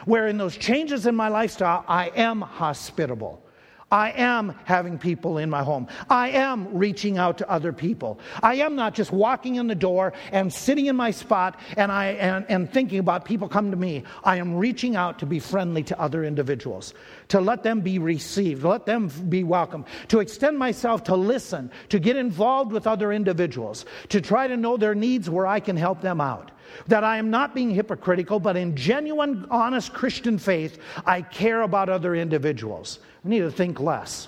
Where 0.05 0.27
in 0.27 0.37
those 0.37 0.57
changes 0.57 1.05
in 1.05 1.15
my 1.15 1.27
lifestyle, 1.27 1.85
I 1.87 2.07
am 2.15 2.41
hospitable. 2.41 3.43
I 3.91 4.11
am 4.11 4.53
having 4.65 4.97
people 4.97 5.37
in 5.37 5.49
my 5.49 5.63
home. 5.63 5.87
I 6.09 6.29
am 6.31 6.77
reaching 6.77 7.17
out 7.17 7.37
to 7.37 7.49
other 7.49 7.71
people. 7.71 8.19
I 8.43 8.55
am 8.55 8.75
not 8.75 8.93
just 8.93 9.13
walking 9.13 9.55
in 9.55 9.67
the 9.67 9.75
door 9.75 10.11
and 10.33 10.51
sitting 10.51 10.87
in 10.87 10.97
my 10.97 11.11
spot 11.11 11.57
and, 11.77 11.89
I, 11.89 12.07
and, 12.07 12.45
and 12.49 12.71
thinking 12.71 12.99
about 12.99 13.23
people 13.23 13.47
come 13.47 13.71
to 13.71 13.77
me. 13.77 14.03
I 14.25 14.37
am 14.37 14.55
reaching 14.55 14.97
out 14.97 15.19
to 15.19 15.25
be 15.25 15.39
friendly 15.39 15.83
to 15.83 15.99
other 16.01 16.25
individuals, 16.25 16.93
to 17.29 17.39
let 17.39 17.63
them 17.63 17.79
be 17.79 17.97
received, 17.97 18.65
let 18.65 18.85
them 18.85 19.07
be 19.29 19.45
welcome, 19.45 19.85
to 20.09 20.19
extend 20.19 20.59
myself 20.59 21.05
to 21.05 21.15
listen, 21.15 21.71
to 21.87 21.97
get 21.97 22.17
involved 22.17 22.73
with 22.73 22.87
other 22.87 23.13
individuals, 23.13 23.85
to 24.09 24.19
try 24.19 24.47
to 24.47 24.57
know 24.57 24.75
their 24.75 24.95
needs 24.95 25.29
where 25.29 25.47
I 25.47 25.61
can 25.61 25.77
help 25.77 26.01
them 26.01 26.19
out. 26.19 26.51
That 26.87 27.03
I 27.03 27.17
am 27.17 27.29
not 27.29 27.55
being 27.55 27.69
hypocritical, 27.69 28.39
but 28.39 28.57
in 28.57 28.75
genuine, 28.75 29.45
honest 29.49 29.93
Christian 29.93 30.37
faith, 30.37 30.79
I 31.05 31.21
care 31.21 31.61
about 31.61 31.89
other 31.89 32.15
individuals. 32.15 32.99
We 33.23 33.31
need 33.31 33.39
to 33.39 33.51
think 33.51 33.79
less. 33.79 34.27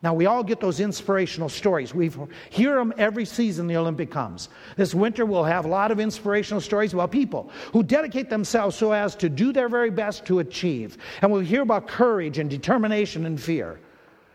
Now, 0.00 0.14
we 0.14 0.26
all 0.26 0.44
get 0.44 0.60
those 0.60 0.78
inspirational 0.78 1.48
stories. 1.48 1.92
We 1.92 2.12
hear 2.50 2.76
them 2.76 2.94
every 2.98 3.24
season 3.24 3.66
the 3.66 3.76
Olympic 3.76 4.12
comes. 4.12 4.48
This 4.76 4.94
winter, 4.94 5.26
we'll 5.26 5.42
have 5.42 5.64
a 5.64 5.68
lot 5.68 5.90
of 5.90 5.98
inspirational 5.98 6.60
stories 6.60 6.94
about 6.94 7.10
people 7.10 7.50
who 7.72 7.82
dedicate 7.82 8.30
themselves 8.30 8.76
so 8.76 8.92
as 8.92 9.16
to 9.16 9.28
do 9.28 9.52
their 9.52 9.68
very 9.68 9.90
best 9.90 10.24
to 10.26 10.38
achieve. 10.38 10.98
And 11.20 11.32
we'll 11.32 11.40
hear 11.40 11.62
about 11.62 11.88
courage 11.88 12.38
and 12.38 12.48
determination 12.48 13.26
and 13.26 13.40
fear. 13.40 13.80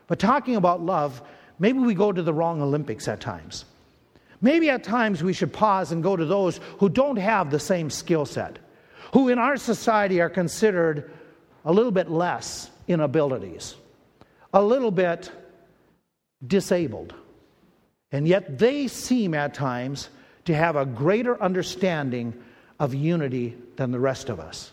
But 0.08 0.20
talking 0.20 0.58
about 0.58 0.82
love, 0.82 1.22
maybe 1.60 1.80
we 1.80 1.94
go 1.94 2.12
to 2.12 2.22
the 2.22 2.34
wrong 2.34 2.62
Olympics 2.62 3.08
at 3.08 3.22
times. 3.22 3.64
Maybe 4.44 4.70
at 4.70 4.84
times 4.84 5.24
we 5.24 5.34
should 5.34 5.52
pause 5.52 5.91
and 5.91 6.04
go 6.04 6.16
to 6.16 6.26
those 6.26 6.60
who 6.78 6.89
don't 6.89 7.18
have 7.18 7.50
the 7.50 7.60
same 7.60 7.89
skill 7.89 8.28
set, 8.28 8.60
who 9.14 9.30
in 9.30 9.39
our 9.39 9.58
society 9.58 10.22
are 10.22 10.30
considered 10.30 11.12
a 11.66 11.74
little 11.74 11.91
bit 11.91 12.12
less 12.12 12.70
in 12.88 13.00
abilities 13.00 13.76
a 14.54 14.62
little 14.62 14.91
bit 14.91 15.32
disabled. 16.46 17.14
And 18.12 18.28
yet 18.28 18.60
they 18.60 18.88
seem 18.88 19.34
at 19.34 19.54
times 19.54 20.10
to 20.46 20.54
have 20.54 20.76
a 20.76 20.86
greater 20.86 21.41
understanding 21.41 22.34
of 22.80 22.94
unity 22.94 23.58
than 23.76 23.91
the 23.91 24.00
rest 24.00 24.30
of 24.30 24.39
us. 24.39 24.72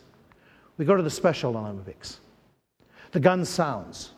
We 0.76 0.84
go 0.84 0.96
to 0.96 1.02
the 1.02 1.10
Special 1.10 1.56
Olympics. 1.56 2.20
The 3.12 3.20
gun 3.20 3.44
sounds. 3.44 4.10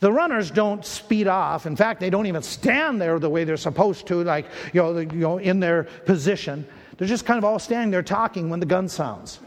The 0.00 0.12
runners 0.12 0.50
don't 0.50 0.84
speed 0.84 1.26
off. 1.26 1.64
In 1.66 1.74
fact, 1.74 2.00
they 2.00 2.10
don't 2.10 2.26
even 2.26 2.42
stand 2.42 3.00
there 3.00 3.18
the 3.18 3.30
way 3.30 3.44
they're 3.44 3.56
supposed 3.56 4.06
to, 4.08 4.22
like, 4.22 4.46
you 4.72 4.82
know, 4.82 4.98
you 4.98 5.06
know 5.06 5.38
in 5.38 5.58
their 5.60 5.84
position. 6.04 6.66
They're 6.98 7.08
just 7.08 7.24
kind 7.24 7.38
of 7.38 7.44
all 7.44 7.58
standing 7.58 7.90
there 7.90 8.02
talking 8.02 8.50
when 8.50 8.60
the 8.60 8.66
gun 8.66 8.88
sounds. 8.88 9.38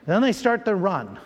And 0.00 0.08
then 0.08 0.22
they 0.22 0.32
start 0.32 0.64
their 0.64 0.76
run. 0.76 1.18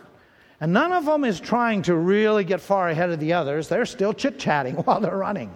And 0.60 0.72
none 0.72 0.92
of 0.92 1.04
them 1.04 1.24
is 1.24 1.40
trying 1.40 1.82
to 1.82 1.94
really 1.94 2.44
get 2.44 2.60
far 2.60 2.88
ahead 2.88 3.10
of 3.10 3.20
the 3.20 3.32
others. 3.32 3.68
They're 3.68 3.86
still 3.86 4.12
chit 4.12 4.38
chatting 4.38 4.74
while 4.84 5.00
they're 5.00 5.16
running. 5.16 5.54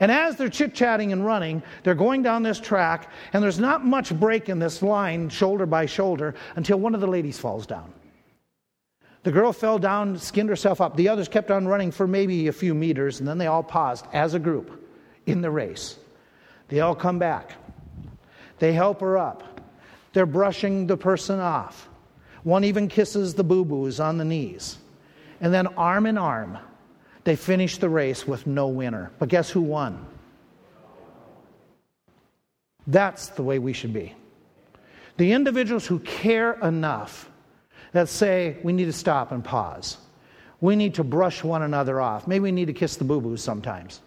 And 0.00 0.10
as 0.10 0.36
they're 0.36 0.48
chit 0.48 0.74
chatting 0.74 1.12
and 1.12 1.24
running, 1.24 1.62
they're 1.82 1.94
going 1.94 2.22
down 2.22 2.42
this 2.42 2.58
track, 2.58 3.10
and 3.34 3.42
there's 3.42 3.58
not 3.58 3.84
much 3.84 4.18
break 4.18 4.48
in 4.48 4.58
this 4.58 4.82
line, 4.82 5.28
shoulder 5.28 5.66
by 5.66 5.84
shoulder, 5.84 6.34
until 6.56 6.80
one 6.80 6.94
of 6.94 7.02
the 7.02 7.06
ladies 7.06 7.38
falls 7.38 7.66
down. 7.66 7.92
The 9.22 9.32
girl 9.32 9.52
fell 9.52 9.78
down, 9.78 10.18
skinned 10.18 10.48
herself 10.48 10.80
up. 10.80 10.96
The 10.96 11.08
others 11.08 11.28
kept 11.28 11.50
on 11.50 11.68
running 11.68 11.90
for 11.90 12.06
maybe 12.06 12.48
a 12.48 12.52
few 12.52 12.74
meters, 12.74 13.20
and 13.20 13.28
then 13.28 13.38
they 13.38 13.46
all 13.46 13.62
paused 13.62 14.06
as 14.12 14.32
a 14.32 14.38
group 14.38 14.82
in 15.26 15.42
the 15.42 15.50
race. 15.50 15.98
They 16.68 16.80
all 16.80 16.94
come 16.94 17.18
back. 17.18 17.52
They 18.58 18.72
help 18.72 19.00
her 19.00 19.18
up. 19.18 19.60
They're 20.12 20.26
brushing 20.26 20.86
the 20.86 20.96
person 20.96 21.38
off. 21.38 21.88
One 22.42 22.64
even 22.64 22.88
kisses 22.88 23.34
the 23.34 23.44
boo 23.44 23.64
boos 23.64 24.00
on 24.00 24.16
the 24.16 24.24
knees. 24.24 24.78
And 25.40 25.52
then, 25.52 25.66
arm 25.68 26.06
in 26.06 26.16
arm, 26.16 26.58
they 27.24 27.36
finish 27.36 27.78
the 27.78 27.88
race 27.88 28.26
with 28.26 28.46
no 28.46 28.68
winner. 28.68 29.10
But 29.18 29.28
guess 29.28 29.50
who 29.50 29.60
won? 29.60 30.06
That's 32.86 33.28
the 33.28 33.42
way 33.42 33.58
we 33.58 33.72
should 33.72 33.92
be. 33.92 34.14
The 35.16 35.32
individuals 35.32 35.86
who 35.86 35.98
care 35.98 36.54
enough 36.60 37.29
that 37.92 38.08
say, 38.08 38.56
we 38.62 38.72
need 38.72 38.86
to 38.86 38.92
stop 38.92 39.32
and 39.32 39.44
pause. 39.44 39.96
We 40.60 40.76
need 40.76 40.94
to 40.94 41.04
brush 41.04 41.42
one 41.42 41.62
another 41.62 42.00
off. 42.00 42.26
Maybe 42.26 42.40
we 42.40 42.52
need 42.52 42.66
to 42.66 42.72
kiss 42.72 42.96
the 42.96 43.04
boo 43.04 43.20
boos 43.20 43.42
sometimes. 43.42 44.00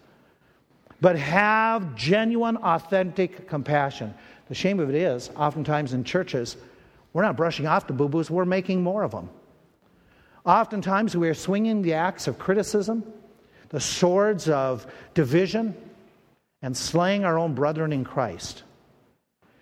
But 1.01 1.17
have 1.17 1.95
genuine, 1.95 2.57
authentic 2.57 3.47
compassion. 3.47 4.13
The 4.47 4.55
shame 4.55 4.79
of 4.79 4.89
it 4.89 4.95
is, 4.95 5.29
oftentimes 5.35 5.93
in 5.93 6.03
churches, 6.03 6.55
we're 7.11 7.23
not 7.23 7.35
brushing 7.35 7.67
off 7.67 7.87
the 7.87 7.93
boo 7.93 8.07
boos, 8.07 8.29
we're 8.29 8.45
making 8.45 8.81
more 8.81 9.03
of 9.03 9.11
them. 9.11 9.29
Oftentimes, 10.45 11.15
we 11.15 11.29
are 11.29 11.33
swinging 11.33 11.81
the 11.81 11.93
axe 11.93 12.27
of 12.27 12.37
criticism, 12.37 13.03
the 13.69 13.79
swords 13.79 14.49
of 14.49 14.85
division, 15.13 15.75
and 16.61 16.75
slaying 16.75 17.25
our 17.25 17.37
own 17.37 17.53
brethren 17.53 17.91
in 17.93 18.03
Christ. 18.03 18.63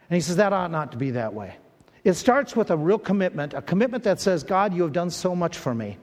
And 0.09 0.15
he 0.15 0.21
says 0.21 0.35
that 0.37 0.53
ought 0.53 0.71
not 0.71 0.91
to 0.91 0.97
be 0.97 1.11
that 1.11 1.33
way. 1.33 1.55
It 2.03 2.13
starts 2.13 2.55
with 2.55 2.71
a 2.71 2.77
real 2.77 2.97
commitment, 2.97 3.53
a 3.53 3.61
commitment 3.61 4.03
that 4.05 4.19
says, 4.19 4.43
God, 4.43 4.73
you 4.73 4.83
have 4.83 4.93
done 4.93 5.11
so 5.11 5.35
much 5.35 5.57
for 5.57 5.73
me. 5.73 5.97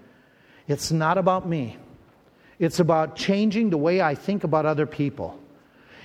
It's 0.68 0.92
not 0.92 1.18
about 1.18 1.48
me, 1.48 1.76
it's 2.58 2.80
about 2.80 3.16
changing 3.16 3.70
the 3.70 3.78
way 3.78 4.00
I 4.00 4.14
think 4.14 4.44
about 4.44 4.66
other 4.66 4.86
people. 4.86 5.38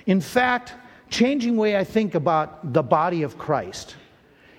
In 0.06 0.20
fact, 0.20 0.74
changing 1.10 1.54
the 1.54 1.60
way 1.60 1.76
I 1.76 1.84
think 1.84 2.14
about 2.14 2.72
the 2.72 2.82
body 2.82 3.22
of 3.22 3.38
Christ. 3.38 3.96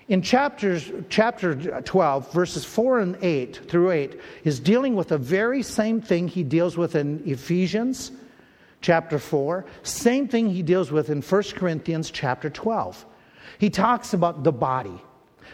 In 0.08 0.22
chapters, 0.22 0.90
chapter 1.08 1.80
12, 1.82 2.32
verses 2.32 2.64
4 2.64 3.00
and 3.00 3.18
8 3.20 3.68
through 3.68 3.90
8, 3.90 4.20
is 4.44 4.60
dealing 4.60 4.94
with 4.94 5.08
the 5.08 5.18
very 5.18 5.64
same 5.64 6.00
thing 6.00 6.28
he 6.28 6.44
deals 6.44 6.76
with 6.76 6.94
in 6.94 7.22
Ephesians 7.26 8.12
chapter 8.80 9.18
4, 9.18 9.64
same 9.82 10.28
thing 10.28 10.48
he 10.48 10.62
deals 10.62 10.92
with 10.92 11.10
in 11.10 11.22
1 11.22 11.42
Corinthians 11.56 12.10
chapter 12.12 12.48
12. 12.48 13.04
He 13.58 13.68
talks 13.68 14.14
about 14.14 14.44
the 14.44 14.52
body. 14.52 15.02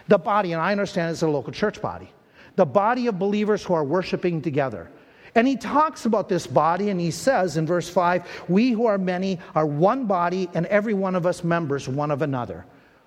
The 0.09 0.18
body, 0.18 0.53
and 0.53 0.61
I 0.61 0.72
understand 0.72 1.11
it's 1.11 1.22
a 1.22 1.28
local 1.28 1.53
church 1.53 1.80
body, 1.80 2.12
the 2.57 2.66
body 2.66 3.07
of 3.07 3.18
believers 3.18 3.62
who 3.62 3.74
are 3.74 3.84
worshiping 3.84 4.42
together. 4.42 4.90
And 5.34 5.48
he 5.48 5.57
talks 5.57 6.05
about 6.05 6.28
this 6.28 6.46
body, 6.46 6.90
and 6.90 7.00
he 7.00 7.11
says 7.11 7.57
in 7.57 7.66
verse 7.66 7.88
5 7.88 8.24
We 8.48 8.70
who 8.70 8.86
are 8.86 8.98
many 8.98 9.38
are 9.55 9.66
one 9.66 10.07
body, 10.07 10.48
and 10.55 10.66
every 10.66 10.94
one 10.94 11.14
of 11.14 11.24
us 11.24 11.42
members 11.42 11.88
one 11.88 12.11
of 12.11 12.22
another. 12.22 12.66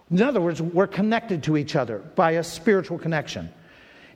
In 0.10 0.22
other 0.22 0.42
words, 0.42 0.62
we're 0.62 0.88
connected 0.88 1.44
to 1.44 1.58
each 1.58 1.76
other 1.76 2.00
by 2.00 2.32
a 2.32 2.44
spiritual 2.44 2.98
connection. 2.98 3.50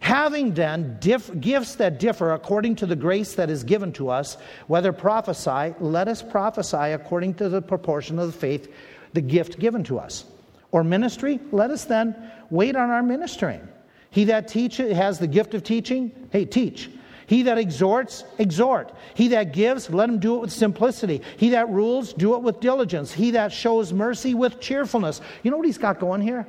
Having 0.01 0.53
then 0.53 0.97
diff- 0.99 1.39
gifts 1.39 1.75
that 1.75 1.99
differ 1.99 2.32
according 2.34 2.75
to 2.77 2.86
the 2.86 2.95
grace 2.95 3.36
that 3.36 3.49
is 3.49 3.63
given 3.63 3.91
to 3.93 4.09
us, 4.09 4.38
whether 4.67 4.93
prophesy, 4.93 5.75
let 5.80 6.07
us 6.07 6.21
prophesy 6.21 6.77
according 6.77 7.34
to 7.36 7.49
the 7.49 7.61
proportion 7.61 8.17
of 8.17 8.27
the 8.27 8.38
faith, 8.38 8.73
the 9.13 9.21
gift 9.21 9.59
given 9.59 9.84
to 9.84 9.99
us. 9.99 10.25
Or 10.71 10.84
ministry, 10.84 11.39
let 11.51 11.71
us 11.71 11.86
then 11.86 12.15
wait 12.50 12.76
on 12.76 12.89
our 12.89 13.04
ministering. 13.04 13.68
He 14.12 14.26
that 14.26 14.47
teaches 14.47 14.95
has 14.95 15.20
the 15.20 15.28
gift 15.28 15.54
of 15.54 15.64
teaching, 15.64 16.12
hey, 16.32 16.45
teach. 16.45 16.89
He 17.28 17.43
that 17.43 17.60
exhorts, 17.60 18.24
exhort. 18.39 18.91
He 19.14 19.28
that 19.30 19.54
gives, 19.54 19.88
let 19.91 20.10
him 20.10 20.20
do 20.20 20.38
it 20.38 20.39
with 20.39 20.52
simplicity. 20.52 21.22
He 21.38 21.50
that 21.50 21.70
rules, 21.70 22.12
do 22.12 22.34
it 22.34 22.41
with 22.41 22.60
diligence. 22.60 23.14
He 23.14 23.32
that 23.32 23.54
shows 23.54 23.93
mercy 23.93 24.34
with 24.34 24.60
cheerfulness. 24.60 25.22
You 25.43 25.52
know 25.52 25.58
what 25.58 25.68
he's 25.68 25.78
got 25.78 26.00
going 26.00 26.22
here? 26.22 26.47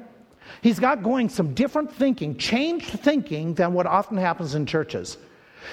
He's 0.62 0.78
got 0.78 1.02
going 1.02 1.28
some 1.28 1.52
different 1.52 1.92
thinking, 1.94 2.36
changed 2.38 2.88
thinking 3.00 3.54
than 3.54 3.74
what 3.74 3.86
often 3.86 4.16
happens 4.16 4.54
in 4.54 4.64
churches. 4.64 5.18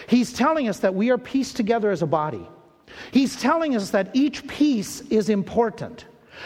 He's 0.07 0.33
telling 0.33 0.67
us 0.67 0.79
that 0.79 0.93
we 0.93 1.09
are 1.09 1.17
pieced 1.17 1.55
together 1.55 1.89
as 1.89 2.01
a 2.01 2.07
body. 2.07 2.45
He's 3.11 3.39
telling 3.39 3.77
us 3.77 3.91
that 3.91 4.09
each 4.13 4.45
piece 4.47 5.01
is 5.01 5.29
important. 5.29 6.05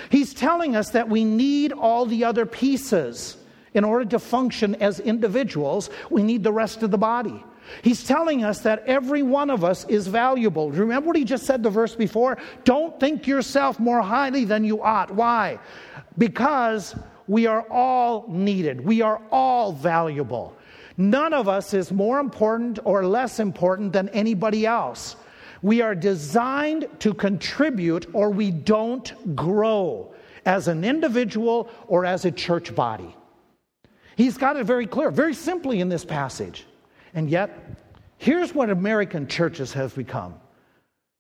He's 0.10 0.34
telling 0.36 0.76
us 0.76 0.92
that 0.92 1.10
we 1.10 1.24
need 1.24 1.74
all 1.74 2.06
the 2.06 2.24
other 2.24 2.46
pieces. 2.46 3.38
In 3.74 3.84
order 3.84 4.06
to 4.06 4.20
function 4.20 4.76
as 4.76 5.00
individuals, 5.00 5.90
we 6.10 6.24
need 6.24 6.44
the 6.44 6.52
rest 6.52 6.84
of 6.84 6.92
the 6.92 6.98
body. 6.98 7.44
He's 7.84 8.04
telling 8.04 8.44
us 8.44 8.60
that 8.62 8.84
every 8.86 9.24
one 9.24 9.50
of 9.50 9.64
us 9.64 9.86
is 9.86 10.08
valuable. 10.08 10.72
Remember 10.72 11.08
what 11.08 11.16
he 11.16 11.24
just 11.24 11.46
said 11.46 11.64
the 11.64 11.70
verse 11.70 11.96
before? 11.96 12.38
Don't 12.64 13.00
think 13.00 13.28
yourself 13.28 13.80
more 13.80 14.02
highly 14.02 14.46
than 14.46 14.64
you 14.66 14.82
ought. 14.82 15.12
Why? 15.12 15.60
Because 16.18 16.96
we 17.28 17.48
are 17.48 17.66
all 17.70 18.26
needed, 18.28 18.84
we 18.84 19.02
are 19.02 19.22
all 19.32 19.72
valuable. 19.72 20.56
None 20.98 21.34
of 21.34 21.48
us 21.48 21.74
is 21.74 21.92
more 21.92 22.20
important 22.20 22.80
or 22.84 23.06
less 23.06 23.40
important 23.40 23.94
than 23.94 24.10
anybody 24.10 24.66
else. 24.66 25.16
We 25.62 25.82
are 25.82 25.96
designed 25.96 26.88
to 27.00 27.14
contribute 27.14 28.08
or 28.14 28.32
we 28.32 28.52
don't 28.52 29.36
grow 29.36 30.14
as 30.46 30.68
an 30.68 30.84
individual 30.84 31.70
or 31.88 32.06
as 32.06 32.26
a 32.26 32.32
church 32.32 32.76
body. 32.76 33.16
He's 34.22 34.38
got 34.38 34.56
it 34.56 34.68
very 34.68 34.86
clear, 34.86 35.10
very 35.10 35.34
simply 35.34 35.80
in 35.80 35.90
this 35.90 36.06
passage. 36.06 36.68
And 37.16 37.28
yet, 37.28 37.50
here's 38.20 38.54
what 38.54 38.70
American 38.70 39.28
churches 39.28 39.74
have 39.74 39.96
become. 39.96 40.36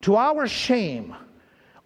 To 0.03 0.17
our 0.17 0.47
shame, 0.47 1.15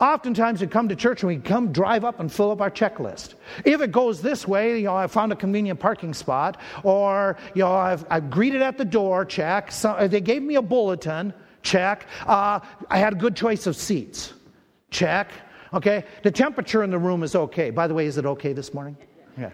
Oftentimes 0.01 0.59
we 0.59 0.68
come 0.68 0.89
to 0.89 0.95
church 0.95 1.24
and 1.24 1.30
we 1.30 1.38
come 1.38 1.72
drive 1.72 2.03
up 2.03 2.20
and 2.20 2.30
fill 2.30 2.51
up 2.51 2.59
our 2.59 2.70
checklist. 2.70 3.36
If 3.63 3.80
it 3.80 3.93
goes 3.93 4.22
this 4.22 4.45
way, 4.45 4.80
you 4.80 4.84
know, 4.88 4.95
I 4.97 5.07
found 5.07 5.32
a 5.32 5.38
convenient 5.38 5.80
parking 5.80 6.13
spot, 6.13 6.59
or 6.84 7.38
you 7.53 7.61
know, 7.61 7.72
I've, 7.72 8.05
I've 8.09 8.30
greeted 8.30 8.61
at 8.61 8.78
the 8.78 8.84
door, 8.84 9.24
check. 9.24 9.72
So, 9.72 10.05
they 10.09 10.20
gave 10.20 10.43
me 10.43 10.55
a 10.55 10.61
bulletin, 10.61 11.34
check. 11.61 12.07
Uh, 12.28 12.59
I 12.89 12.97
had 12.97 13.13
a 13.13 13.16
good 13.16 13.38
choice 13.38 13.68
of 13.68 13.78
seats, 13.78 14.34
check. 14.91 15.32
Okay, 15.74 16.03
the 16.24 16.32
temperature 16.32 16.84
in 16.84 16.89
the 16.89 16.99
room 16.99 17.24
is 17.24 17.34
okay. 17.34 17.70
By 17.70 17.88
the 17.88 17.93
way, 17.93 18.05
is 18.05 18.18
it 18.18 18.26
okay 18.26 18.51
this 18.51 18.74
morning? 18.74 18.97
Yeah. 19.38 19.51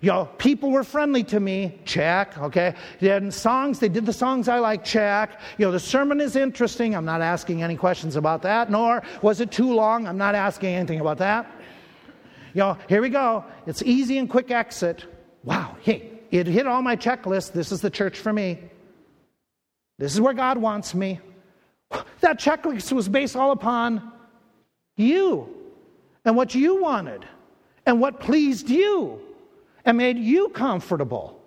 You 0.00 0.12
know, 0.12 0.26
people 0.38 0.70
were 0.70 0.84
friendly 0.84 1.24
to 1.24 1.40
me, 1.40 1.80
check, 1.84 2.38
okay. 2.38 2.74
Then 3.00 3.32
songs, 3.32 3.80
they 3.80 3.88
did 3.88 4.06
the 4.06 4.12
songs 4.12 4.48
I 4.48 4.60
like, 4.60 4.84
check. 4.84 5.40
You 5.58 5.66
know, 5.66 5.72
the 5.72 5.80
sermon 5.80 6.20
is 6.20 6.36
interesting, 6.36 6.94
I'm 6.94 7.04
not 7.04 7.20
asking 7.20 7.64
any 7.64 7.76
questions 7.76 8.14
about 8.14 8.42
that, 8.42 8.70
nor 8.70 9.02
was 9.22 9.40
it 9.40 9.50
too 9.50 9.74
long, 9.74 10.06
I'm 10.06 10.18
not 10.18 10.36
asking 10.36 10.74
anything 10.74 11.00
about 11.00 11.18
that. 11.18 11.50
You 12.54 12.60
know, 12.60 12.78
here 12.88 13.02
we 13.02 13.08
go. 13.08 13.44
It's 13.66 13.82
easy 13.82 14.18
and 14.18 14.30
quick 14.30 14.52
exit. 14.52 15.04
Wow, 15.42 15.76
hey, 15.80 16.10
it 16.30 16.46
hit 16.46 16.66
all 16.66 16.80
my 16.80 16.96
checklists. 16.96 17.52
This 17.52 17.72
is 17.72 17.80
the 17.80 17.90
church 17.90 18.18
for 18.18 18.32
me. 18.32 18.58
This 19.98 20.14
is 20.14 20.20
where 20.20 20.32
God 20.32 20.58
wants 20.58 20.94
me. 20.94 21.20
That 22.20 22.38
checklist 22.38 22.92
was 22.92 23.08
based 23.08 23.34
all 23.34 23.50
upon 23.50 24.12
you 24.96 25.48
and 26.24 26.36
what 26.36 26.54
you 26.54 26.80
wanted 26.80 27.26
and 27.86 28.00
what 28.00 28.20
pleased 28.20 28.68
you 28.68 29.20
and 29.88 29.96
made 29.96 30.18
you 30.18 30.50
comfortable. 30.50 31.42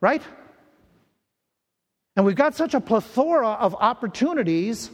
Right? 0.00 0.22
And 2.16 2.24
we've 2.24 2.34
got 2.34 2.54
such 2.54 2.72
a 2.72 2.80
plethora 2.80 3.50
of 3.50 3.74
opportunities 3.74 4.90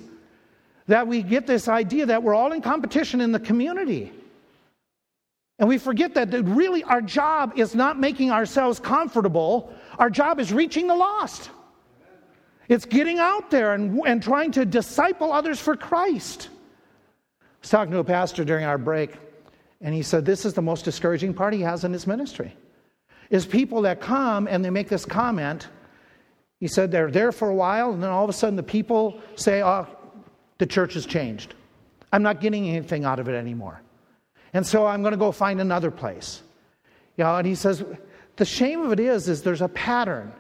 that 0.89 1.07
we 1.07 1.23
get 1.23 1.47
this 1.47 1.69
idea 1.69 2.07
that 2.07 2.25
we're 2.25 2.35
all 2.35 2.51
in 2.51 2.61
competition 2.61 3.21
in 3.21 3.31
the 3.31 3.39
community. 3.39 4.13
And 5.61 5.69
we 5.69 5.79
forget 5.79 6.15
that 6.15 6.33
really 6.45 6.83
our 6.83 7.01
job 7.01 7.53
is 7.57 7.77
not 7.77 8.01
making 8.01 8.33
ourselves 8.33 8.81
comfortable, 8.81 9.73
our 9.97 10.11
job 10.11 10.41
is 10.41 10.53
reaching 10.53 10.89
the 10.89 10.97
lost. 10.97 11.51
It's 12.69 12.85
getting 12.85 13.21
out 13.21 13.53
there 13.53 13.75
and, 13.75 14.01
and 14.05 14.21
trying 14.21 14.51
to 14.53 14.67
disciple 14.67 15.33
others 15.33 15.61
for 15.61 15.77
Christ. 15.77 16.49
I 17.41 17.47
was 17.61 17.71
talking 17.71 17.93
to 17.93 18.01
a 18.01 18.05
pastor 18.05 18.45
during 18.45 18.65
our 18.65 18.79
break. 18.79 19.13
And 19.83 19.95
he 19.95 20.03
said, 20.03 20.25
This 20.25 20.45
is 20.45 20.55
the 20.55 20.63
most 20.63 20.85
discouraging 20.85 21.35
part 21.35 21.53
he 21.53 21.61
has 21.61 21.85
in 21.85 21.93
his 21.93 22.07
ministry. 22.07 22.57
Is 23.31 23.45
people 23.47 23.83
that 23.83 24.01
come 24.01 24.47
and 24.47 24.65
they 24.65 24.71
make 24.71 24.89
this 24.89 25.05
comment. 25.05 25.69
He 26.61 26.69
said 26.69 26.91
they're 26.91 27.11
there 27.11 27.33
for 27.33 27.49
a 27.49 27.55
while, 27.55 27.93
and 27.93 28.03
then 28.03 28.11
all 28.11 28.25
of 28.25 28.31
a 28.31 28.33
sudden 28.33 28.57
the 28.57 28.63
people 28.63 29.21
say, 29.35 29.63
Oh, 29.63 29.87
the 30.59 30.67
church 30.67 30.95
has 30.95 31.07
changed. 31.07 31.55
I'm 32.13 32.23
not 32.23 32.41
getting 32.41 32.69
anything 32.69 33.05
out 33.05 33.19
of 33.19 33.29
it 33.29 33.35
anymore. 33.35 33.83
And 34.53 34.67
so 34.67 34.87
I'm 34.87 35.03
going 35.03 35.13
to 35.13 35.19
go 35.19 35.33
find 35.33 35.61
another 35.61 35.91
place. 35.91 36.43
You 37.17 37.25
know, 37.25 37.37
and 37.37 37.47
he 37.47 37.55
says, 37.55 37.83
the 38.37 38.45
shame 38.45 38.83
of 38.83 38.93
it 38.93 39.01
is, 39.01 39.29
is 39.29 39.43
there's 39.43 39.63
a 39.63 39.69
pattern. 39.69 40.33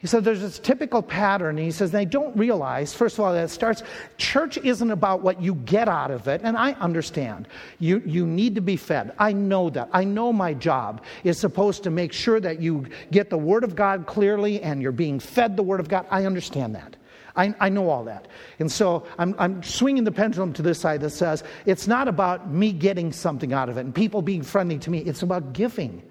He 0.00 0.06
said 0.06 0.24
there's 0.24 0.40
this 0.40 0.58
typical 0.58 1.02
pattern. 1.02 1.58
He 1.58 1.70
says 1.70 1.90
they 1.90 2.06
don't 2.06 2.34
realize, 2.34 2.94
first 2.94 3.18
of 3.18 3.24
all, 3.24 3.34
that 3.34 3.44
it 3.44 3.48
starts, 3.50 3.82
church 4.16 4.56
isn't 4.56 4.90
about 4.90 5.20
what 5.20 5.42
you 5.42 5.56
get 5.56 5.88
out 5.88 6.10
of 6.10 6.26
it. 6.26 6.40
And 6.42 6.56
I 6.56 6.72
understand. 6.72 7.46
You, 7.78 8.02
you 8.06 8.26
need 8.26 8.54
to 8.54 8.62
be 8.62 8.78
fed. 8.78 9.12
I 9.18 9.32
know 9.32 9.68
that. 9.68 9.90
I 9.92 10.04
know 10.04 10.32
my 10.32 10.54
job 10.54 11.04
is 11.22 11.38
supposed 11.38 11.82
to 11.82 11.90
make 11.90 12.14
sure 12.14 12.40
that 12.40 12.62
you 12.62 12.86
get 13.10 13.28
the 13.28 13.36
Word 13.36 13.62
of 13.62 13.76
God 13.76 14.06
clearly 14.06 14.62
and 14.62 14.80
you're 14.80 14.90
being 14.90 15.20
fed 15.20 15.54
the 15.54 15.62
Word 15.62 15.80
of 15.80 15.88
God. 15.90 16.06
I 16.10 16.24
understand 16.24 16.76
that. 16.76 16.96
I, 17.36 17.54
I 17.60 17.68
know 17.68 17.90
all 17.90 18.04
that. 18.04 18.26
And 18.58 18.72
so 18.72 19.06
I'm, 19.18 19.34
I'm 19.38 19.62
swinging 19.62 20.04
the 20.04 20.12
pendulum 20.12 20.54
to 20.54 20.62
this 20.62 20.80
side 20.80 21.02
that 21.02 21.10
says 21.10 21.44
it's 21.66 21.86
not 21.86 22.08
about 22.08 22.50
me 22.50 22.72
getting 22.72 23.12
something 23.12 23.52
out 23.52 23.68
of 23.68 23.76
it 23.76 23.80
and 23.82 23.94
people 23.94 24.22
being 24.22 24.42
friendly 24.42 24.78
to 24.78 24.90
me, 24.90 25.00
it's 25.00 25.20
about 25.20 25.52
giving. 25.52 26.02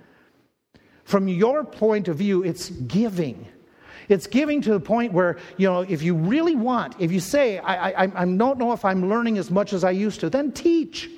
From 1.05 1.27
your 1.27 1.63
point 1.63 2.07
of 2.07 2.17
view, 2.17 2.43
it's 2.43 2.69
giving. 2.69 3.47
It's 4.09 4.27
giving 4.27 4.61
to 4.63 4.71
the 4.71 4.79
point 4.79 5.13
where, 5.13 5.37
you 5.57 5.67
know, 5.67 5.81
if 5.81 6.01
you 6.01 6.15
really 6.15 6.55
want, 6.55 6.95
if 6.99 7.11
you 7.11 7.19
say, 7.19 7.59
I, 7.59 7.91
I, 7.91 8.03
I 8.03 8.25
don't 8.25 8.57
know 8.57 8.73
if 8.73 8.83
I'm 8.83 9.07
learning 9.07 9.37
as 9.37 9.51
much 9.51 9.71
as 9.71 9.83
I 9.83 9.91
used 9.91 10.19
to, 10.21 10.29
then 10.29 10.51
teach. 10.51 11.09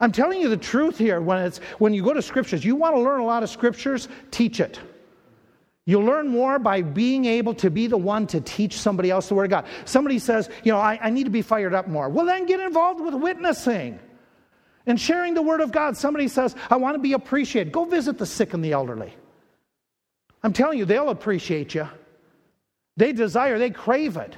I'm 0.00 0.10
telling 0.10 0.40
you 0.40 0.48
the 0.48 0.56
truth 0.56 0.96
here. 0.96 1.20
When, 1.20 1.38
it's, 1.38 1.58
when 1.78 1.92
you 1.92 2.02
go 2.02 2.14
to 2.14 2.22
scriptures, 2.22 2.64
you 2.64 2.74
want 2.74 2.96
to 2.96 3.00
learn 3.00 3.20
a 3.20 3.26
lot 3.26 3.42
of 3.42 3.50
scriptures, 3.50 4.08
teach 4.30 4.58
it. 4.58 4.80
You'll 5.84 6.04
learn 6.04 6.28
more 6.28 6.58
by 6.58 6.82
being 6.82 7.26
able 7.26 7.52
to 7.54 7.70
be 7.70 7.86
the 7.86 7.98
one 7.98 8.26
to 8.28 8.40
teach 8.40 8.78
somebody 8.78 9.10
else 9.10 9.28
the 9.28 9.34
Word 9.34 9.44
of 9.44 9.50
God. 9.50 9.66
Somebody 9.84 10.18
says, 10.18 10.48
you 10.64 10.72
know, 10.72 10.78
I, 10.78 10.98
I 11.02 11.10
need 11.10 11.24
to 11.24 11.30
be 11.30 11.42
fired 11.42 11.74
up 11.74 11.86
more. 11.86 12.08
Well, 12.08 12.24
then 12.24 12.46
get 12.46 12.60
involved 12.60 13.00
with 13.00 13.14
witnessing 13.14 13.98
and 14.86 14.98
sharing 14.98 15.34
the 15.34 15.42
Word 15.42 15.60
of 15.60 15.72
God. 15.72 15.96
Somebody 15.96 16.28
says, 16.28 16.56
I 16.70 16.76
want 16.76 16.94
to 16.94 17.00
be 17.00 17.12
appreciated. 17.12 17.72
Go 17.72 17.84
visit 17.84 18.18
the 18.18 18.26
sick 18.26 18.54
and 18.54 18.64
the 18.64 18.72
elderly. 18.72 19.12
I'm 20.42 20.52
telling 20.52 20.78
you, 20.78 20.84
they'll 20.84 21.10
appreciate 21.10 21.74
you. 21.74 21.88
They 22.96 23.12
desire, 23.12 23.58
they 23.58 23.70
crave 23.70 24.16
it. 24.16 24.36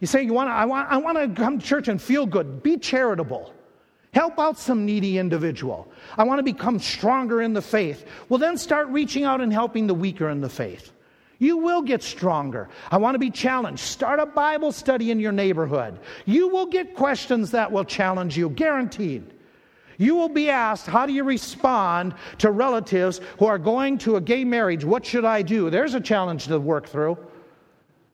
You 0.00 0.06
say, 0.06 0.22
you 0.22 0.32
want 0.32 0.50
I, 0.50 0.64
want, 0.64 0.90
I 0.90 0.96
want 0.96 1.18
to 1.18 1.40
come 1.40 1.58
to 1.58 1.64
church 1.64 1.88
and 1.88 2.00
feel 2.00 2.26
good. 2.26 2.62
Be 2.62 2.76
charitable. 2.76 3.52
Help 4.12 4.38
out 4.38 4.58
some 4.58 4.84
needy 4.84 5.16
individual. 5.16 5.90
I 6.18 6.24
want 6.24 6.38
to 6.38 6.42
become 6.42 6.78
stronger 6.78 7.40
in 7.40 7.54
the 7.54 7.62
faith. 7.62 8.04
Well, 8.28 8.38
then 8.38 8.58
start 8.58 8.88
reaching 8.88 9.24
out 9.24 9.40
and 9.40 9.52
helping 9.52 9.86
the 9.86 9.94
weaker 9.94 10.28
in 10.28 10.40
the 10.40 10.50
faith. 10.50 10.92
You 11.38 11.56
will 11.56 11.82
get 11.82 12.02
stronger. 12.02 12.68
I 12.90 12.98
want 12.98 13.14
to 13.14 13.18
be 13.18 13.30
challenged. 13.30 13.82
Start 13.82 14.20
a 14.20 14.26
Bible 14.26 14.70
study 14.70 15.10
in 15.10 15.18
your 15.18 15.32
neighborhood. 15.32 15.98
You 16.26 16.48
will 16.48 16.66
get 16.66 16.94
questions 16.94 17.50
that 17.52 17.72
will 17.72 17.84
challenge 17.84 18.36
you, 18.36 18.50
guaranteed. 18.50 19.32
You 20.02 20.16
will 20.16 20.28
be 20.28 20.50
asked, 20.50 20.86
How 20.86 21.06
do 21.06 21.12
you 21.12 21.22
respond 21.22 22.14
to 22.38 22.50
relatives 22.50 23.20
who 23.38 23.46
are 23.46 23.58
going 23.58 23.98
to 23.98 24.16
a 24.16 24.20
gay 24.20 24.42
marriage? 24.42 24.84
What 24.84 25.06
should 25.06 25.24
I 25.24 25.42
do? 25.42 25.70
There's 25.70 25.94
a 25.94 26.00
challenge 26.00 26.48
to 26.48 26.58
work 26.58 26.88
through. 26.88 27.16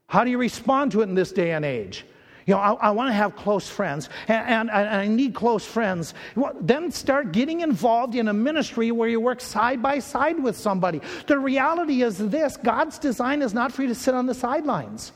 How 0.07 0.23
do 0.23 0.31
you 0.31 0.37
respond 0.37 0.93
to 0.93 1.01
it 1.01 1.05
in 1.05 1.15
this 1.15 1.33
day 1.33 1.53
and 1.53 1.65
age? 1.65 2.05
You 2.45 2.55
know, 2.55 2.61
I, 2.61 2.73
I 2.73 2.91
want 2.91 3.09
to 3.09 3.15
have 3.15 3.37
close 3.37 3.69
friends, 3.69 4.11
and, 4.27 4.49
and, 4.49 4.71
and, 4.71 4.89
I 4.89 5.07
need 5.07 5.35
close 5.35 5.65
friends. 5.65 6.13
Well, 6.35 6.55
then 6.61 6.91
start 6.91 7.33
getting 7.33 7.61
involved 7.61 8.15
in 8.15 8.29
a 8.29 8.33
ministry 8.35 8.91
where 8.91 9.09
you 9.09 9.21
work 9.21 9.41
side 9.41 9.83
by 9.83 9.99
side 9.99 10.43
with 10.43 10.57
somebody. 10.57 11.01
The 11.27 11.39
reality 11.39 12.03
is 12.03 12.19
this 12.19 12.59
God's 12.59 12.99
design 12.99 13.41
is 13.41 13.55
not 13.55 13.73
for 13.73 13.83
you 13.83 13.89
to 13.89 13.95
sit 13.95 14.15
on 14.15 14.27
the 14.27 14.35
sidelines. 14.35 15.13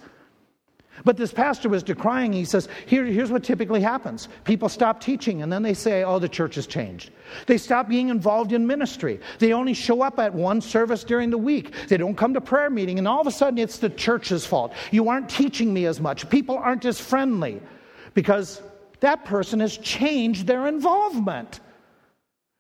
But 1.05 1.17
this 1.17 1.33
pastor 1.33 1.69
was 1.69 1.83
decrying. 1.83 2.33
He 2.33 2.45
says, 2.45 2.69
Here, 2.87 3.05
Here's 3.05 3.31
what 3.31 3.43
typically 3.43 3.81
happens 3.81 4.29
people 4.45 4.69
stop 4.69 5.01
teaching, 5.01 5.43
and 5.43 5.53
then 5.53 5.63
they 5.63 5.75
say, 5.75 6.05
Oh, 6.05 6.19
the 6.19 6.29
church 6.29 6.55
has 6.57 6.67
changed. 6.67 7.11
They 7.47 7.59
stop 7.59 7.89
being 7.89 8.09
involved 8.09 8.53
in 8.53 8.67
ministry. 8.67 9.21
They 9.39 9.53
only 9.53 9.75
show 9.75 10.03
up 10.03 10.19
at 10.19 10.35
one 10.35 10.61
service 10.61 11.03
during 11.03 11.31
the 11.31 11.39
week. 11.39 11.75
They 11.89 11.97
don't 11.97 12.17
come 12.17 12.35
to 12.35 12.41
prayer 12.41 12.71
meeting, 12.71 12.99
and 12.99 13.09
all 13.09 13.21
of 13.21 13.27
a 13.27 13.33
sudden 13.33 13.59
it's 13.59 13.79
the 13.79 13.91
church's 13.91 14.45
fault. 14.45 14.75
You 14.91 15.09
aren't 15.09 15.29
teaching 15.29 15.73
me 15.73 15.87
as 15.87 16.01
much. 16.01 16.29
People 16.29 16.57
aren't 16.57 16.85
as 16.85 17.01
friendly 17.01 17.61
because 18.15 18.63
that 19.01 19.25
person 19.25 19.61
has 19.61 19.77
changed 19.79 20.47
their 20.47 20.67
involvement. 20.67 21.61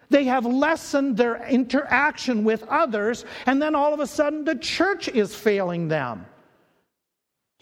They 0.08 0.24
have 0.24 0.44
lessened 0.44 1.16
their 1.16 1.46
interaction 1.46 2.44
with 2.44 2.64
others, 2.64 3.24
and 3.46 3.60
then 3.62 3.74
all 3.74 3.94
of 3.94 4.00
a 4.00 4.06
sudden 4.06 4.44
the 4.44 4.56
church 4.56 5.08
is 5.08 5.34
failing 5.34 5.88
them. 5.88 6.26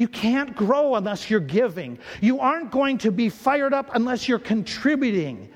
You 0.01 0.09
can't 0.09 0.57
grow 0.57 0.95
unless 0.95 1.29
you're 1.29 1.41
giving. 1.41 1.99
You 2.23 2.41
aren't 2.41 2.71
going 2.71 2.97
to 2.99 3.13
be 3.13 3.29
fired 3.29 3.75
up 3.75 3.91
unless 3.93 4.27
you're 4.27 4.39
contributing. 4.39 5.51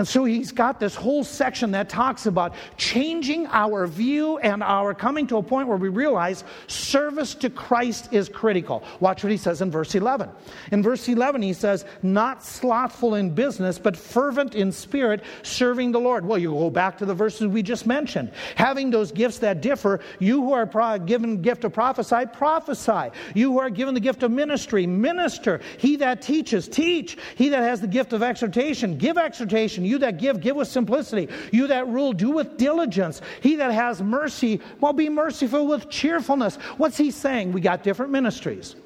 And 0.00 0.08
so 0.08 0.24
he's 0.24 0.50
got 0.50 0.80
this 0.80 0.94
whole 0.94 1.24
section 1.24 1.72
that 1.72 1.90
talks 1.90 2.24
about 2.24 2.54
changing 2.78 3.46
our 3.48 3.86
view 3.86 4.38
and 4.38 4.62
our 4.62 4.94
coming 4.94 5.26
to 5.26 5.36
a 5.36 5.42
point 5.42 5.68
where 5.68 5.76
we 5.76 5.90
realize 5.90 6.42
service 6.68 7.34
to 7.34 7.50
Christ 7.50 8.08
is 8.10 8.26
critical. 8.30 8.82
Watch 9.00 9.22
what 9.22 9.30
he 9.30 9.36
says 9.36 9.60
in 9.60 9.70
verse 9.70 9.94
11. 9.94 10.30
In 10.72 10.82
verse 10.82 11.06
11, 11.06 11.42
he 11.42 11.52
says, 11.52 11.84
Not 12.02 12.42
slothful 12.42 13.16
in 13.16 13.34
business, 13.34 13.78
but 13.78 13.94
fervent 13.94 14.54
in 14.54 14.72
spirit, 14.72 15.22
serving 15.42 15.92
the 15.92 16.00
Lord. 16.00 16.24
Well, 16.24 16.38
you 16.38 16.52
go 16.52 16.70
back 16.70 16.96
to 16.96 17.04
the 17.04 17.12
verses 17.12 17.48
we 17.48 17.62
just 17.62 17.86
mentioned. 17.86 18.32
Having 18.56 18.92
those 18.92 19.12
gifts 19.12 19.36
that 19.40 19.60
differ, 19.60 20.00
you 20.18 20.40
who 20.42 20.54
are 20.54 20.98
given 20.98 21.32
the 21.32 21.42
gift 21.42 21.64
of 21.64 21.74
prophesy, 21.74 22.24
prophesy. 22.32 23.10
You 23.34 23.52
who 23.52 23.58
are 23.58 23.68
given 23.68 23.92
the 23.92 24.00
gift 24.00 24.22
of 24.22 24.30
ministry, 24.30 24.86
minister. 24.86 25.60
He 25.76 25.96
that 25.96 26.22
teaches, 26.22 26.68
teach. 26.68 27.18
He 27.34 27.50
that 27.50 27.60
has 27.60 27.82
the 27.82 27.86
gift 27.86 28.14
of 28.14 28.22
exhortation, 28.22 28.96
give 28.96 29.18
exhortation. 29.18 29.89
You 29.90 29.98
that 29.98 30.18
give, 30.18 30.40
give 30.40 30.54
with 30.54 30.68
simplicity. 30.68 31.28
You 31.50 31.66
that 31.66 31.88
rule, 31.88 32.12
do 32.12 32.30
with 32.30 32.56
diligence. 32.56 33.20
He 33.40 33.56
that 33.56 33.72
has 33.72 34.00
mercy, 34.00 34.60
well, 34.80 34.92
be 34.92 35.08
merciful 35.08 35.66
with 35.66 35.90
cheerfulness. 35.90 36.54
What's 36.76 36.96
he 36.96 37.10
saying? 37.10 37.50
We 37.50 37.60
got 37.60 37.82
different 37.82 38.12
ministries. 38.12 38.76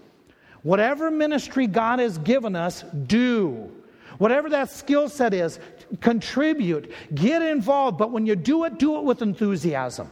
Whatever 0.62 1.10
ministry 1.10 1.66
God 1.66 1.98
has 1.98 2.16
given 2.16 2.56
us, 2.56 2.84
do. 3.06 3.70
Whatever 4.16 4.48
that 4.48 4.70
skill 4.70 5.10
set 5.10 5.34
is, 5.34 5.60
contribute, 6.00 6.90
get 7.14 7.42
involved. 7.42 7.98
But 7.98 8.10
when 8.10 8.24
you 8.24 8.34
do 8.34 8.64
it, 8.64 8.78
do 8.78 8.96
it 8.96 9.04
with 9.04 9.20
enthusiasm. 9.20 10.10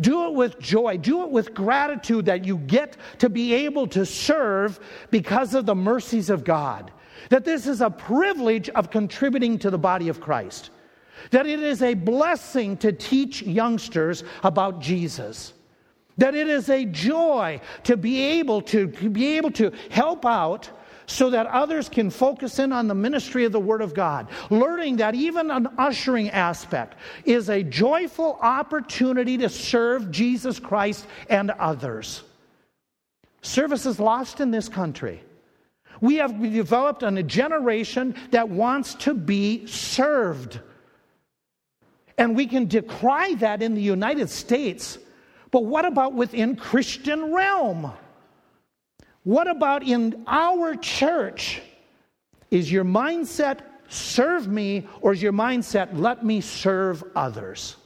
Do 0.00 0.26
it 0.26 0.34
with 0.34 0.58
joy. 0.58 0.96
Do 0.96 1.22
it 1.22 1.30
with 1.30 1.54
gratitude 1.54 2.24
that 2.26 2.44
you 2.44 2.56
get 2.56 2.96
to 3.20 3.28
be 3.28 3.54
able 3.54 3.86
to 3.88 4.04
serve 4.04 4.80
because 5.12 5.54
of 5.54 5.66
the 5.66 5.76
mercies 5.76 6.30
of 6.30 6.42
God 6.42 6.90
that 7.28 7.44
this 7.44 7.66
is 7.66 7.80
a 7.80 7.90
privilege 7.90 8.68
of 8.70 8.90
contributing 8.90 9.58
to 9.58 9.70
the 9.70 9.78
body 9.78 10.08
of 10.08 10.20
Christ, 10.20 10.70
that 11.30 11.46
it 11.46 11.60
is 11.60 11.82
a 11.82 11.94
blessing 11.94 12.76
to 12.78 12.92
teach 12.92 13.42
youngsters 13.42 14.24
about 14.42 14.80
Jesus. 14.80 15.52
That 16.18 16.34
it 16.34 16.48
is 16.48 16.68
a 16.68 16.84
joy 16.84 17.60
to 17.84 17.96
be 17.96 18.20
able 18.20 18.60
to, 18.62 18.86
to 18.86 19.08
be 19.08 19.38
able 19.38 19.50
to 19.52 19.72
help 19.90 20.26
out 20.26 20.68
so 21.06 21.30
that 21.30 21.46
others 21.46 21.88
can 21.88 22.10
focus 22.10 22.58
in 22.58 22.72
on 22.72 22.88
the 22.88 22.94
ministry 22.94 23.44
of 23.44 23.52
the 23.52 23.60
Word 23.60 23.82
of 23.82 23.94
God. 23.94 24.28
Learning 24.50 24.96
that 24.96 25.14
even 25.14 25.50
an 25.50 25.68
ushering 25.78 26.30
aspect 26.30 26.96
is 27.24 27.48
a 27.48 27.62
joyful 27.62 28.38
opportunity 28.40 29.36
to 29.38 29.48
serve 29.48 30.10
Jesus 30.10 30.58
Christ 30.58 31.06
and 31.28 31.50
others. 31.52 32.22
Service 33.42 33.86
is 33.86 33.98
lost 33.98 34.40
in 34.40 34.50
this 34.50 34.68
country. 34.68 35.22
We 36.02 36.16
have 36.16 36.42
developed 36.42 37.04
a 37.04 37.22
generation 37.22 38.16
that 38.32 38.48
wants 38.48 38.94
to 38.96 39.14
be 39.14 39.66
served. 39.66 40.60
And 42.18 42.36
we 42.36 42.46
can 42.46 42.66
decry 42.66 43.34
that 43.34 43.62
in 43.62 43.74
the 43.74 43.80
United 43.80 44.28
States, 44.28 44.98
but 45.52 45.64
what 45.64 45.84
about 45.84 46.12
within 46.12 46.56
Christian 46.56 47.32
realm? 47.32 47.92
What 49.22 49.46
about 49.46 49.84
in 49.84 50.24
our 50.26 50.74
church? 50.74 51.62
Is 52.50 52.70
your 52.70 52.84
mindset 52.84 53.60
serve 53.88 54.48
me 54.48 54.88
or 55.00 55.12
is 55.12 55.22
your 55.22 55.32
mindset 55.32 55.96
let 55.96 56.24
me 56.24 56.40
serve 56.40 57.04
others? 57.14 57.76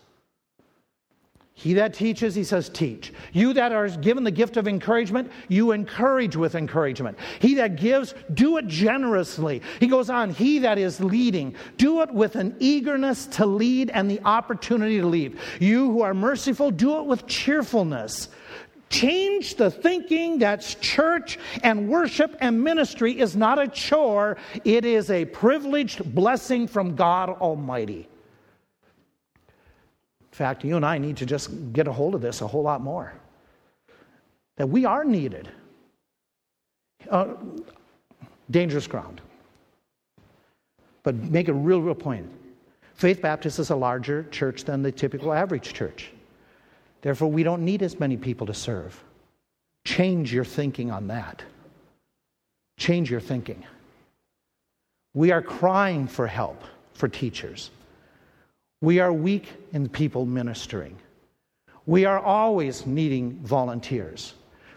He 1.58 1.72
that 1.72 1.94
teaches, 1.94 2.34
he 2.34 2.44
says, 2.44 2.68
teach. 2.68 3.14
You 3.32 3.54
that 3.54 3.72
are 3.72 3.88
given 3.88 4.24
the 4.24 4.30
gift 4.30 4.58
of 4.58 4.68
encouragement, 4.68 5.32
you 5.48 5.72
encourage 5.72 6.36
with 6.36 6.54
encouragement. 6.54 7.18
He 7.40 7.54
that 7.54 7.76
gives, 7.76 8.14
do 8.34 8.58
it 8.58 8.66
generously. 8.66 9.62
He 9.80 9.86
goes 9.86 10.10
on, 10.10 10.28
he 10.28 10.58
that 10.58 10.76
is 10.76 11.00
leading, 11.00 11.54
do 11.78 12.02
it 12.02 12.12
with 12.12 12.36
an 12.36 12.56
eagerness 12.58 13.24
to 13.28 13.46
lead 13.46 13.88
and 13.88 14.10
the 14.10 14.20
opportunity 14.22 15.00
to 15.00 15.06
lead. 15.06 15.38
You 15.58 15.90
who 15.90 16.02
are 16.02 16.12
merciful, 16.12 16.70
do 16.70 16.98
it 16.98 17.06
with 17.06 17.26
cheerfulness. 17.26 18.28
Change 18.90 19.54
the 19.54 19.70
thinking 19.70 20.40
that 20.40 20.60
church 20.82 21.38
and 21.62 21.88
worship 21.88 22.36
and 22.42 22.62
ministry 22.62 23.18
is 23.18 23.34
not 23.34 23.58
a 23.58 23.66
chore, 23.66 24.36
it 24.64 24.84
is 24.84 25.10
a 25.10 25.24
privileged 25.24 26.14
blessing 26.14 26.68
from 26.68 26.96
God 26.96 27.30
Almighty 27.30 28.10
fact, 30.36 30.64
you 30.64 30.76
and 30.76 30.84
I 30.84 30.98
need 30.98 31.16
to 31.16 31.26
just 31.26 31.50
get 31.72 31.88
a 31.88 31.92
hold 31.92 32.14
of 32.14 32.20
this 32.20 32.42
a 32.42 32.46
whole 32.46 32.62
lot 32.62 32.82
more. 32.82 33.12
That 34.56 34.68
we 34.68 34.84
are 34.84 35.04
needed. 35.04 35.48
Uh, 37.10 37.34
dangerous 38.50 38.86
ground. 38.86 39.20
But 41.02 41.14
make 41.14 41.48
a 41.48 41.52
real, 41.52 41.80
real 41.80 41.94
point. 41.94 42.30
Faith 42.94 43.22
Baptist 43.22 43.58
is 43.58 43.70
a 43.70 43.76
larger 43.76 44.24
church 44.30 44.64
than 44.64 44.82
the 44.82 44.92
typical 44.92 45.32
average 45.32 45.72
church. 45.72 46.10
Therefore, 47.00 47.30
we 47.30 47.42
don't 47.42 47.64
need 47.64 47.82
as 47.82 47.98
many 48.00 48.16
people 48.16 48.46
to 48.46 48.54
serve. 48.54 49.02
Change 49.84 50.34
your 50.34 50.44
thinking 50.44 50.90
on 50.90 51.06
that. 51.06 51.42
Change 52.78 53.10
your 53.10 53.20
thinking. 53.20 53.64
We 55.14 55.30
are 55.30 55.42
crying 55.42 56.06
for 56.08 56.26
help 56.26 56.62
for 56.92 57.08
teachers. 57.08 57.70
We 58.80 59.00
are 59.00 59.12
weak 59.12 59.48
in 59.72 59.88
people 59.88 60.26
ministering. 60.26 60.96
We 61.86 62.04
are 62.04 62.18
always 62.18 62.86
needing 62.86 63.38
volunteers. 63.42 64.34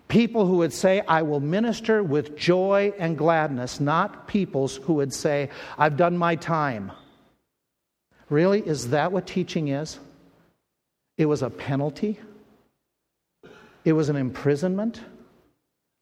People 0.08 0.46
who 0.46 0.58
would 0.58 0.74
say, 0.74 1.02
I 1.02 1.22
will 1.22 1.40
minister 1.40 2.02
with 2.04 2.36
joy 2.36 2.94
and 2.98 3.18
gladness, 3.18 3.80
not 3.80 4.28
peoples 4.28 4.78
who 4.78 4.94
would 4.96 5.14
say, 5.14 5.50
I've 5.78 5.98
done 5.98 6.18
my 6.18 6.36
time. 6.36 6.92
Really? 8.30 8.62
Is 8.62 8.90
that 8.90 9.12
what 9.12 9.28
teaching 9.28 9.68
is? 9.68 10.00
It 11.18 11.26
was 11.26 11.42
a 11.42 11.50
penalty? 11.50 12.20
It 13.86 13.94
was 13.94 14.10
an 14.10 14.16
imprisonment? 14.16 15.02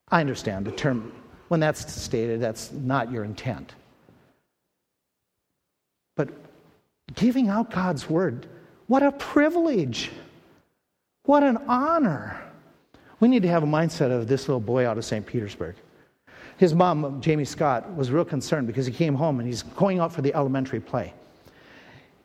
I 0.09 0.21
understand 0.21 0.65
the 0.65 0.71
term, 0.71 1.11
when 1.47 1.59
that's 1.59 1.93
stated, 1.93 2.39
that's 2.39 2.71
not 2.71 3.11
your 3.11 3.23
intent. 3.23 3.75
But 6.15 6.29
giving 7.15 7.49
out 7.49 7.71
God's 7.71 8.09
word. 8.09 8.47
What 8.87 9.03
a 9.03 9.11
privilege. 9.11 10.11
What 11.23 11.43
an 11.43 11.57
honor. 11.67 12.41
We 13.19 13.27
need 13.27 13.41
to 13.41 13.49
have 13.49 13.63
a 13.63 13.67
mindset 13.67 14.11
of 14.11 14.27
this 14.27 14.47
little 14.47 14.59
boy 14.59 14.87
out 14.87 14.97
of 14.97 15.05
St. 15.05 15.25
Petersburg. 15.25 15.75
His 16.57 16.73
mom, 16.73 17.21
Jamie 17.21 17.45
Scott, 17.45 17.95
was 17.95 18.11
real 18.11 18.25
concerned 18.25 18.67
because 18.67 18.85
he 18.85 18.93
came 18.93 19.13
home 19.13 19.39
and 19.39 19.47
he's 19.47 19.63
going 19.63 19.99
out 19.99 20.11
for 20.11 20.21
the 20.21 20.33
elementary 20.33 20.79
play. 20.79 21.13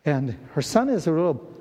And 0.04 0.36
her 0.52 0.62
son 0.62 0.88
is 0.88 1.06
a 1.06 1.10
little, 1.10 1.54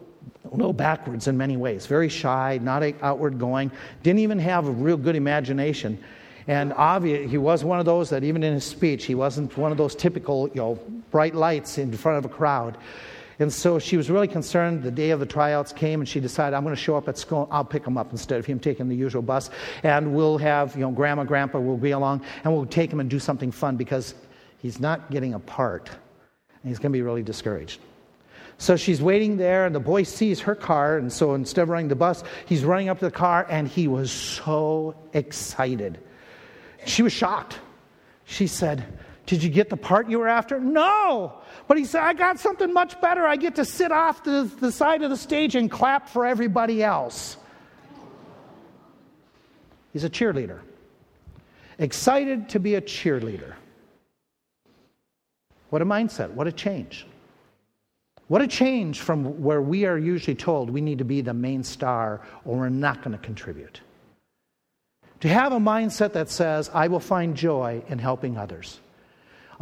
a 0.52 0.56
little 0.56 0.74
backwards 0.74 1.28
in 1.28 1.38
many 1.38 1.58
ways, 1.58 1.86
very 1.86 2.10
shy, 2.10 2.60
not 2.62 2.84
outward 3.02 3.40
going, 3.40 3.72
didn't 4.04 4.20
even 4.20 4.40
have 4.40 4.68
a 4.68 4.72
real 4.72 4.98
good 4.98 5.16
imagination. 5.16 6.02
And 6.48 6.74
he 7.04 7.38
was 7.38 7.64
one 7.64 7.80
of 7.80 7.86
those 7.86 8.10
that 8.10 8.24
even 8.24 8.44
in 8.44 8.54
his 8.54 8.64
speech, 8.64 9.06
he 9.06 9.16
wasn't 9.16 9.56
one 9.58 9.72
of 9.72 9.78
those 9.78 9.96
typical, 9.96 10.48
you 10.50 10.56
know, 10.56 10.80
bright 11.12 11.36
lights 11.36 11.78
in 11.78 11.92
front 11.94 12.18
of 12.18 12.26
a 12.26 12.34
crowd. 12.34 12.78
And 13.42 13.52
so 13.52 13.80
she 13.80 13.98
was 13.98 14.12
really 14.12 14.28
concerned. 14.28 14.84
The 14.84 14.92
day 14.92 15.10
of 15.10 15.20
the 15.20 15.26
tryouts 15.26 15.74
came, 15.74 16.00
and 16.00 16.08
she 16.08 16.20
decided, 16.20 16.56
I'm 16.56 16.64
going 16.64 16.76
to 16.76 16.82
show 16.82 16.96
up 16.96 17.10
at 17.10 17.18
school. 17.18 17.48
I'll 17.50 17.66
pick 17.66 17.86
him 17.86 17.98
up 17.98 18.12
instead 18.12 18.38
of 18.38 18.46
him 18.46 18.60
taking 18.60 18.88
the 18.88 18.96
usual 18.96 19.24
bus. 19.24 19.50
And 19.82 20.14
we'll 20.14 20.38
have, 20.38 20.76
you 20.76 20.82
know, 20.82 20.92
grandma, 20.92 21.24
grandpa 21.24 21.60
will 21.60 21.76
be 21.76 21.90
along, 21.90 22.24
and 22.44 22.54
we'll 22.54 22.68
take 22.68 22.94
him 22.94 23.00
and 23.00 23.10
do 23.10 23.18
something 23.18 23.52
fun 23.52 23.78
because 23.78 24.14
he's 24.60 24.80
not 24.80 25.10
getting 25.10 25.34
a 25.34 25.40
part. 25.40 25.90
And 25.90 26.70
he's 26.70 26.78
going 26.78 26.92
to 26.92 26.96
be 26.96 27.02
really 27.02 27.24
discouraged. 27.24 27.82
So 28.60 28.76
she's 28.76 29.02
waiting 29.02 29.38
there, 29.38 29.66
and 29.66 29.74
the 29.74 29.80
boy 29.80 30.04
sees 30.04 30.40
her 30.42 30.54
car, 30.54 31.00
and 31.00 31.12
so 31.12 31.34
instead 31.34 31.64
of 31.64 31.70
running 31.70 31.88
the 31.88 31.96
bus, 31.96 32.24
he's 32.46 32.64
running 32.64 32.90
up 32.90 33.00
to 33.00 33.06
the 33.06 33.12
car, 33.12 33.48
and 33.50 33.68
he 33.68 33.88
was 33.88 34.12
so 34.12 34.96
excited. 35.14 35.98
She 36.86 37.02
was 37.02 37.12
shocked. 37.12 37.60
She 38.26 38.46
said, 38.46 38.86
Did 39.32 39.44
you 39.44 39.50
get 39.50 39.70
the 39.70 39.78
part 39.78 40.10
you 40.10 40.20
were 40.20 40.28
after? 40.28 40.60
No. 40.60 41.40
But 41.70 41.78
he 41.78 41.86
said, 41.86 42.02
I 42.02 42.12
got 42.12 42.38
something 42.38 42.74
much 42.74 43.00
better. 43.00 43.26
I 43.26 43.38
get 43.38 43.56
to 43.56 43.64
sit 43.64 43.90
off 43.90 44.26
the, 44.26 44.52
the 44.60 44.74
side 44.74 45.04
of 45.04 45.10
the 45.10 45.16
stage 45.16 45.56
and 45.56 45.72
clap 45.72 46.10
for 46.10 46.26
everybody 46.26 46.84
else. 46.84 47.38
He's 49.94 50.04
a 50.04 50.10
cheerleader. 50.10 50.60
Excited 51.80 52.50
to 52.50 52.60
be 52.60 52.76
a 52.76 52.82
cheerleader. 52.82 53.54
What 55.70 55.82
a 55.82 55.86
mindset. 55.86 56.32
What 56.32 56.48
a 56.48 56.52
change. 56.52 57.08
What 58.28 58.42
a 58.42 58.48
change 58.48 59.00
from 59.00 59.42
where 59.42 59.62
we 59.62 59.86
are 59.86 59.98
usually 59.98 60.36
told 60.36 60.70
we 60.70 60.82
need 60.82 60.98
to 60.98 61.06
be 61.06 61.22
the 61.22 61.34
main 61.34 61.64
star 61.64 62.20
or 62.44 62.58
we're 62.58 62.68
not 62.68 63.02
going 63.02 63.14
to 63.14 63.24
contribute. 63.24 63.80
To 65.22 65.30
have 65.30 65.54
a 65.54 65.58
mindset 65.58 66.12
that 66.12 66.30
says, 66.30 66.70
I 66.74 66.90
will 66.90 67.00
find 67.00 67.34
joy 67.34 67.82
in 67.88 67.98
helping 67.98 68.38
others. 68.38 68.82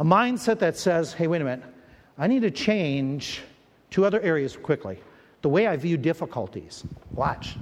A 0.00 0.04
mindset 0.04 0.58
that 0.60 0.78
says, 0.78 1.12
hey, 1.12 1.26
wait 1.26 1.42
a 1.42 1.44
minute, 1.44 1.62
I 2.16 2.26
need 2.26 2.40
to 2.40 2.50
change 2.50 3.42
two 3.90 4.06
other 4.06 4.18
areas 4.22 4.56
quickly. 4.56 4.98
The 5.42 5.50
way 5.50 5.66
I 5.66 5.76
view 5.76 5.98
difficulties. 5.98 6.84
Watch. 7.12 7.56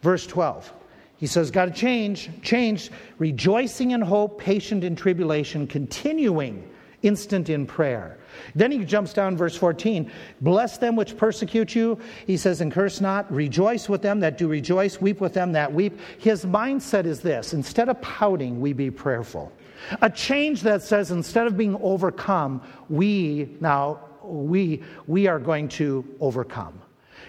Verse 0.00 0.26
12. 0.26 0.72
He 1.18 1.26
says, 1.26 1.50
got 1.50 1.66
to 1.66 1.70
change, 1.70 2.30
change, 2.40 2.90
rejoicing 3.18 3.90
in 3.90 4.00
hope, 4.00 4.40
patient 4.40 4.84
in 4.84 4.96
tribulation, 4.96 5.66
continuing, 5.66 6.66
instant 7.02 7.50
in 7.50 7.66
prayer. 7.66 8.16
Then 8.54 8.72
he 8.72 8.84
jumps 8.86 9.12
down, 9.12 9.36
verse 9.36 9.54
14. 9.56 10.10
Bless 10.40 10.78
them 10.78 10.96
which 10.96 11.14
persecute 11.18 11.74
you. 11.74 11.98
He 12.26 12.38
says, 12.38 12.62
and 12.62 12.72
curse 12.72 13.02
not. 13.02 13.30
Rejoice 13.30 13.90
with 13.90 14.00
them 14.00 14.18
that 14.20 14.38
do 14.38 14.48
rejoice. 14.48 14.98
Weep 14.98 15.20
with 15.20 15.34
them 15.34 15.52
that 15.52 15.70
weep. 15.70 16.00
His 16.18 16.46
mindset 16.46 17.04
is 17.04 17.20
this 17.20 17.52
instead 17.52 17.90
of 17.90 18.00
pouting, 18.00 18.62
we 18.62 18.72
be 18.72 18.90
prayerful. 18.90 19.52
A 20.00 20.10
change 20.10 20.62
that 20.62 20.82
says 20.82 21.10
instead 21.10 21.46
of 21.46 21.56
being 21.56 21.76
overcome, 21.82 22.62
we 22.88 23.56
now, 23.60 24.00
we, 24.22 24.82
we 25.06 25.26
are 25.26 25.38
going 25.38 25.68
to 25.70 26.04
overcome. 26.20 26.80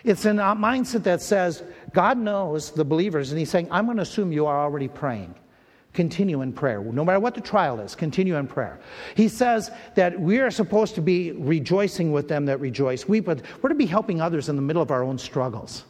It's 0.04 0.26
a 0.26 0.30
mindset 0.30 1.04
that 1.04 1.22
says, 1.22 1.64
God 1.94 2.18
knows 2.18 2.72
the 2.72 2.84
believers, 2.84 3.32
and 3.32 3.40
He's 3.40 3.50
saying, 3.50 3.70
I'm 3.72 3.86
going 3.86 3.98
to 3.98 4.04
assume 4.04 4.32
you 4.32 4.46
are 4.46 4.60
already 4.60 4.88
praying. 4.88 5.36
Continue 5.94 6.42
in 6.42 6.52
prayer. 6.52 6.82
No 6.82 7.06
matter 7.06 7.20
what 7.20 7.36
the 7.36 7.42
trial 7.42 7.80
is, 7.80 7.94
continue 7.94 8.36
in 8.36 8.48
prayer. 8.48 8.80
He 9.16 9.28
says 9.28 9.70
that 9.96 10.20
we 10.20 10.40
are 10.40 10.50
supposed 10.50 10.96
to 10.96 11.02
be 11.02 11.32
rejoicing 11.34 12.12
with 12.12 12.28
them 12.28 12.46
that 12.48 12.60
rejoice. 12.60 13.08
We, 13.08 13.22
we're 13.22 13.70
to 13.70 13.76
be 13.76 13.86
helping 13.86 14.20
others 14.20 14.50
in 14.50 14.56
the 14.56 14.62
middle 14.62 14.82
of 14.82 14.90
our 14.90 15.04
own 15.04 15.20
struggles. 15.20 15.86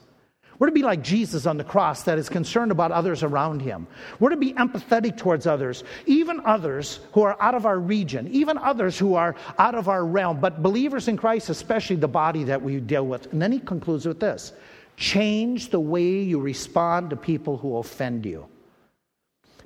We're 0.60 0.68
to 0.68 0.74
be 0.74 0.84
like 0.84 1.02
Jesus 1.02 1.46
on 1.46 1.58
the 1.58 1.64
cross 1.64 2.04
that 2.04 2.20
is 2.20 2.30
concerned 2.30 2.72
about 2.72 2.92
others 2.92 3.24
around 3.24 3.62
him. 3.62 3.88
We're 4.20 4.30
to 4.30 4.38
be 4.38 4.54
empathetic 4.54 5.18
towards 5.18 5.48
others, 5.48 5.84
even 6.06 6.42
others 6.46 7.00
who 7.12 7.24
are 7.24 7.36
out 7.40 7.56
of 7.56 7.66
our 7.66 7.80
region, 7.80 8.28
even 8.32 8.58
others 8.58 8.98
who 8.98 9.16
are 9.16 9.36
out 9.58 9.76
of 9.76 9.90
our 9.90 10.06
realm, 10.06 10.40
but 10.40 10.62
believers 10.62 11.08
in 11.08 11.18
Christ, 11.18 11.50
especially 11.50 11.96
the 11.96 12.08
body 12.08 12.44
that 12.44 12.62
we 12.62 12.80
deal 12.80 13.08
with. 13.08 13.32
And 13.34 13.42
then 13.42 13.52
he 13.52 13.60
concludes 13.60 14.06
with 14.06 14.20
this 14.20 14.54
change 14.96 15.70
the 15.70 15.80
way 15.80 16.20
you 16.20 16.40
respond 16.40 17.10
to 17.10 17.16
people 17.16 17.58
who 17.58 17.78
offend 17.78 18.26
you, 18.26 18.46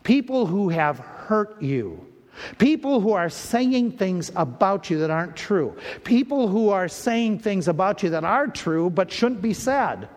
people 0.03 0.45
who 0.45 0.69
have 0.69 0.99
hurt 0.99 1.61
you. 1.61 2.05
People 2.59 3.01
who 3.01 3.13
are 3.13 3.31
saying 3.31 3.93
things 3.93 4.31
about 4.35 4.91
you 4.91 4.99
that 4.99 5.09
aren't 5.09 5.35
true. 5.35 5.75
People 6.03 6.47
who 6.47 6.69
are 6.69 6.87
saying 6.87 7.39
things 7.39 7.67
about 7.67 8.03
you 8.03 8.11
that 8.11 8.23
are 8.23 8.45
true 8.45 8.91
but 8.91 9.11
shouldn't 9.11 9.41
be 9.41 9.55
said. 9.55 10.07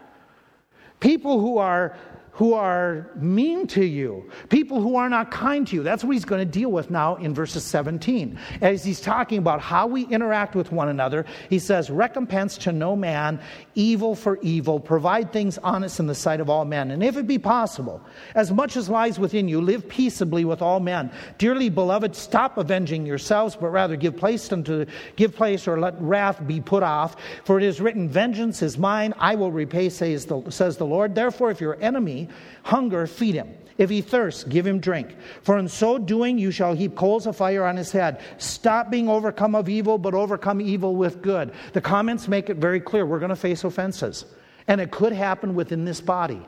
People 1.00 1.40
who 1.40 1.58
are 1.58 1.96
who 2.32 2.54
are 2.54 3.10
mean 3.16 3.66
to 3.66 3.84
you, 3.84 4.30
people 4.48 4.80
who 4.80 4.96
are 4.96 5.08
not 5.08 5.30
kind 5.30 5.66
to 5.66 5.76
you. 5.76 5.82
That's 5.82 6.04
what 6.04 6.12
he's 6.12 6.24
going 6.24 6.40
to 6.40 6.50
deal 6.50 6.70
with 6.70 6.90
now 6.90 7.16
in 7.16 7.34
verses 7.34 7.64
17. 7.64 8.38
As 8.60 8.84
he's 8.84 9.00
talking 9.00 9.38
about 9.38 9.60
how 9.60 9.86
we 9.86 10.06
interact 10.06 10.54
with 10.54 10.72
one 10.72 10.88
another, 10.88 11.26
he 11.48 11.58
says, 11.58 11.90
Recompense 11.90 12.56
to 12.58 12.72
no 12.72 12.96
man 12.96 13.40
evil 13.74 14.14
for 14.14 14.38
evil, 14.42 14.80
provide 14.80 15.32
things 15.32 15.58
honest 15.58 16.00
in 16.00 16.06
the 16.06 16.14
sight 16.14 16.40
of 16.40 16.48
all 16.48 16.64
men. 16.64 16.90
And 16.90 17.02
if 17.02 17.16
it 17.16 17.26
be 17.26 17.38
possible, 17.38 18.00
as 18.34 18.50
much 18.52 18.76
as 18.76 18.88
lies 18.88 19.18
within 19.18 19.48
you, 19.48 19.60
live 19.60 19.88
peaceably 19.88 20.44
with 20.44 20.62
all 20.62 20.80
men. 20.80 21.10
Dearly 21.38 21.68
beloved, 21.68 22.14
stop 22.14 22.58
avenging 22.58 23.06
yourselves, 23.06 23.56
but 23.56 23.68
rather 23.68 23.96
give 23.96 24.16
place 24.16 24.50
unto 24.52 24.86
give 25.16 25.34
place 25.34 25.68
or 25.68 25.78
let 25.78 26.00
wrath 26.00 26.46
be 26.46 26.60
put 26.60 26.82
off. 26.82 27.16
For 27.44 27.58
it 27.58 27.64
is 27.64 27.80
written, 27.80 28.08
Vengeance 28.08 28.62
is 28.62 28.78
mine, 28.78 29.14
I 29.18 29.34
will 29.34 29.52
repay, 29.52 29.88
says 29.88 30.26
the, 30.26 30.48
says 30.50 30.76
the 30.76 30.86
Lord. 30.86 31.14
Therefore, 31.14 31.50
if 31.50 31.60
your 31.60 31.76
enemy 31.82 32.28
Hunger, 32.62 33.06
feed 33.06 33.34
him. 33.34 33.54
If 33.78 33.88
he 33.88 34.02
thirsts, 34.02 34.44
give 34.44 34.66
him 34.66 34.78
drink. 34.78 35.16
For 35.42 35.58
in 35.58 35.66
so 35.66 35.96
doing, 35.96 36.38
you 36.38 36.50
shall 36.50 36.74
heap 36.74 36.96
coals 36.96 37.26
of 37.26 37.34
fire 37.36 37.64
on 37.64 37.78
his 37.78 37.90
head. 37.90 38.20
Stop 38.36 38.90
being 38.90 39.08
overcome 39.08 39.54
of 39.54 39.70
evil, 39.70 39.96
but 39.96 40.12
overcome 40.12 40.60
evil 40.60 40.96
with 40.96 41.22
good. 41.22 41.52
The 41.72 41.80
comments 41.80 42.28
make 42.28 42.50
it 42.50 42.58
very 42.58 42.78
clear 42.78 43.06
we're 43.06 43.18
going 43.18 43.30
to 43.30 43.36
face 43.36 43.64
offenses. 43.64 44.26
And 44.68 44.82
it 44.82 44.90
could 44.90 45.14
happen 45.14 45.54
within 45.54 45.86
this 45.86 46.00
body. 46.00 46.42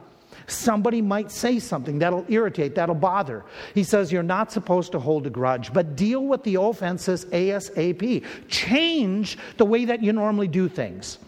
Somebody 0.47 1.01
might 1.01 1.30
say 1.30 1.59
something 1.59 1.99
that'll 1.99 2.26
irritate, 2.28 2.74
that'll 2.74 2.95
bother. 2.95 3.45
He 3.74 3.85
says 3.85 4.12
you're 4.12 4.22
not 4.22 4.53
supposed 4.53 4.93
to 4.93 4.99
hold 4.99 5.26
a 5.26 5.30
grudge, 5.30 5.72
but 5.72 5.97
deal 5.97 6.24
with 6.26 6.43
the 6.43 6.57
offenses 6.57 7.24
ASAP. 7.26 8.24
Change 8.49 9.39
the 9.57 9.64
way 9.64 9.87
that 9.87 10.03
you 10.03 10.12
normally 10.12 10.49
do 10.49 10.68
things. 10.68 11.18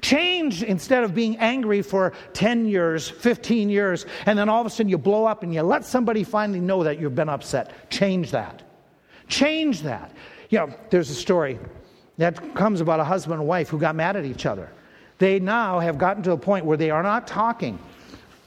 Change 0.00 0.62
instead 0.62 1.04
of 1.04 1.14
being 1.14 1.36
angry 1.38 1.82
for 1.82 2.12
10 2.32 2.66
years, 2.66 3.08
15 3.08 3.68
years, 3.68 4.06
and 4.26 4.38
then 4.38 4.48
all 4.48 4.60
of 4.60 4.66
a 4.66 4.70
sudden 4.70 4.88
you 4.88 4.98
blow 4.98 5.24
up 5.24 5.42
and 5.42 5.52
you 5.52 5.62
let 5.62 5.84
somebody 5.84 6.24
finally 6.24 6.60
know 6.60 6.82
that 6.82 6.98
you've 6.98 7.14
been 7.14 7.28
upset. 7.28 7.90
Change 7.90 8.30
that. 8.30 8.62
Change 9.28 9.82
that. 9.82 10.12
You 10.50 10.58
know, 10.58 10.74
there's 10.90 11.10
a 11.10 11.14
story 11.14 11.58
that 12.18 12.54
comes 12.54 12.80
about 12.80 13.00
a 13.00 13.04
husband 13.04 13.40
and 13.40 13.48
wife 13.48 13.68
who 13.68 13.78
got 13.78 13.94
mad 13.94 14.16
at 14.16 14.24
each 14.24 14.46
other. 14.46 14.70
They 15.18 15.38
now 15.38 15.78
have 15.78 15.98
gotten 15.98 16.22
to 16.24 16.32
a 16.32 16.36
point 16.36 16.64
where 16.64 16.76
they 16.76 16.90
are 16.90 17.02
not 17.02 17.26
talking 17.26 17.78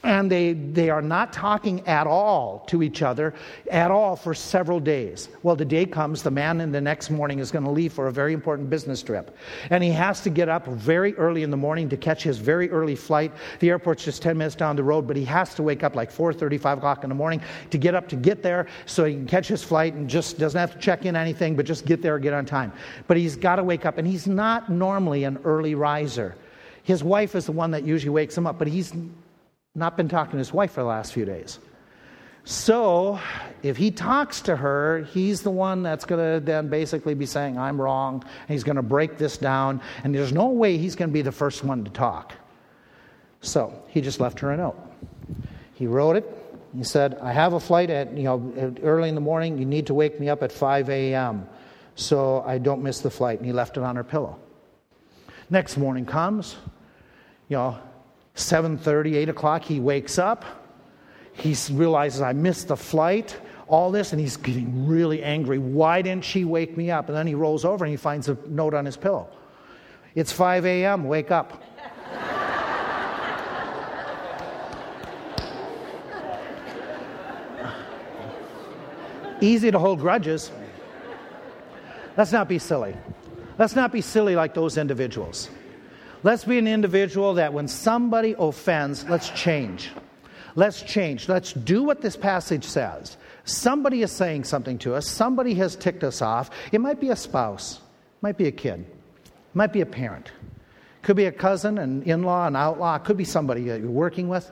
and 0.06 0.30
they, 0.30 0.52
they 0.52 0.88
are 0.88 1.02
not 1.02 1.32
talking 1.32 1.84
at 1.88 2.06
all 2.06 2.60
to 2.68 2.84
each 2.84 3.02
other 3.02 3.34
at 3.72 3.90
all 3.90 4.14
for 4.14 4.34
several 4.34 4.78
days. 4.78 5.28
Well, 5.42 5.56
the 5.56 5.64
day 5.64 5.84
comes, 5.84 6.22
the 6.22 6.30
man 6.30 6.60
in 6.60 6.70
the 6.70 6.80
next 6.80 7.10
morning 7.10 7.40
is 7.40 7.50
going 7.50 7.64
to 7.64 7.72
leave 7.72 7.92
for 7.92 8.06
a 8.06 8.12
very 8.12 8.32
important 8.32 8.70
business 8.70 9.02
trip. 9.02 9.36
And 9.68 9.82
he 9.82 9.90
has 9.90 10.20
to 10.20 10.30
get 10.30 10.48
up 10.48 10.68
very 10.68 11.12
early 11.16 11.42
in 11.42 11.50
the 11.50 11.56
morning 11.56 11.88
to 11.88 11.96
catch 11.96 12.22
his 12.22 12.38
very 12.38 12.70
early 12.70 12.94
flight. 12.94 13.32
The 13.58 13.68
airport's 13.68 14.04
just 14.04 14.22
10 14.22 14.38
minutes 14.38 14.54
down 14.54 14.76
the 14.76 14.84
road, 14.84 15.08
but 15.08 15.16
he 15.16 15.24
has 15.24 15.56
to 15.56 15.64
wake 15.64 15.82
up 15.82 15.96
like 15.96 16.12
4.30, 16.12 16.60
5 16.60 16.78
o'clock 16.78 17.02
in 17.02 17.08
the 17.08 17.16
morning 17.16 17.42
to 17.70 17.76
get 17.76 17.96
up 17.96 18.08
to 18.10 18.16
get 18.16 18.44
there 18.44 18.68
so 18.86 19.04
he 19.04 19.14
can 19.14 19.26
catch 19.26 19.48
his 19.48 19.64
flight 19.64 19.94
and 19.94 20.08
just 20.08 20.38
doesn't 20.38 20.58
have 20.58 20.72
to 20.72 20.78
check 20.78 21.04
in 21.04 21.16
anything, 21.16 21.56
but 21.56 21.66
just 21.66 21.84
get 21.84 22.00
there, 22.00 22.16
get 22.20 22.32
on 22.32 22.46
time. 22.46 22.72
But 23.08 23.16
he's 23.16 23.34
got 23.34 23.56
to 23.56 23.64
wake 23.64 23.84
up, 23.84 23.98
and 23.98 24.06
he's 24.06 24.28
not 24.28 24.70
normally 24.70 25.24
an 25.24 25.40
early 25.42 25.74
riser. 25.74 26.36
His 26.84 27.02
wife 27.02 27.34
is 27.34 27.46
the 27.46 27.52
one 27.52 27.72
that 27.72 27.82
usually 27.82 28.10
wakes 28.10 28.38
him 28.38 28.46
up, 28.46 28.60
but 28.60 28.68
he's 28.68 28.92
not 29.76 29.96
been 29.96 30.08
talking 30.08 30.32
to 30.32 30.38
his 30.38 30.52
wife 30.52 30.72
for 30.72 30.80
the 30.80 30.86
last 30.86 31.12
few 31.12 31.24
days. 31.24 31.58
So, 32.44 33.18
if 33.64 33.76
he 33.76 33.90
talks 33.90 34.40
to 34.42 34.54
her, 34.54 35.02
he's 35.12 35.42
the 35.42 35.50
one 35.50 35.82
that's 35.82 36.04
going 36.04 36.34
to 36.34 36.44
then 36.44 36.68
basically 36.68 37.14
be 37.14 37.26
saying, 37.26 37.58
I'm 37.58 37.80
wrong, 37.80 38.22
and 38.22 38.48
he's 38.48 38.62
going 38.62 38.76
to 38.76 38.82
break 38.82 39.18
this 39.18 39.36
down, 39.36 39.80
and 40.04 40.14
there's 40.14 40.32
no 40.32 40.50
way 40.50 40.78
he's 40.78 40.94
going 40.94 41.10
to 41.10 41.12
be 41.12 41.22
the 41.22 41.32
first 41.32 41.64
one 41.64 41.84
to 41.84 41.90
talk. 41.90 42.34
So, 43.40 43.82
he 43.88 44.00
just 44.00 44.20
left 44.20 44.38
her 44.40 44.52
a 44.52 44.56
note. 44.56 44.78
He 45.74 45.88
wrote 45.88 46.14
it. 46.14 46.24
He 46.76 46.84
said, 46.84 47.18
I 47.20 47.32
have 47.32 47.52
a 47.52 47.60
flight 47.60 47.90
at, 47.90 48.16
you 48.16 48.24
know, 48.24 48.76
early 48.82 49.08
in 49.08 49.14
the 49.14 49.20
morning. 49.20 49.58
You 49.58 49.66
need 49.66 49.88
to 49.88 49.94
wake 49.94 50.20
me 50.20 50.28
up 50.28 50.42
at 50.42 50.52
5 50.52 50.88
a.m. 50.88 51.48
so 51.96 52.44
I 52.46 52.58
don't 52.58 52.82
miss 52.82 53.00
the 53.00 53.10
flight. 53.10 53.38
And 53.38 53.46
he 53.46 53.52
left 53.52 53.76
it 53.76 53.82
on 53.82 53.96
her 53.96 54.04
pillow. 54.04 54.38
Next 55.50 55.76
morning 55.76 56.06
comes, 56.06 56.56
you 57.48 57.56
know, 57.56 57.78
7.30, 58.36 59.14
8 59.14 59.28
o'clock, 59.30 59.64
he 59.64 59.80
wakes 59.80 60.18
up. 60.18 60.44
He 61.32 61.56
realizes, 61.72 62.20
I 62.20 62.32
missed 62.32 62.68
the 62.68 62.76
flight, 62.76 63.36
all 63.66 63.90
this, 63.90 64.12
and 64.12 64.20
he's 64.20 64.36
getting 64.36 64.86
really 64.86 65.22
angry. 65.22 65.58
Why 65.58 66.02
didn't 66.02 66.24
she 66.24 66.44
wake 66.44 66.76
me 66.76 66.90
up? 66.90 67.08
And 67.08 67.16
then 67.16 67.26
he 67.26 67.34
rolls 67.34 67.64
over 67.64 67.84
and 67.84 67.90
he 67.90 67.96
finds 67.96 68.28
a 68.28 68.36
note 68.46 68.74
on 68.74 68.84
his 68.84 68.96
pillow. 68.96 69.28
It's 70.14 70.32
5 70.32 70.64
a.m., 70.64 71.04
wake 71.04 71.30
up. 71.30 71.62
Easy 79.40 79.70
to 79.70 79.78
hold 79.78 80.00
grudges. 80.00 80.50
Let's 82.16 82.32
not 82.32 82.48
be 82.48 82.58
silly. 82.58 82.96
Let's 83.58 83.76
not 83.76 83.92
be 83.92 84.00
silly 84.00 84.34
like 84.34 84.54
those 84.54 84.78
individuals. 84.78 85.50
Let's 86.26 86.42
be 86.42 86.58
an 86.58 86.66
individual 86.66 87.34
that 87.34 87.52
when 87.52 87.68
somebody 87.68 88.34
offends, 88.36 89.08
let's 89.08 89.30
change. 89.30 89.92
Let's 90.56 90.82
change. 90.82 91.28
Let's 91.28 91.52
do 91.52 91.84
what 91.84 92.00
this 92.00 92.16
passage 92.16 92.64
says. 92.64 93.16
Somebody 93.44 94.02
is 94.02 94.10
saying 94.10 94.42
something 94.42 94.76
to 94.78 94.96
us, 94.96 95.08
somebody 95.08 95.54
has 95.54 95.76
ticked 95.76 96.02
us 96.02 96.20
off. 96.20 96.50
It 96.72 96.80
might 96.80 96.98
be 97.00 97.10
a 97.10 97.14
spouse, 97.14 97.80
might 98.22 98.36
be 98.36 98.48
a 98.48 98.50
kid, 98.50 98.84
might 99.54 99.72
be 99.72 99.82
a 99.82 99.86
parent, 99.86 100.32
could 101.02 101.14
be 101.14 101.26
a 101.26 101.30
cousin, 101.30 101.78
an 101.78 102.02
in 102.02 102.24
law, 102.24 102.48
an 102.48 102.56
outlaw, 102.56 102.96
it 102.96 103.04
could 103.04 103.16
be 103.16 103.24
somebody 103.24 103.62
that 103.66 103.80
you're 103.80 103.88
working 103.88 104.26
with. 104.26 104.50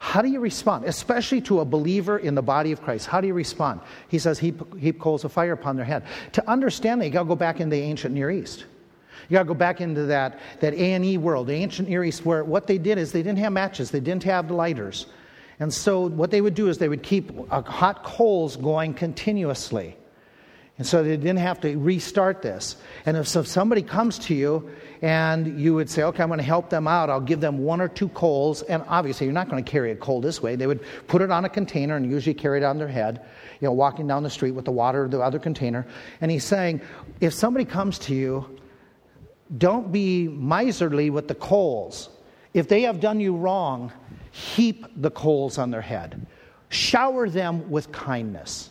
How 0.00 0.20
do 0.20 0.28
you 0.28 0.40
respond? 0.40 0.84
Especially 0.84 1.40
to 1.40 1.60
a 1.60 1.64
believer 1.64 2.18
in 2.18 2.34
the 2.34 2.42
body 2.42 2.70
of 2.70 2.82
Christ. 2.82 3.06
How 3.06 3.22
do 3.22 3.26
you 3.26 3.32
respond? 3.32 3.80
He 4.08 4.18
says, 4.18 4.38
heap, 4.38 4.60
heap 4.76 5.00
coals 5.00 5.24
of 5.24 5.32
fire 5.32 5.52
upon 5.52 5.76
their 5.76 5.86
head. 5.86 6.04
To 6.32 6.46
understand 6.46 7.00
that, 7.00 7.06
you 7.06 7.12
got 7.12 7.22
to 7.22 7.28
go 7.28 7.34
back 7.34 7.60
in 7.60 7.70
the 7.70 7.80
ancient 7.80 8.14
Near 8.14 8.30
East. 8.30 8.66
You 9.28 9.34
got 9.34 9.42
to 9.42 9.48
go 9.48 9.54
back 9.54 9.80
into 9.80 10.04
that, 10.06 10.38
that 10.60 10.74
ANE 10.74 11.20
world, 11.22 11.46
the 11.46 11.54
ancient 11.54 11.88
Near 11.88 12.04
East, 12.04 12.24
where 12.24 12.44
what 12.44 12.66
they 12.66 12.78
did 12.78 12.98
is 12.98 13.12
they 13.12 13.22
didn't 13.22 13.38
have 13.38 13.52
matches, 13.52 13.90
they 13.90 14.00
didn't 14.00 14.24
have 14.24 14.50
lighters. 14.50 15.06
And 15.60 15.72
so 15.72 16.08
what 16.08 16.30
they 16.30 16.40
would 16.40 16.54
do 16.54 16.68
is 16.68 16.78
they 16.78 16.88
would 16.88 17.02
keep 17.02 17.30
uh, 17.50 17.62
hot 17.62 18.04
coals 18.04 18.56
going 18.56 18.94
continuously. 18.94 19.96
And 20.76 20.84
so 20.84 21.04
they 21.04 21.16
didn't 21.16 21.36
have 21.36 21.60
to 21.60 21.76
restart 21.76 22.42
this. 22.42 22.76
And 23.06 23.16
if, 23.16 23.28
so 23.28 23.40
if 23.40 23.46
somebody 23.46 23.80
comes 23.80 24.18
to 24.20 24.34
you 24.34 24.68
and 25.02 25.60
you 25.60 25.72
would 25.74 25.88
say, 25.88 26.02
okay, 26.02 26.20
I'm 26.20 26.28
going 26.28 26.38
to 26.38 26.44
help 26.44 26.68
them 26.68 26.88
out, 26.88 27.10
I'll 27.10 27.20
give 27.20 27.40
them 27.40 27.58
one 27.58 27.80
or 27.80 27.86
two 27.86 28.08
coals. 28.08 28.62
And 28.62 28.82
obviously, 28.88 29.26
you're 29.26 29.34
not 29.34 29.48
going 29.48 29.62
to 29.62 29.70
carry 29.70 29.92
a 29.92 29.96
coal 29.96 30.20
this 30.20 30.42
way. 30.42 30.56
They 30.56 30.66
would 30.66 30.80
put 31.06 31.22
it 31.22 31.30
on 31.30 31.44
a 31.44 31.48
container 31.48 31.94
and 31.94 32.10
usually 32.10 32.34
carry 32.34 32.58
it 32.58 32.64
on 32.64 32.78
their 32.78 32.88
head, 32.88 33.24
you 33.60 33.68
know, 33.68 33.72
walking 33.72 34.08
down 34.08 34.24
the 34.24 34.30
street 34.30 34.50
with 34.50 34.64
the 34.64 34.72
water, 34.72 35.06
the 35.06 35.20
other 35.20 35.38
container. 35.38 35.86
And 36.20 36.28
he's 36.28 36.44
saying, 36.44 36.80
if 37.20 37.32
somebody 37.32 37.64
comes 37.64 37.96
to 38.00 38.14
you 38.14 38.44
don't 39.58 39.92
be 39.92 40.28
miserly 40.28 41.10
with 41.10 41.28
the 41.28 41.34
coals. 41.34 42.08
If 42.54 42.68
they 42.68 42.82
have 42.82 43.00
done 43.00 43.20
you 43.20 43.36
wrong, 43.36 43.92
heap 44.30 44.86
the 44.96 45.10
coals 45.10 45.58
on 45.58 45.70
their 45.70 45.80
head. 45.80 46.26
Shower 46.68 47.28
them 47.28 47.70
with 47.70 47.92
kindness. 47.92 48.70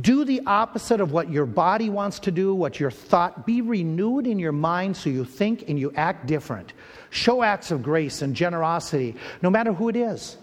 Do 0.00 0.24
the 0.24 0.40
opposite 0.46 1.00
of 1.00 1.12
what 1.12 1.30
your 1.30 1.44
body 1.44 1.90
wants 1.90 2.18
to 2.20 2.30
do, 2.30 2.54
what 2.54 2.80
your 2.80 2.90
thought. 2.90 3.44
Be 3.44 3.60
renewed 3.60 4.26
in 4.26 4.38
your 4.38 4.52
mind 4.52 4.96
so 4.96 5.10
you 5.10 5.24
think 5.24 5.68
and 5.68 5.78
you 5.78 5.92
act 5.96 6.26
different. 6.26 6.72
Show 7.10 7.42
acts 7.42 7.70
of 7.70 7.82
grace 7.82 8.22
and 8.22 8.34
generosity, 8.34 9.16
no 9.42 9.50
matter 9.50 9.72
who 9.72 9.90
it 9.90 9.96
is. 9.96 10.38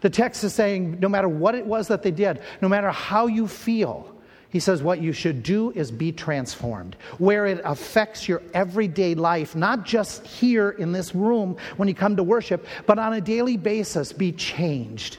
The 0.00 0.10
text 0.10 0.44
is 0.44 0.54
saying 0.54 1.00
no 1.00 1.08
matter 1.08 1.28
what 1.28 1.56
it 1.56 1.66
was 1.66 1.88
that 1.88 2.02
they 2.02 2.12
did, 2.12 2.40
no 2.62 2.68
matter 2.68 2.90
how 2.90 3.26
you 3.26 3.48
feel, 3.48 4.13
he 4.54 4.60
says 4.60 4.84
what 4.84 5.02
you 5.02 5.12
should 5.12 5.42
do 5.42 5.72
is 5.72 5.90
be 5.90 6.12
transformed, 6.12 6.94
where 7.18 7.44
it 7.46 7.60
affects 7.64 8.28
your 8.28 8.40
everyday 8.54 9.16
life, 9.16 9.56
not 9.56 9.84
just 9.84 10.24
here 10.24 10.70
in 10.70 10.92
this 10.92 11.12
room 11.12 11.56
when 11.76 11.88
you 11.88 11.94
come 11.94 12.14
to 12.14 12.22
worship, 12.22 12.64
but 12.86 12.96
on 12.96 13.14
a 13.14 13.20
daily 13.20 13.56
basis, 13.56 14.12
be 14.12 14.30
changed. 14.30 15.18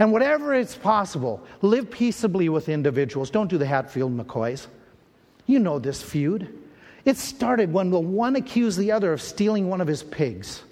And 0.00 0.10
whatever 0.10 0.52
is 0.52 0.74
possible, 0.74 1.40
live 1.62 1.88
peaceably 1.88 2.48
with 2.48 2.68
individuals. 2.68 3.30
Don't 3.30 3.46
do 3.46 3.58
the 3.58 3.66
Hatfield 3.66 4.12
McCoys. 4.12 4.66
You 5.46 5.60
know 5.60 5.78
this 5.78 6.02
feud. 6.02 6.52
It 7.04 7.16
started 7.16 7.72
when 7.72 7.90
the 7.90 8.00
one 8.00 8.34
accused 8.34 8.76
the 8.76 8.90
other 8.90 9.12
of 9.12 9.22
stealing 9.22 9.68
one 9.68 9.82
of 9.82 9.86
his 9.86 10.02
pigs. 10.02 10.64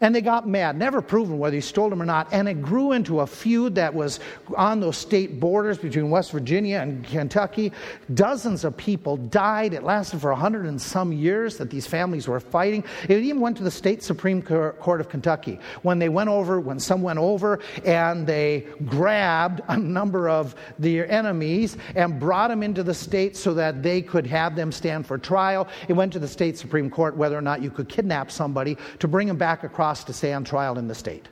And 0.00 0.14
they 0.14 0.20
got 0.20 0.48
mad, 0.48 0.76
never 0.76 1.00
proven 1.00 1.38
whether 1.38 1.54
he 1.54 1.60
stole 1.60 1.90
them 1.90 2.02
or 2.02 2.04
not. 2.04 2.28
And 2.32 2.48
it 2.48 2.62
grew 2.62 2.92
into 2.92 3.20
a 3.20 3.26
feud 3.26 3.74
that 3.76 3.94
was 3.94 4.20
on 4.56 4.80
those 4.80 4.96
state 4.96 5.40
borders 5.40 5.78
between 5.78 6.10
West 6.10 6.32
Virginia 6.32 6.78
and 6.78 7.04
Kentucky. 7.04 7.72
Dozens 8.14 8.64
of 8.64 8.76
people 8.76 9.16
died. 9.16 9.72
It 9.74 9.82
lasted 9.82 10.20
for 10.20 10.30
a 10.30 10.36
hundred 10.36 10.66
and 10.66 10.80
some 10.80 11.12
years 11.12 11.56
that 11.58 11.70
these 11.70 11.86
families 11.86 12.28
were 12.28 12.40
fighting. 12.40 12.84
It 13.08 13.22
even 13.22 13.40
went 13.40 13.56
to 13.58 13.62
the 13.62 13.70
state 13.70 14.02
Supreme 14.02 14.42
Court 14.42 15.00
of 15.00 15.08
Kentucky 15.08 15.58
when 15.82 15.98
they 15.98 16.08
went 16.08 16.28
over, 16.28 16.60
when 16.60 16.78
some 16.78 17.02
went 17.02 17.18
over 17.18 17.60
and 17.84 18.26
they 18.26 18.66
grabbed 18.86 19.60
a 19.68 19.76
number 19.76 20.28
of 20.28 20.54
their 20.78 21.10
enemies 21.10 21.76
and 21.94 22.20
brought 22.20 22.48
them 22.48 22.62
into 22.62 22.82
the 22.82 22.94
state 22.94 23.36
so 23.36 23.54
that 23.54 23.82
they 23.82 24.02
could 24.02 24.26
have 24.26 24.56
them 24.56 24.72
stand 24.72 25.06
for 25.06 25.18
trial. 25.18 25.68
It 25.88 25.92
went 25.92 26.12
to 26.12 26.18
the 26.18 26.28
state 26.28 26.58
Supreme 26.58 26.90
Court 26.90 27.16
whether 27.16 27.36
or 27.36 27.42
not 27.42 27.62
you 27.62 27.70
could 27.70 27.88
kidnap 27.88 28.30
somebody 28.30 28.76
to 28.98 29.08
bring 29.08 29.28
them 29.28 29.36
back 29.36 29.64
across 29.64 29.85
to 30.04 30.12
stay 30.12 30.32
on 30.32 30.44
trial 30.44 30.78
in 30.78 30.88
the 30.88 30.94
state. 30.94 31.28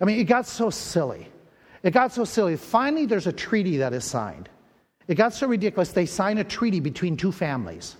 I 0.00 0.04
mean, 0.04 0.18
it 0.18 0.24
got 0.24 0.46
so 0.46 0.70
silly. 0.70 1.28
It 1.82 1.92
got 1.92 2.12
so 2.12 2.24
silly. 2.24 2.56
Finally, 2.56 3.06
there's 3.06 3.26
a 3.26 3.32
treaty 3.32 3.78
that 3.78 3.92
is 3.92 4.04
signed. 4.04 4.48
It 5.08 5.14
got 5.16 5.32
so 5.34 5.46
ridiculous, 5.46 5.92
they 5.92 6.06
sign 6.06 6.38
a 6.38 6.44
treaty 6.44 6.80
between 6.80 7.16
two 7.16 7.32
families. 7.32 7.96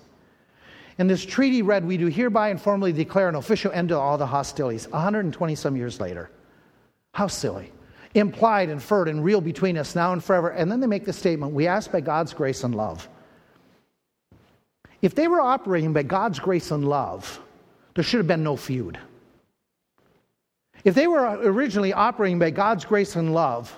And 0.99 1.09
this 1.09 1.25
treaty 1.25 1.63
read, 1.63 1.85
We 1.85 1.97
do 1.97 2.07
hereby 2.07 2.51
and 2.51 2.61
formally 2.61 2.93
declare 2.93 3.29
an 3.29 3.35
official 3.35 3.73
end 3.73 3.89
to 3.89 3.99
all 3.99 4.19
the 4.19 4.27
hostilities, 4.27 4.87
120 4.89 5.55
some 5.55 5.77
years 5.77 5.99
later. 5.99 6.31
How 7.13 7.27
silly. 7.27 7.73
Implied, 8.15 8.69
inferred, 8.69 9.09
and 9.09 9.25
real 9.25 9.41
between 9.41 9.79
us 9.79 9.95
now 9.95 10.13
and 10.13 10.23
forever. 10.23 10.51
And 10.51 10.71
then 10.71 10.81
they 10.81 10.87
make 10.87 11.05
the 11.05 11.13
statement 11.13 11.53
We 11.53 11.67
ask 11.67 11.91
by 11.91 12.01
God's 12.01 12.35
grace 12.35 12.65
and 12.65 12.75
love. 12.75 13.09
If 15.03 15.15
they 15.15 15.29
were 15.29 15.41
operating 15.41 15.93
by 15.93 16.03
God's 16.03 16.39
grace 16.39 16.71
and 16.71 16.87
love, 16.87 17.41
there 17.95 18.05
should 18.05 18.19
have 18.19 18.27
been 18.27 18.43
no 18.43 18.57
feud. 18.57 18.99
If 20.85 20.95
they 20.95 21.07
were 21.07 21.39
originally 21.43 21.93
operating 21.93 22.39
by 22.39 22.51
God's 22.51 22.85
grace 22.85 23.17
and 23.17 23.35
love, 23.35 23.75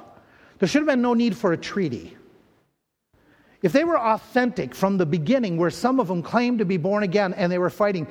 there 0.58 0.68
should 0.68 0.80
have 0.80 0.88
been 0.88 1.02
no 1.02 1.14
need 1.14 1.36
for 1.36 1.52
a 1.52 1.56
treaty. 1.56 2.16
If 3.62 3.72
they 3.72 3.84
were 3.84 3.98
authentic 3.98 4.74
from 4.74 4.98
the 4.98 5.06
beginning, 5.06 5.56
where 5.56 5.70
some 5.70 6.00
of 6.00 6.08
them 6.08 6.22
claimed 6.22 6.58
to 6.58 6.64
be 6.64 6.76
born 6.76 7.02
again 7.02 7.32
and 7.34 7.50
they 7.50 7.58
were 7.58 7.70
fighting, 7.70 8.06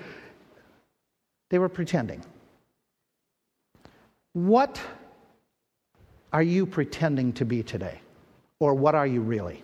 they 1.49 1.59
were 1.59 1.69
pretending. 1.69 2.23
What 4.33 4.79
are 6.31 6.43
you 6.43 6.65
pretending 6.65 7.33
to 7.33 7.45
be 7.45 7.63
today? 7.63 7.99
Or 8.59 8.73
what 8.73 8.95
are 8.95 9.07
you 9.07 9.21
really? 9.21 9.63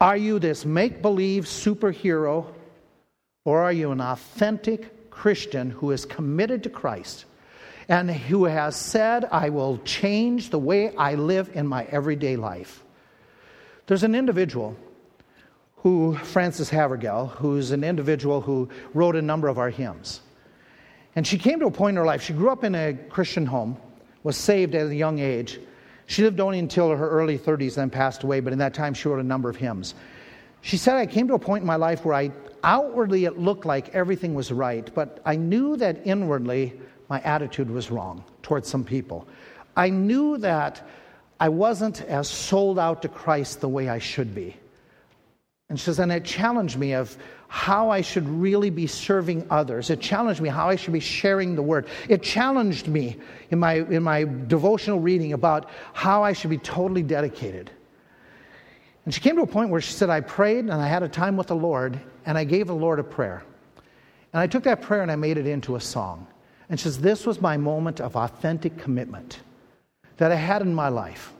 Are 0.00 0.16
you 0.16 0.38
this 0.38 0.64
make 0.64 1.00
believe 1.00 1.44
superhero, 1.44 2.46
or 3.44 3.62
are 3.62 3.72
you 3.72 3.90
an 3.92 4.00
authentic 4.00 5.10
Christian 5.10 5.70
who 5.70 5.90
is 5.90 6.04
committed 6.04 6.62
to 6.64 6.70
Christ? 6.70 7.24
And 7.92 8.10
who 8.10 8.46
has 8.46 8.74
said, 8.74 9.26
I 9.30 9.50
will 9.50 9.76
change 9.84 10.48
the 10.48 10.58
way 10.58 10.96
I 10.96 11.14
live 11.14 11.50
in 11.52 11.66
my 11.66 11.84
everyday 11.84 12.36
life. 12.36 12.82
There's 13.86 14.02
an 14.02 14.14
individual 14.14 14.74
who, 15.76 16.16
Frances 16.16 16.70
Havergal, 16.70 17.26
who's 17.26 17.70
an 17.70 17.84
individual 17.84 18.40
who 18.40 18.70
wrote 18.94 19.14
a 19.14 19.20
number 19.20 19.46
of 19.46 19.58
our 19.58 19.68
hymns. 19.68 20.22
And 21.14 21.26
she 21.26 21.36
came 21.36 21.60
to 21.60 21.66
a 21.66 21.70
point 21.70 21.90
in 21.90 21.96
her 21.98 22.06
life, 22.06 22.22
she 22.22 22.32
grew 22.32 22.48
up 22.48 22.64
in 22.64 22.74
a 22.74 22.94
Christian 22.94 23.44
home, 23.44 23.76
was 24.22 24.38
saved 24.38 24.74
at 24.74 24.86
a 24.86 24.94
young 24.94 25.18
age. 25.18 25.60
She 26.06 26.22
lived 26.22 26.40
only 26.40 26.60
until 26.60 26.96
her 26.96 27.10
early 27.10 27.38
30s, 27.38 27.74
then 27.74 27.90
passed 27.90 28.22
away, 28.22 28.40
but 28.40 28.54
in 28.54 28.58
that 28.60 28.72
time 28.72 28.94
she 28.94 29.06
wrote 29.06 29.20
a 29.20 29.22
number 29.22 29.50
of 29.50 29.56
hymns. 29.56 29.94
She 30.62 30.78
said, 30.78 30.96
I 30.96 31.04
came 31.04 31.28
to 31.28 31.34
a 31.34 31.38
point 31.38 31.60
in 31.60 31.66
my 31.66 31.76
life 31.76 32.06
where 32.06 32.14
I 32.14 32.32
outwardly 32.64 33.26
it 33.26 33.38
looked 33.38 33.66
like 33.66 33.94
everything 33.94 34.32
was 34.32 34.50
right, 34.50 34.90
but 34.94 35.20
I 35.26 35.36
knew 35.36 35.76
that 35.76 36.06
inwardly 36.06 36.72
my 37.12 37.20
attitude 37.20 37.70
was 37.70 37.90
wrong 37.90 38.24
towards 38.40 38.66
some 38.66 38.84
people. 38.84 39.28
I 39.76 39.90
knew 39.90 40.38
that 40.38 40.88
I 41.38 41.50
wasn't 41.50 42.00
as 42.00 42.26
sold 42.26 42.78
out 42.78 43.02
to 43.02 43.08
Christ 43.08 43.60
the 43.60 43.68
way 43.68 43.90
I 43.90 43.98
should 43.98 44.34
be. 44.34 44.56
And 45.68 45.78
she 45.78 45.84
says, 45.84 45.98
and 45.98 46.10
it 46.10 46.24
challenged 46.24 46.78
me 46.78 46.94
of 46.94 47.14
how 47.48 47.90
I 47.90 48.00
should 48.00 48.26
really 48.26 48.70
be 48.70 48.86
serving 48.86 49.46
others. 49.50 49.90
It 49.90 50.00
challenged 50.00 50.40
me 50.40 50.48
how 50.48 50.70
I 50.70 50.76
should 50.76 50.94
be 50.94 51.00
sharing 51.00 51.54
the 51.54 51.60
word. 51.60 51.86
It 52.08 52.22
challenged 52.22 52.88
me 52.88 53.18
in 53.50 53.58
my, 53.58 53.74
in 53.74 54.02
my 54.02 54.24
devotional 54.46 54.98
reading 54.98 55.34
about 55.34 55.68
how 55.92 56.22
I 56.22 56.32
should 56.32 56.48
be 56.48 56.56
totally 56.56 57.02
dedicated. 57.02 57.70
And 59.04 59.12
she 59.12 59.20
came 59.20 59.36
to 59.36 59.42
a 59.42 59.46
point 59.46 59.68
where 59.68 59.82
she 59.82 59.92
said, 59.92 60.08
I 60.08 60.22
prayed 60.22 60.60
and 60.60 60.72
I 60.72 60.88
had 60.88 61.02
a 61.02 61.10
time 61.10 61.36
with 61.36 61.48
the 61.48 61.56
Lord, 61.56 62.00
and 62.24 62.38
I 62.38 62.44
gave 62.44 62.68
the 62.68 62.74
Lord 62.74 63.00
a 63.00 63.04
prayer. 63.04 63.42
And 64.32 64.40
I 64.40 64.46
took 64.46 64.62
that 64.62 64.80
prayer 64.80 65.02
and 65.02 65.12
I 65.12 65.16
made 65.16 65.36
it 65.36 65.46
into 65.46 65.76
a 65.76 65.80
song. 65.80 66.26
And 66.72 66.80
says, 66.80 67.00
This 67.00 67.26
was 67.26 67.38
my 67.38 67.58
moment 67.58 68.00
of 68.00 68.16
authentic 68.16 68.78
commitment 68.78 69.40
that 70.16 70.32
I 70.32 70.36
had 70.36 70.62
in 70.62 70.74
my 70.74 70.88
life. 70.88 71.34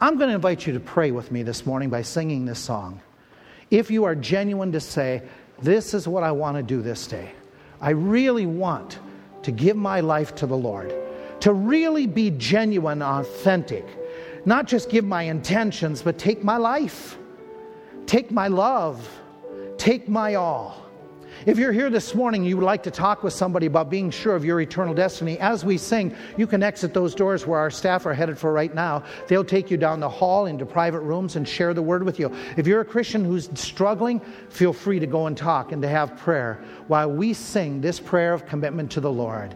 I'm 0.00 0.16
going 0.16 0.30
to 0.30 0.34
invite 0.34 0.66
you 0.66 0.72
to 0.72 0.80
pray 0.80 1.10
with 1.10 1.30
me 1.30 1.42
this 1.42 1.66
morning 1.66 1.90
by 1.90 2.00
singing 2.00 2.46
this 2.46 2.60
song. 2.60 3.02
If 3.70 3.90
you 3.90 4.04
are 4.04 4.14
genuine 4.14 4.72
to 4.72 4.80
say, 4.80 5.20
This 5.60 5.92
is 5.92 6.08
what 6.08 6.22
I 6.22 6.32
want 6.32 6.56
to 6.56 6.62
do 6.62 6.80
this 6.80 7.06
day, 7.06 7.32
I 7.78 7.90
really 7.90 8.46
want 8.46 9.00
to 9.42 9.52
give 9.52 9.76
my 9.76 10.00
life 10.00 10.34
to 10.36 10.46
the 10.46 10.56
Lord, 10.56 10.94
to 11.40 11.52
really 11.52 12.06
be 12.06 12.30
genuine, 12.30 13.02
authentic, 13.02 13.86
not 14.46 14.66
just 14.66 14.88
give 14.88 15.04
my 15.04 15.24
intentions, 15.24 16.00
but 16.00 16.16
take 16.16 16.42
my 16.42 16.56
life, 16.56 17.18
take 18.06 18.30
my 18.30 18.48
love, 18.48 19.06
take 19.76 20.08
my 20.08 20.36
all. 20.36 20.83
If 21.46 21.58
you're 21.58 21.72
here 21.72 21.90
this 21.90 22.14
morning, 22.14 22.42
you 22.42 22.56
would 22.56 22.64
like 22.64 22.82
to 22.84 22.90
talk 22.90 23.22
with 23.22 23.34
somebody 23.34 23.66
about 23.66 23.90
being 23.90 24.10
sure 24.10 24.34
of 24.34 24.46
your 24.46 24.62
eternal 24.62 24.94
destiny, 24.94 25.38
as 25.40 25.62
we 25.62 25.76
sing, 25.76 26.16
you 26.38 26.46
can 26.46 26.62
exit 26.62 26.94
those 26.94 27.14
doors 27.14 27.46
where 27.46 27.60
our 27.60 27.70
staff 27.70 28.06
are 28.06 28.14
headed 28.14 28.38
for 28.38 28.50
right 28.50 28.74
now. 28.74 29.04
They'll 29.28 29.44
take 29.44 29.70
you 29.70 29.76
down 29.76 30.00
the 30.00 30.08
hall 30.08 30.46
into 30.46 30.64
private 30.64 31.00
rooms 31.00 31.36
and 31.36 31.46
share 31.46 31.74
the 31.74 31.82
word 31.82 32.02
with 32.02 32.18
you. 32.18 32.34
If 32.56 32.66
you're 32.66 32.80
a 32.80 32.84
Christian 32.84 33.26
who's 33.26 33.50
struggling, 33.60 34.20
feel 34.48 34.72
free 34.72 34.98
to 35.00 35.06
go 35.06 35.26
and 35.26 35.36
talk 35.36 35.70
and 35.70 35.82
to 35.82 35.88
have 35.88 36.16
prayer 36.16 36.64
while 36.86 37.10
we 37.10 37.34
sing 37.34 37.82
this 37.82 38.00
prayer 38.00 38.32
of 38.32 38.46
commitment 38.46 38.90
to 38.92 39.00
the 39.02 39.12
Lord. 39.12 39.54